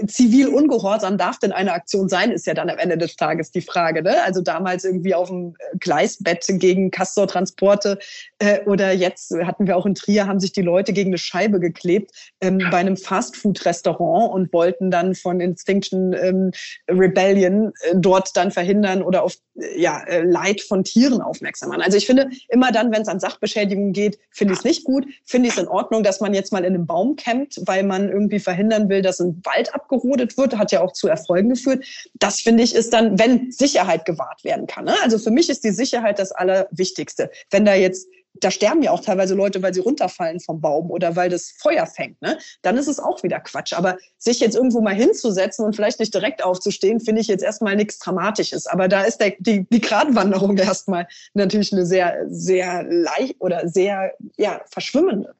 zivil 0.06 0.48
ungehorsam 0.48 1.16
darf 1.16 1.38
denn 1.38 1.52
eine 1.52 1.72
Aktion 1.72 2.08
sein, 2.08 2.32
ist 2.32 2.46
ja 2.46 2.54
dann 2.54 2.68
am 2.68 2.78
Ende 2.78 2.98
des 2.98 3.16
Tages 3.16 3.50
die 3.52 3.60
Frage. 3.60 4.02
Ne? 4.02 4.22
Also 4.24 4.40
damals 4.40 4.84
irgendwie 4.84 5.14
auf 5.14 5.28
dem 5.28 5.54
äh, 5.58 5.76
Gleisbett 5.78 6.44
gegen 6.48 6.90
Castor-Transporte 6.90 7.98
äh, 8.38 8.60
oder 8.64 8.92
jetzt 8.92 9.32
hatten 9.44 9.66
wir 9.66 9.76
auch 9.76 9.86
in 9.86 9.94
Trier, 9.94 10.26
haben 10.26 10.40
sich 10.40 10.52
die 10.52 10.62
Leute 10.62 10.92
gegen 10.92 11.10
eine 11.10 11.18
Scheibe 11.18 11.60
geklebt 11.60 12.10
ähm, 12.40 12.58
bei 12.70 12.78
einem 12.78 12.96
Fastfood-Restaurant 12.96 14.32
und 14.32 14.52
wollten 14.52 14.90
dann 14.90 15.14
von 15.14 15.40
Instinction 15.40 16.12
ähm, 16.14 16.50
Rebellion 16.88 17.72
äh, 17.82 17.94
dort 17.94 18.36
dann 18.36 18.50
verhindern 18.50 19.02
oder 19.02 19.22
auf 19.22 19.36
äh, 19.54 19.80
ja, 19.80 20.02
äh, 20.06 20.22
Leid 20.22 20.62
von 20.62 20.82
Tieren 20.82 21.20
aufmerksam 21.20 21.68
machen. 21.68 21.82
Also 21.82 21.96
ich 21.96 22.06
finde, 22.06 22.28
immer 22.48 22.72
dann, 22.72 22.92
wenn 22.92 23.02
es 23.02 23.08
an 23.08 23.20
Sachbeschädigung 23.20 23.92
geht, 23.92 24.18
finde 24.30 24.54
ich 24.54 24.60
es 24.60 24.64
nicht 24.64 24.84
gut. 24.84 25.06
Finde 25.24 25.48
ich 25.48 25.54
es 25.54 25.62
in 25.62 25.68
Ordnung, 25.68 26.02
dass 26.02 26.20
man 26.20 26.34
jetzt 26.34 26.52
mal 26.52 26.64
in 26.64 26.74
einem 26.74 26.86
Baum 26.86 27.14
campt, 27.14 27.60
weil 27.66 27.84
man 27.84 28.08
irgendwie 28.08 28.40
verhindern 28.40 28.88
will, 28.88 29.02
dass 29.02 29.20
ein 29.20 29.40
Wald 29.44 29.75
abgerodet 29.76 30.36
wird, 30.36 30.58
hat 30.58 30.72
ja 30.72 30.80
auch 30.80 30.92
zu 30.92 31.06
Erfolgen 31.06 31.50
geführt. 31.50 31.84
Das 32.14 32.40
finde 32.40 32.64
ich 32.64 32.74
ist 32.74 32.92
dann, 32.92 33.18
wenn 33.18 33.52
Sicherheit 33.52 34.04
gewahrt 34.04 34.42
werden 34.42 34.66
kann. 34.66 34.86
Ne? 34.86 34.94
Also 35.02 35.18
für 35.18 35.30
mich 35.30 35.48
ist 35.48 35.62
die 35.62 35.70
Sicherheit 35.70 36.18
das 36.18 36.32
Allerwichtigste. 36.32 37.30
Wenn 37.50 37.64
da 37.64 37.74
jetzt 37.74 38.08
da 38.40 38.50
sterben 38.50 38.82
ja 38.82 38.90
auch 38.90 39.00
teilweise 39.00 39.34
Leute, 39.34 39.62
weil 39.62 39.74
sie 39.74 39.80
runterfallen 39.80 40.40
vom 40.40 40.60
Baum 40.60 40.90
oder 40.90 41.16
weil 41.16 41.30
das 41.30 41.54
Feuer 41.58 41.86
fängt, 41.86 42.20
ne? 42.22 42.38
Dann 42.62 42.76
ist 42.76 42.88
es 42.88 42.98
auch 42.98 43.22
wieder 43.22 43.40
Quatsch. 43.40 43.72
Aber 43.72 43.96
sich 44.18 44.40
jetzt 44.40 44.56
irgendwo 44.56 44.80
mal 44.80 44.94
hinzusetzen 44.94 45.64
und 45.64 45.74
vielleicht 45.74 46.00
nicht 46.00 46.14
direkt 46.14 46.42
aufzustehen, 46.44 47.00
finde 47.00 47.20
ich 47.20 47.28
jetzt 47.28 47.42
erstmal 47.42 47.76
nichts 47.76 47.98
Dramatisches. 47.98 48.66
Aber 48.66 48.88
da 48.88 49.02
ist 49.02 49.18
der, 49.18 49.34
die, 49.38 49.66
die 49.68 49.80
Gratwanderung 49.80 50.56
erstmal 50.58 51.06
natürlich 51.34 51.72
eine 51.72 51.86
sehr, 51.86 52.24
sehr 52.28 52.84
leicht 52.84 53.36
oder 53.38 53.68
sehr, 53.68 54.12
ja, 54.36 54.60
verschwimmende. 54.70 55.34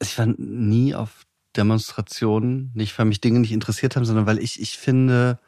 Ich 0.00 0.16
war 0.18 0.26
nie 0.26 0.94
auf 0.94 1.25
Demonstrationen, 1.56 2.70
nicht 2.74 2.98
weil 2.98 3.06
mich 3.06 3.20
Dinge 3.20 3.40
nicht 3.40 3.52
interessiert 3.52 3.96
haben, 3.96 4.04
sondern 4.04 4.26
weil 4.26 4.38
ich, 4.38 4.60
ich 4.60 4.78
finde, 4.78 5.38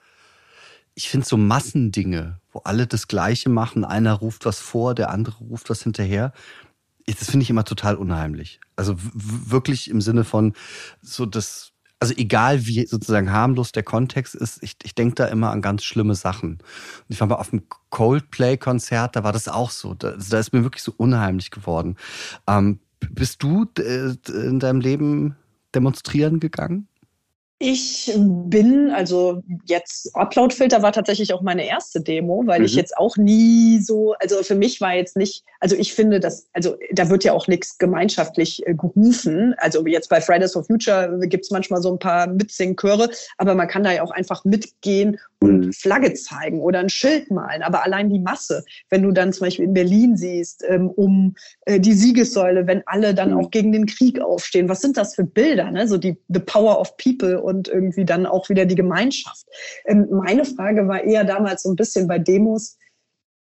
ich 0.94 1.08
finde 1.08 1.26
so 1.26 1.36
Massendinge, 1.36 2.40
wo 2.52 2.60
alle 2.60 2.86
das 2.86 3.06
Gleiche 3.06 3.48
machen, 3.48 3.84
einer 3.84 4.14
ruft 4.14 4.46
was 4.46 4.58
vor, 4.58 4.94
der 4.94 5.10
andere 5.10 5.38
ruft 5.38 5.70
was 5.70 5.82
hinterher. 5.82 6.32
Das 7.06 7.30
finde 7.30 7.44
ich 7.44 7.50
immer 7.50 7.64
total 7.64 7.94
unheimlich. 7.94 8.60
Also 8.76 8.96
wirklich 8.98 9.88
im 9.88 10.00
Sinne 10.00 10.24
von 10.24 10.54
so 11.00 11.24
das, 11.24 11.72
also 12.00 12.14
egal 12.16 12.66
wie 12.66 12.84
sozusagen 12.86 13.32
harmlos 13.32 13.72
der 13.72 13.82
Kontext 13.82 14.34
ist, 14.34 14.62
ich, 14.62 14.76
ich 14.82 14.94
denke 14.94 15.14
da 15.14 15.26
immer 15.26 15.50
an 15.50 15.62
ganz 15.62 15.84
schlimme 15.84 16.14
Sachen. 16.14 16.54
Und 16.54 17.06
ich 17.08 17.20
war 17.20 17.28
mal 17.28 17.36
auf 17.36 17.52
einem 17.52 17.62
Coldplay-Konzert, 17.90 19.16
da 19.16 19.24
war 19.24 19.32
das 19.32 19.48
auch 19.48 19.70
so. 19.70 19.94
Da, 19.94 20.10
also 20.10 20.30
da 20.30 20.38
ist 20.38 20.52
mir 20.52 20.64
wirklich 20.64 20.82
so 20.82 20.92
unheimlich 20.96 21.50
geworden. 21.50 21.96
Ähm, 22.46 22.80
bist 23.10 23.42
du 23.42 23.66
äh, 23.78 24.14
in 24.28 24.58
deinem 24.58 24.80
Leben 24.80 25.36
demonstrieren 25.70 26.40
gegangen? 26.40 26.88
Ich 27.60 28.12
bin, 28.16 28.90
also 28.90 29.42
jetzt 29.64 30.14
Upload-Filter 30.14 30.80
war 30.80 30.92
tatsächlich 30.92 31.32
auch 31.34 31.42
meine 31.42 31.66
erste 31.66 32.00
Demo, 32.00 32.44
weil 32.46 32.60
mhm. 32.60 32.66
ich 32.66 32.76
jetzt 32.76 32.96
auch 32.96 33.16
nie 33.16 33.80
so, 33.80 34.14
also 34.20 34.44
für 34.44 34.54
mich 34.54 34.80
war 34.80 34.94
jetzt 34.94 35.16
nicht, 35.16 35.42
also 35.58 35.74
ich 35.74 35.92
finde, 35.92 36.20
dass, 36.20 36.46
also 36.52 36.76
da 36.92 37.10
wird 37.10 37.24
ja 37.24 37.32
auch 37.32 37.48
nichts 37.48 37.76
gemeinschaftlich 37.78 38.64
äh, 38.64 38.74
gerufen. 38.74 39.56
Also 39.58 39.84
jetzt 39.88 40.08
bei 40.08 40.20
Fridays 40.20 40.52
for 40.52 40.62
Future 40.62 41.18
gibt's 41.22 41.50
manchmal 41.50 41.82
so 41.82 41.90
ein 41.90 41.98
paar 41.98 42.28
Mitsingchöre, 42.28 43.10
aber 43.38 43.56
man 43.56 43.66
kann 43.66 43.82
da 43.82 43.90
ja 43.90 44.04
auch 44.04 44.12
einfach 44.12 44.44
mitgehen 44.44 45.18
und 45.40 45.66
mhm. 45.66 45.72
Flagge 45.72 46.14
zeigen 46.14 46.60
oder 46.60 46.78
ein 46.78 46.88
Schild 46.88 47.28
malen. 47.32 47.62
Aber 47.62 47.84
allein 47.84 48.08
die 48.08 48.20
Masse, 48.20 48.64
wenn 48.90 49.02
du 49.02 49.10
dann 49.10 49.32
zum 49.32 49.46
Beispiel 49.46 49.64
in 49.64 49.74
Berlin 49.74 50.16
siehst, 50.16 50.64
ähm, 50.68 50.90
um 50.90 51.34
äh, 51.66 51.80
die 51.80 51.92
Siegessäule, 51.92 52.68
wenn 52.68 52.82
alle 52.86 53.14
dann 53.14 53.32
mhm. 53.32 53.38
auch 53.38 53.50
gegen 53.50 53.72
den 53.72 53.86
Krieg 53.86 54.20
aufstehen, 54.20 54.68
was 54.68 54.80
sind 54.80 54.96
das 54.96 55.16
für 55.16 55.24
Bilder? 55.24 55.72
Ne? 55.72 55.88
So 55.88 55.98
die 55.98 56.16
The 56.28 56.40
Power 56.40 56.80
of 56.80 56.96
People 56.98 57.47
und 57.48 57.68
irgendwie 57.68 58.04
dann 58.04 58.26
auch 58.26 58.48
wieder 58.48 58.66
die 58.66 58.74
Gemeinschaft. 58.74 59.46
Ähm, 59.86 60.06
meine 60.10 60.44
Frage 60.44 60.86
war 60.86 61.02
eher 61.02 61.24
damals 61.24 61.62
so 61.62 61.70
ein 61.70 61.76
bisschen 61.76 62.06
bei 62.06 62.18
Demos, 62.18 62.76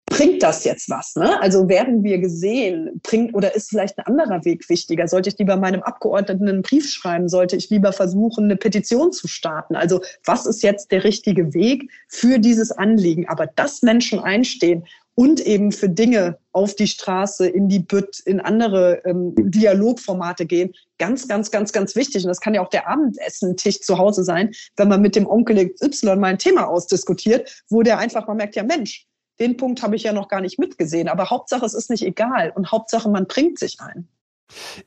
bringt 0.06 0.44
das 0.44 0.64
jetzt 0.64 0.90
was? 0.90 1.16
Ne? 1.16 1.42
Also 1.42 1.68
werden 1.70 2.04
wir 2.04 2.20
gesehen? 2.20 3.02
Bringt 3.04 3.34
oder 3.34 3.56
ist 3.56 3.70
vielleicht 3.70 3.98
ein 3.98 4.06
anderer 4.06 4.46
Weg 4.46 4.70
wichtiger? 4.70 5.08
Sollte 5.08 5.30
ich 5.30 5.38
lieber 5.38 5.58
meinem 5.58 5.82
Abgeordneten 5.82 6.48
einen 6.48 6.62
Brief 6.62 6.90
schreiben? 6.90 7.30
Sollte 7.30 7.56
ich 7.56 7.70
lieber 7.70 7.94
versuchen, 7.94 8.46
eine 8.46 8.56
Petition 8.56 9.12
zu 9.12 9.28
starten? 9.28 9.76
Also 9.76 10.02
was 10.26 10.46
ist 10.46 10.62
jetzt 10.62 10.92
der 10.92 11.04
richtige 11.04 11.54
Weg 11.54 11.90
für 12.08 12.40
dieses 12.40 12.72
Anliegen? 12.72 13.28
Aber 13.28 13.48
dass 13.48 13.82
Menschen 13.82 14.20
einstehen 14.20 14.86
und 15.16 15.40
eben 15.42 15.72
für 15.72 15.90
Dinge 15.90 16.38
auf 16.52 16.76
die 16.76 16.88
Straße, 16.88 17.48
in 17.48 17.70
die 17.70 17.80
Bütt, 17.80 18.20
in 18.20 18.40
andere 18.40 19.02
ähm, 19.06 19.34
Dialogformate 19.38 20.46
gehen. 20.46 20.74
Ganz, 20.98 21.28
ganz, 21.28 21.52
ganz, 21.52 21.72
ganz 21.72 21.96
wichtig. 21.96 22.24
Und 22.24 22.30
das 22.30 22.40
kann 22.40 22.54
ja 22.54 22.62
auch 22.62 22.70
der 22.70 22.88
Abendessentisch 22.88 23.82
zu 23.82 23.98
Hause 23.98 24.24
sein, 24.24 24.52
wenn 24.78 24.88
man 24.88 25.02
mit 25.02 25.16
dem 25.16 25.28
Onkel 25.28 25.58
Y 25.82 26.20
mal 26.20 26.28
ein 26.28 26.40
Thema 26.40 26.68
ausdiskutiert, 26.68 27.64
wo 27.70 27.84
der 27.84 28.00
einfach 28.00 28.28
mal 28.28 28.36
merkt, 28.36 28.56
ja 28.56 28.64
Mensch, 28.64 29.08
den 29.40 29.58
Punkt 29.58 29.82
habe 29.82 29.96
ich 29.96 30.04
ja 30.04 30.14
noch 30.14 30.28
gar 30.28 30.42
nicht 30.42 30.60
mitgesehen. 30.60 31.08
Aber 31.08 31.30
Hauptsache, 31.30 31.66
es 31.66 31.74
ist 31.74 31.90
nicht 31.90 32.04
egal. 32.04 32.52
Und 32.56 32.72
Hauptsache, 32.72 33.10
man 33.10 33.28
bringt 33.28 33.60
sich 33.60 33.80
ein. 33.80 34.08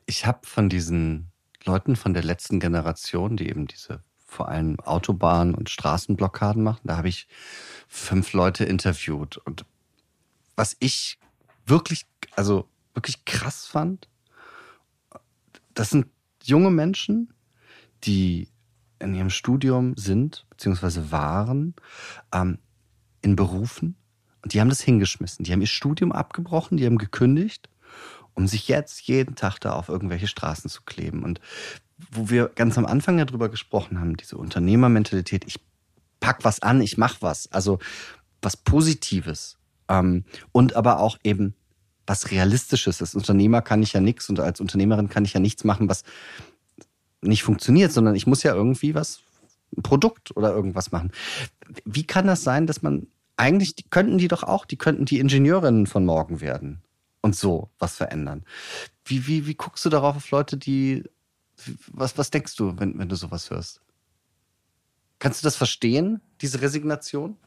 Ich 0.05 0.25
habe 0.25 0.39
von 0.43 0.69
diesen 0.69 1.31
Leuten 1.65 1.95
von 1.95 2.13
der 2.13 2.23
letzten 2.23 2.59
Generation, 2.59 3.37
die 3.37 3.49
eben 3.49 3.67
diese 3.67 4.01
vor 4.25 4.49
allem 4.49 4.79
Autobahn- 4.81 5.55
und 5.55 5.69
Straßenblockaden 5.69 6.61
machen, 6.61 6.81
da 6.83 6.97
habe 6.97 7.07
ich 7.07 7.27
fünf 7.87 8.33
Leute 8.33 8.65
interviewt. 8.65 9.37
Und 9.37 9.65
was 10.57 10.75
ich 10.79 11.17
wirklich, 11.65 12.05
also 12.35 12.67
wirklich 12.93 13.23
krass 13.23 13.65
fand, 13.65 14.09
das 15.73 15.91
sind 15.91 16.07
junge 16.43 16.71
Menschen, 16.71 17.33
die 18.03 18.49
in 18.99 19.15
ihrem 19.15 19.29
Studium 19.29 19.95
sind, 19.95 20.45
beziehungsweise 20.49 21.11
waren, 21.11 21.75
ähm, 22.33 22.57
in 23.21 23.37
Berufen, 23.37 23.95
und 24.47 24.53
die 24.53 24.61
haben 24.61 24.69
das 24.69 24.81
hingeschmissen. 24.81 25.43
Die 25.43 25.51
haben 25.51 25.59
ihr 25.59 25.67
Studium 25.67 26.13
abgebrochen, 26.13 26.77
die 26.77 26.85
haben 26.85 26.97
gekündigt, 26.97 27.69
um 28.33 28.47
sich 28.47 28.69
jetzt 28.69 29.01
jeden 29.01 29.35
Tag 29.35 29.59
da 29.59 29.73
auf 29.73 29.89
irgendwelche 29.89 30.27
Straßen 30.27 30.69
zu 30.69 30.83
kleben. 30.83 31.23
Und 31.23 31.41
wo 32.11 32.29
wir 32.29 32.49
ganz 32.55 32.77
am 32.77 32.85
Anfang 32.85 33.17
ja 33.17 33.25
drüber 33.25 33.49
gesprochen 33.49 33.99
haben, 33.99 34.15
diese 34.15 34.37
Unternehmermentalität, 34.37 35.45
ich 35.45 35.59
pack 36.21 36.45
was 36.45 36.61
an, 36.61 36.81
ich 36.81 36.97
mach 36.97 37.21
was. 37.21 37.51
Also 37.51 37.79
was 38.41 38.55
Positives. 38.55 39.57
Ähm, 39.89 40.25
und 40.51 40.75
aber 40.75 40.99
auch 40.99 41.17
eben 41.23 41.55
was 42.05 42.31
Realistisches. 42.31 43.01
Als 43.01 43.15
Unternehmer 43.15 43.61
kann 43.61 43.83
ich 43.83 43.93
ja 43.93 43.99
nichts 43.99 44.29
und 44.29 44.39
als 44.39 44.61
Unternehmerin 44.61 45.09
kann 45.09 45.25
ich 45.25 45.33
ja 45.33 45.39
nichts 45.39 45.63
machen, 45.63 45.89
was 45.89 46.03
nicht 47.21 47.43
funktioniert, 47.43 47.91
sondern 47.91 48.15
ich 48.15 48.27
muss 48.27 48.43
ja 48.43 48.53
irgendwie 48.53 48.95
was, 48.95 49.21
ein 49.75 49.83
Produkt 49.83 50.35
oder 50.35 50.53
irgendwas 50.53 50.91
machen. 50.91 51.11
Wie 51.83 52.05
kann 52.05 52.27
das 52.27 52.43
sein, 52.43 52.67
dass 52.67 52.81
man 52.81 53.07
eigentlich 53.35 53.75
die, 53.75 53.83
könnten 53.83 54.17
die 54.17 54.27
doch 54.27 54.43
auch, 54.43 54.65
die 54.65 54.77
könnten 54.77 55.05
die 55.05 55.19
Ingenieurinnen 55.19 55.87
von 55.87 56.05
morgen 56.05 56.41
werden 56.41 56.81
und 57.21 57.35
so 57.35 57.69
was 57.77 57.95
verändern. 57.95 58.43
Wie, 59.05 59.27
wie, 59.27 59.45
wie 59.47 59.55
guckst 59.55 59.85
du 59.85 59.89
darauf 59.89 60.15
auf 60.15 60.31
Leute, 60.31 60.57
die, 60.57 61.03
was, 61.87 62.17
was 62.17 62.31
denkst 62.31 62.55
du, 62.55 62.77
wenn, 62.77 62.97
wenn 62.97 63.09
du 63.09 63.15
sowas 63.15 63.49
hörst? 63.49 63.81
Kannst 65.19 65.41
du 65.41 65.45
das 65.45 65.55
verstehen, 65.55 66.21
diese 66.41 66.61
Resignation? 66.61 67.37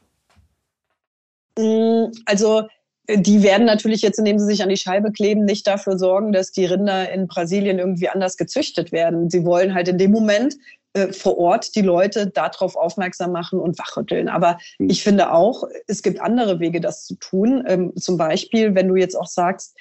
Mm, 1.57 2.11
also, 2.25 2.63
die 3.09 3.43
werden 3.43 3.65
natürlich 3.65 4.01
jetzt, 4.01 4.19
indem 4.19 4.39
sie 4.39 4.45
sich 4.45 4.63
an 4.63 4.69
die 4.69 4.77
Scheibe 4.77 5.11
kleben, 5.11 5.43
nicht 5.43 5.67
dafür 5.67 5.97
sorgen, 5.97 6.31
dass 6.31 6.51
die 6.51 6.65
Rinder 6.65 7.11
in 7.11 7.27
Brasilien 7.27 7.79
irgendwie 7.79 8.09
anders 8.09 8.37
gezüchtet 8.37 8.91
werden. 8.91 9.29
Sie 9.29 9.43
wollen 9.43 9.73
halt 9.73 9.87
in 9.87 9.97
dem 9.97 10.11
Moment 10.11 10.55
äh, 10.93 11.11
vor 11.11 11.37
Ort 11.37 11.75
die 11.75 11.81
Leute 11.81 12.27
darauf 12.27 12.75
aufmerksam 12.75 13.31
machen 13.31 13.59
und 13.59 13.79
wachrütteln. 13.79 14.29
Aber 14.29 14.57
hm. 14.77 14.89
ich 14.89 15.03
finde 15.03 15.33
auch, 15.33 15.63
es 15.87 16.03
gibt 16.03 16.21
andere 16.21 16.59
Wege, 16.59 16.81
das 16.81 17.05
zu 17.05 17.15
tun. 17.15 17.63
Ähm, 17.67 17.93
zum 17.95 18.17
Beispiel, 18.17 18.75
wenn 18.75 18.87
du 18.87 18.95
jetzt 18.95 19.15
auch 19.15 19.27
sagst, 19.27 19.75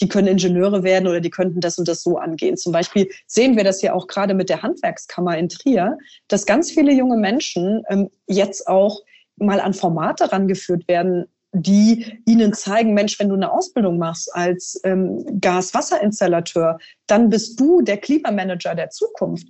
die 0.00 0.08
können 0.08 0.28
Ingenieure 0.28 0.82
werden 0.82 1.06
oder 1.06 1.20
die 1.20 1.30
könnten 1.30 1.60
das 1.60 1.78
und 1.78 1.86
das 1.86 2.02
so 2.02 2.16
angehen. 2.16 2.56
Zum 2.56 2.72
Beispiel 2.72 3.08
sehen 3.26 3.56
wir 3.56 3.64
das 3.64 3.82
ja 3.82 3.92
auch 3.92 4.06
gerade 4.06 4.34
mit 4.34 4.48
der 4.48 4.62
Handwerkskammer 4.62 5.36
in 5.36 5.48
Trier, 5.48 5.98
dass 6.28 6.46
ganz 6.46 6.70
viele 6.70 6.92
junge 6.92 7.16
Menschen 7.16 7.82
ähm, 7.88 8.08
jetzt 8.26 8.66
auch 8.66 9.00
mal 9.42 9.60
an 9.60 9.74
Formate 9.74 10.32
rangeführt 10.32 10.88
werden, 10.88 11.26
die 11.54 12.20
ihnen 12.24 12.54
zeigen, 12.54 12.94
Mensch, 12.94 13.18
wenn 13.18 13.28
du 13.28 13.34
eine 13.34 13.52
Ausbildung 13.52 13.98
machst 13.98 14.34
als 14.34 14.80
ähm, 14.84 15.22
Gas-Wasser-Installateur, 15.40 16.78
dann 17.06 17.28
bist 17.28 17.60
du 17.60 17.82
der 17.82 17.98
Klimamanager 17.98 18.74
der 18.74 18.88
Zukunft 18.88 19.48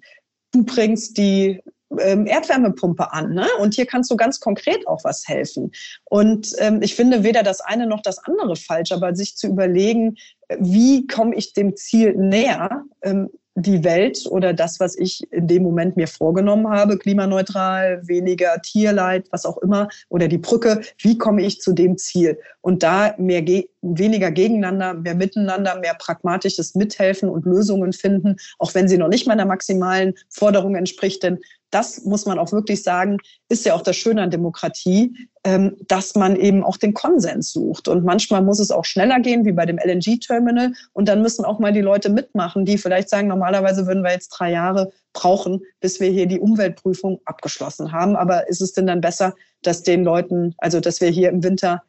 du 0.53 0.64
bringst 0.64 1.16
die 1.16 1.61
ähm, 1.99 2.26
Erdwärmepumpe 2.26 3.12
an. 3.12 3.34
Ne? 3.34 3.47
Und 3.59 3.74
hier 3.74 3.86
kannst 3.86 4.11
du 4.11 4.16
ganz 4.16 4.40
konkret 4.40 4.86
auch 4.86 5.03
was 5.05 5.26
helfen. 5.26 5.72
Und 6.05 6.53
ähm, 6.59 6.80
ich 6.82 6.95
finde 6.95 7.24
weder 7.24 7.43
das 7.43 7.61
eine 7.61 7.86
noch 7.86 8.03
das 8.03 8.18
andere 8.18 8.57
falsch, 8.57 8.93
aber 8.93 9.14
sich 9.14 9.36
zu 9.36 9.49
überlegen, 9.49 10.16
wie 10.59 11.07
komme 11.07 11.34
ich 11.34 11.53
dem 11.55 11.76
Ziel 11.76 12.14
näher, 12.14 12.84
ähm, 13.03 13.30
die 13.55 13.84
Welt 13.84 14.26
oder 14.30 14.53
das, 14.53 14.80
was 14.80 14.96
ich 14.96 15.30
in 15.30 15.46
dem 15.46 15.62
Moment 15.62 15.96
mir 15.96 16.09
vorgenommen 16.09 16.68
habe, 16.68 16.98
klimaneutral, 16.98 18.07
weniger 18.07 18.61
Tierleid, 18.62 19.26
was 19.30 19.44
auch 19.44 19.59
immer, 19.59 19.88
oder 20.09 20.28
die 20.28 20.38
Brücke, 20.38 20.80
wie 20.98 21.18
komme 21.18 21.42
ich 21.42 21.61
zu 21.61 21.72
dem 21.72 21.98
Ziel? 21.98 22.38
Und 22.61 22.82
da 22.82 23.14
mehr 23.18 23.42
weniger 23.83 24.30
gegeneinander, 24.30 24.95
mehr 24.95 25.14
miteinander, 25.14 25.78
mehr 25.78 25.95
pragmatisches 25.95 26.74
Mithelfen 26.74 27.28
und 27.28 27.45
Lösungen 27.45 27.93
finden, 27.93 28.37
auch 28.59 28.74
wenn 28.74 28.89
sie 28.89 28.99
noch 28.99 29.09
nicht 29.09 29.26
meiner 29.26 29.45
maximalen 29.45 30.14
Forderung 30.30 30.76
entspricht, 30.76 31.22
denn 31.22 31.39
das 31.72 32.05
muss 32.05 32.26
man 32.26 32.39
auch 32.39 32.53
wirklich 32.53 32.83
sagen, 32.83 33.16
ist 33.49 33.64
ja 33.64 33.74
auch 33.74 33.83
das 33.83 33.97
Schöne 33.97 34.22
an 34.22 34.30
Demokratie, 34.30 35.16
ähm, 35.43 35.76
dass 35.89 36.14
man 36.14 36.37
eben 36.37 36.62
auch 36.62 36.76
den 36.76 36.93
Konsens 36.93 37.51
sucht. 37.51 37.89
Und 37.89 38.05
manchmal 38.05 38.43
muss 38.43 38.61
es 38.61 38.70
auch 38.70 38.85
schneller 38.85 39.20
gehen, 39.20 39.45
wie 39.47 39.53
bei 39.53 39.64
dem 39.64 39.78
LNG-Terminal. 39.78 40.74
Und 40.93 41.09
dann 41.09 41.22
müssen 41.22 41.45
auch 41.47 41.59
mal 41.59 41.72
die 41.72 41.80
Leute 41.80 42.11
mitmachen, 42.11 42.66
die 42.66 42.76
vielleicht 42.76 43.09
sagen, 43.09 43.26
normalerweise 43.28 43.87
würden 43.87 44.05
wir 44.05 44.12
jetzt 44.12 44.28
drei 44.28 44.53
Jahre 44.53 44.93
brauchen, 45.14 45.62
bis 45.80 45.99
wir 45.99 46.11
hier 46.11 46.26
die 46.26 46.41
Umweltprüfung 46.41 47.20
abgeschlossen 47.24 47.91
haben. 47.91 48.16
Aber 48.16 48.49
ist 48.49 48.61
es 48.61 48.72
denn 48.72 48.87
dann 48.87 49.01
besser, 49.01 49.35
dass 49.62 49.83
den 49.83 50.05
Leuten, 50.05 50.55
also 50.59 50.78
dass 50.78 51.01
wir 51.01 51.09
hier 51.09 51.30
im 51.30 51.43
Winter 51.43 51.83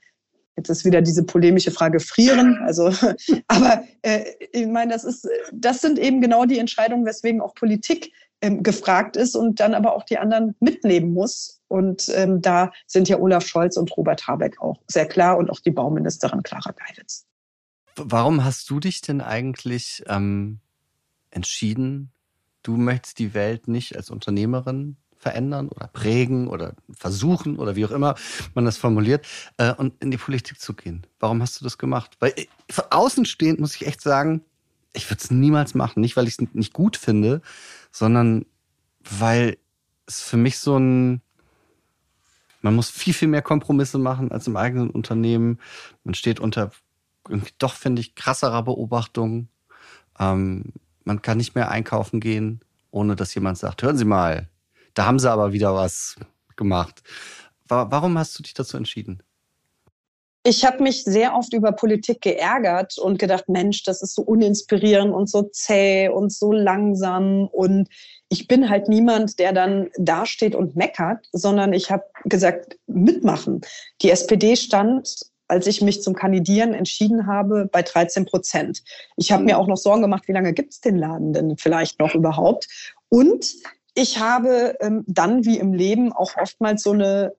Jetzt 0.55 0.69
ist 0.69 0.85
wieder 0.85 1.01
diese 1.01 1.23
polemische 1.23 1.71
Frage 1.71 1.99
frieren. 1.99 2.59
Also, 2.63 2.91
aber 3.47 3.83
äh, 4.03 4.23
ich 4.51 4.67
meine, 4.67 4.93
das 4.93 5.03
ist, 5.03 5.27
das 5.51 5.81
sind 5.81 5.97
eben 5.97 6.21
genau 6.21 6.45
die 6.45 6.59
Entscheidungen, 6.59 7.05
weswegen 7.05 7.41
auch 7.41 7.55
Politik 7.55 8.11
ähm, 8.41 8.61
gefragt 8.61 9.15
ist 9.15 9.35
und 9.35 9.59
dann 9.59 9.73
aber 9.73 9.95
auch 9.95 10.03
die 10.03 10.17
anderen 10.17 10.55
mitnehmen 10.59 11.13
muss. 11.13 11.61
Und 11.69 12.09
ähm, 12.13 12.41
da 12.41 12.71
sind 12.85 13.09
ja 13.09 13.17
Olaf 13.17 13.47
Scholz 13.47 13.77
und 13.77 13.95
Robert 13.97 14.27
Habeck 14.27 14.61
auch 14.61 14.81
sehr 14.87 15.07
klar 15.07 15.37
und 15.37 15.49
auch 15.49 15.59
die 15.59 15.71
Bauministerin 15.71 16.43
Clara 16.43 16.71
Geiwitz. 16.71 17.25
Warum 17.95 18.43
hast 18.43 18.69
du 18.69 18.79
dich 18.79 19.01
denn 19.01 19.21
eigentlich 19.21 20.03
ähm, 20.07 20.59
entschieden, 21.31 22.11
du 22.63 22.77
möchtest 22.77 23.19
die 23.19 23.33
Welt 23.33 23.67
nicht 23.67 23.95
als 23.95 24.09
Unternehmerin 24.09 24.97
verändern 25.23 25.69
oder 25.69 25.87
prägen 25.87 26.47
oder 26.47 26.75
versuchen 26.95 27.57
oder 27.57 27.75
wie 27.75 27.85
auch 27.85 27.91
immer 27.91 28.15
man 28.53 28.65
das 28.65 28.77
formuliert 28.77 29.25
äh, 29.57 29.73
und 29.73 30.01
in 30.03 30.11
die 30.11 30.17
Politik 30.17 30.59
zu 30.59 30.73
gehen? 30.73 31.07
Warum 31.19 31.41
hast 31.41 31.59
du 31.59 31.63
das 31.63 31.77
gemacht? 31.77 32.17
Weil 32.19 32.33
äh, 32.35 32.45
von 32.69 32.85
außen 32.91 33.25
stehend 33.25 33.59
muss 33.59 33.75
ich 33.75 33.87
echt 33.87 34.01
sagen, 34.01 34.41
ich 34.93 35.09
würde 35.09 35.21
es 35.23 35.31
niemals 35.31 35.73
machen. 35.73 36.01
Nicht, 36.01 36.15
weil 36.15 36.27
ich 36.27 36.37
es 36.39 36.53
nicht 36.53 36.73
gut 36.73 36.97
finde, 36.97 37.41
sondern 37.91 38.45
weil 38.99 39.57
es 40.05 40.21
für 40.21 40.37
mich 40.37 40.59
so 40.59 40.77
ein, 40.77 41.21
man 42.61 42.75
muss 42.75 42.89
viel, 42.89 43.13
viel 43.13 43.27
mehr 43.27 43.41
Kompromisse 43.41 43.97
machen 43.97 44.31
als 44.31 44.47
im 44.47 44.55
eigenen 44.55 44.89
Unternehmen. 44.89 45.59
Man 46.03 46.13
steht 46.13 46.39
unter 46.39 46.71
irgendwie 47.27 47.53
doch, 47.57 47.75
finde 47.75 48.01
ich, 48.01 48.15
krasserer 48.15 48.63
Beobachtung. 48.63 49.47
Ähm, 50.19 50.73
man 51.05 51.21
kann 51.21 51.37
nicht 51.37 51.55
mehr 51.55 51.71
einkaufen 51.71 52.19
gehen, 52.19 52.61
ohne 52.91 53.15
dass 53.15 53.33
jemand 53.33 53.57
sagt, 53.57 53.81
hören 53.81 53.97
Sie 53.97 54.05
mal, 54.05 54.49
da 54.93 55.05
haben 55.05 55.19
Sie 55.19 55.31
aber 55.31 55.53
wieder 55.53 55.73
was 55.75 56.15
gemacht. 56.55 57.01
Warum 57.67 58.17
hast 58.17 58.37
du 58.37 58.43
dich 58.43 58.53
dazu 58.53 58.77
entschieden? 58.77 59.23
Ich 60.45 60.65
habe 60.65 60.83
mich 60.83 61.05
sehr 61.05 61.35
oft 61.35 61.53
über 61.53 61.71
Politik 61.71 62.21
geärgert 62.21 62.97
und 62.97 63.17
gedacht, 63.17 63.47
Mensch, 63.47 63.83
das 63.83 64.01
ist 64.01 64.13
so 64.13 64.23
uninspirierend 64.23 65.13
und 65.13 65.29
so 65.29 65.43
zäh 65.43 66.09
und 66.09 66.33
so 66.33 66.51
langsam. 66.51 67.47
Und 67.47 67.87
ich 68.27 68.49
bin 68.49 68.69
halt 68.69 68.89
niemand, 68.89 69.39
der 69.39 69.53
dann 69.53 69.89
dasteht 69.97 70.53
und 70.53 70.75
meckert, 70.75 71.25
sondern 71.31 71.71
ich 71.71 71.89
habe 71.89 72.03
gesagt, 72.25 72.77
mitmachen. 72.87 73.61
Die 74.01 74.11
SPD 74.11 74.57
stand 74.57 75.31
als 75.47 75.67
ich 75.67 75.81
mich 75.81 76.01
zum 76.01 76.15
Kandidieren 76.15 76.73
entschieden 76.73 77.27
habe, 77.27 77.67
bei 77.71 77.83
13 77.83 78.25
Prozent. 78.25 78.81
Ich 79.17 79.31
habe 79.31 79.43
mir 79.43 79.57
auch 79.57 79.67
noch 79.67 79.77
Sorgen 79.77 80.01
gemacht, 80.01 80.27
wie 80.27 80.31
lange 80.31 80.53
gibt 80.53 80.73
es 80.73 80.81
den 80.81 80.97
Laden 80.97 81.33
denn 81.33 81.57
vielleicht 81.57 81.99
noch 81.99 82.15
überhaupt? 82.15 82.67
Und 83.09 83.53
ich 83.95 84.19
habe 84.19 84.75
ähm, 84.79 85.03
dann 85.07 85.45
wie 85.45 85.59
im 85.59 85.73
Leben 85.73 86.11
auch 86.13 86.35
oftmals 86.37 86.83
so 86.83 86.91
eine 86.91 87.33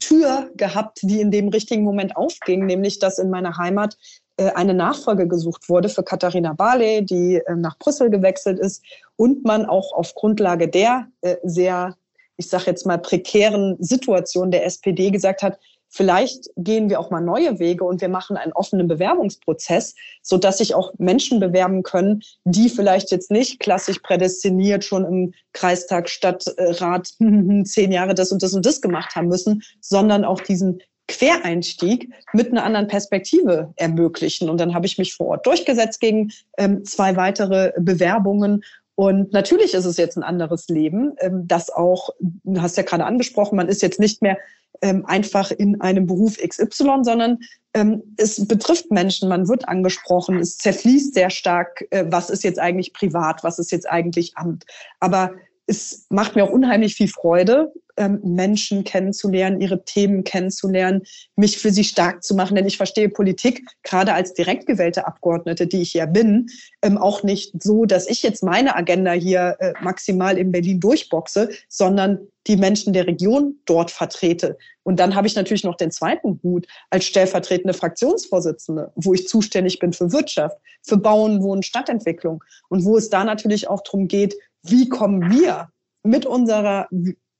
Tür 0.00 0.50
gehabt, 0.56 1.00
die 1.02 1.20
in 1.20 1.30
dem 1.30 1.48
richtigen 1.48 1.82
Moment 1.82 2.16
aufging, 2.16 2.66
nämlich 2.66 2.98
dass 2.98 3.18
in 3.18 3.30
meiner 3.30 3.56
Heimat 3.56 3.96
äh, 4.36 4.52
eine 4.52 4.74
Nachfolge 4.74 5.26
gesucht 5.26 5.68
wurde 5.68 5.88
für 5.88 6.02
Katharina 6.02 6.52
Barley, 6.52 7.04
die 7.04 7.36
äh, 7.36 7.56
nach 7.56 7.78
Brüssel 7.78 8.10
gewechselt 8.10 8.58
ist 8.58 8.82
und 9.16 9.44
man 9.44 9.66
auch 9.66 9.92
auf 9.92 10.14
Grundlage 10.14 10.68
der 10.68 11.08
äh, 11.22 11.36
sehr, 11.42 11.96
ich 12.36 12.48
sage 12.48 12.64
jetzt 12.66 12.86
mal, 12.86 12.98
prekären 12.98 13.76
Situation 13.80 14.50
der 14.50 14.64
SPD 14.64 15.10
gesagt 15.10 15.42
hat, 15.42 15.58
vielleicht 15.88 16.50
gehen 16.56 16.90
wir 16.90 17.00
auch 17.00 17.10
mal 17.10 17.20
neue 17.20 17.58
Wege 17.58 17.84
und 17.84 18.00
wir 18.00 18.08
machen 18.08 18.36
einen 18.36 18.52
offenen 18.52 18.88
Bewerbungsprozess, 18.88 19.94
so 20.22 20.38
dass 20.38 20.58
sich 20.58 20.74
auch 20.74 20.92
Menschen 20.98 21.40
bewerben 21.40 21.82
können, 21.82 22.22
die 22.44 22.68
vielleicht 22.68 23.10
jetzt 23.10 23.30
nicht 23.30 23.60
klassisch 23.60 23.98
prädestiniert 24.00 24.84
schon 24.84 25.04
im 25.04 25.34
Kreistag, 25.52 26.08
Stadtrat 26.08 27.14
zehn 27.64 27.92
Jahre 27.92 28.14
das 28.14 28.32
und 28.32 28.42
das 28.42 28.54
und 28.54 28.66
das 28.66 28.80
gemacht 28.80 29.14
haben 29.16 29.28
müssen, 29.28 29.62
sondern 29.80 30.24
auch 30.24 30.40
diesen 30.40 30.80
Quereinstieg 31.08 32.12
mit 32.34 32.50
einer 32.50 32.64
anderen 32.64 32.86
Perspektive 32.86 33.72
ermöglichen. 33.76 34.50
Und 34.50 34.60
dann 34.60 34.74
habe 34.74 34.84
ich 34.84 34.98
mich 34.98 35.14
vor 35.14 35.28
Ort 35.28 35.46
durchgesetzt 35.46 36.00
gegen 36.00 36.32
ähm, 36.58 36.84
zwei 36.84 37.16
weitere 37.16 37.72
Bewerbungen 37.78 38.62
und 38.98 39.32
natürlich 39.32 39.74
ist 39.74 39.84
es 39.84 39.96
jetzt 39.96 40.16
ein 40.16 40.24
anderes 40.24 40.66
Leben, 40.66 41.12
ähm, 41.20 41.46
das 41.46 41.70
auch, 41.70 42.10
du 42.18 42.60
hast 42.60 42.76
ja 42.76 42.82
gerade 42.82 43.04
angesprochen, 43.04 43.54
man 43.54 43.68
ist 43.68 43.80
jetzt 43.80 44.00
nicht 44.00 44.22
mehr 44.22 44.38
ähm, 44.82 45.04
einfach 45.06 45.50
in 45.50 45.80
einem 45.80 46.06
Beruf 46.06 46.36
XY, 46.36 47.00
sondern 47.02 47.38
ähm, 47.74 48.02
es 48.16 48.46
betrifft 48.46 48.90
Menschen, 48.90 49.28
man 49.28 49.48
wird 49.48 49.68
angesprochen, 49.68 50.38
es 50.38 50.56
zerfließt 50.58 51.14
sehr 51.14 51.30
stark, 51.30 51.84
äh, 51.90 52.04
was 52.08 52.30
ist 52.30 52.44
jetzt 52.44 52.58
eigentlich 52.58 52.92
privat, 52.92 53.44
was 53.44 53.58
ist 53.58 53.72
jetzt 53.72 53.88
eigentlich 53.88 54.36
Amt. 54.36 54.64
Aber 55.00 55.32
es 55.68 56.06
macht 56.08 56.34
mir 56.34 56.44
auch 56.44 56.50
unheimlich 56.50 56.94
viel 56.94 57.08
Freude, 57.08 57.72
ähm, 57.98 58.20
Menschen 58.24 58.84
kennenzulernen, 58.84 59.60
ihre 59.60 59.84
Themen 59.84 60.24
kennenzulernen, 60.24 61.02
mich 61.36 61.58
für 61.58 61.70
sie 61.70 61.84
stark 61.84 62.24
zu 62.24 62.34
machen. 62.34 62.54
Denn 62.54 62.66
ich 62.66 62.78
verstehe 62.78 63.10
Politik, 63.10 63.66
gerade 63.82 64.14
als 64.14 64.32
direkt 64.32 64.66
gewählte 64.66 65.06
Abgeordnete, 65.06 65.66
die 65.66 65.82
ich 65.82 65.92
ja 65.92 66.06
bin, 66.06 66.46
ähm, 66.82 66.96
auch 66.96 67.22
nicht 67.22 67.62
so, 67.62 67.84
dass 67.84 68.08
ich 68.08 68.22
jetzt 68.22 68.42
meine 68.42 68.76
Agenda 68.76 69.12
hier 69.12 69.56
äh, 69.60 69.74
maximal 69.82 70.38
in 70.38 70.52
Berlin 70.52 70.80
durchboxe, 70.80 71.50
sondern 71.68 72.20
die 72.46 72.56
Menschen 72.56 72.94
der 72.94 73.06
Region 73.06 73.56
dort 73.66 73.90
vertrete. 73.90 74.56
Und 74.84 74.98
dann 74.98 75.14
habe 75.14 75.26
ich 75.26 75.36
natürlich 75.36 75.64
noch 75.64 75.76
den 75.76 75.90
zweiten 75.90 76.40
Hut 76.42 76.66
als 76.88 77.04
stellvertretende 77.04 77.74
Fraktionsvorsitzende, 77.74 78.90
wo 78.94 79.12
ich 79.12 79.28
zuständig 79.28 79.80
bin 79.80 79.92
für 79.92 80.12
Wirtschaft, 80.12 80.56
für 80.82 80.96
Bauen, 80.96 81.42
Wohnen, 81.42 81.62
Stadtentwicklung 81.62 82.42
und 82.70 82.86
wo 82.86 82.96
es 82.96 83.10
da 83.10 83.22
natürlich 83.22 83.68
auch 83.68 83.82
darum 83.82 84.08
geht, 84.08 84.34
wie 84.70 84.88
kommen 84.88 85.30
wir 85.30 85.68
mit 86.02 86.26
unserer 86.26 86.88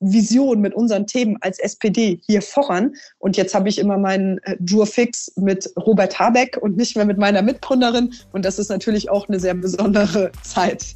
Vision, 0.01 0.61
mit 0.61 0.75
unseren 0.75 1.07
Themen 1.07 1.37
als 1.41 1.59
SPD 1.59 2.21
hier 2.27 2.43
voran. 2.43 2.95
Und 3.19 3.37
jetzt 3.37 3.55
habe 3.55 3.69
ich 3.69 3.79
immer 3.79 3.99
meinen 3.99 4.39
äh, 4.45 4.57
Jurfix 4.61 5.33
mit 5.37 5.71
Robert 5.77 6.19
Habeck 6.19 6.57
und 6.61 6.77
nicht 6.77 6.97
mehr 6.97 7.05
mit 7.05 7.19
meiner 7.19 7.43
Mitgründerin. 7.43 8.15
Und 8.33 8.45
das 8.45 8.59
ist 8.59 8.69
natürlich 8.69 9.11
auch 9.11 9.29
eine 9.29 9.41
sehr 9.41 9.55
besondere 9.55 10.31
Zeit. 10.43 10.95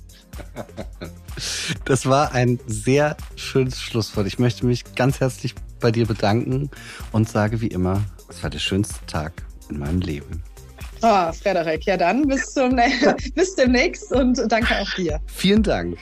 Das 1.84 2.06
war 2.06 2.32
ein 2.32 2.60
sehr 2.66 3.16
schönes 3.36 3.80
Schlusswort. 3.80 4.26
Ich 4.26 4.38
möchte 4.38 4.66
mich 4.66 4.94
ganz 4.94 5.20
herzlich 5.20 5.54
bei 5.80 5.90
dir 5.90 6.06
bedanken 6.06 6.70
und 7.10 7.28
sage 7.28 7.60
wie 7.60 7.66
immer, 7.68 8.02
es 8.28 8.42
war 8.42 8.50
der 8.50 8.60
schönste 8.60 9.04
Tag 9.06 9.42
in 9.68 9.78
meinem 9.78 10.00
Leben. 10.00 10.42
Ah, 11.00 11.30
oh, 11.30 11.32
Frederik, 11.32 11.84
ja 11.84 11.96
dann 11.96 12.28
bis, 12.28 12.54
zum, 12.54 12.78
bis 13.34 13.56
demnächst 13.56 14.12
und 14.12 14.40
danke 14.48 14.78
auch 14.78 14.94
dir. 14.94 15.20
Vielen 15.26 15.64
Dank. 15.64 15.98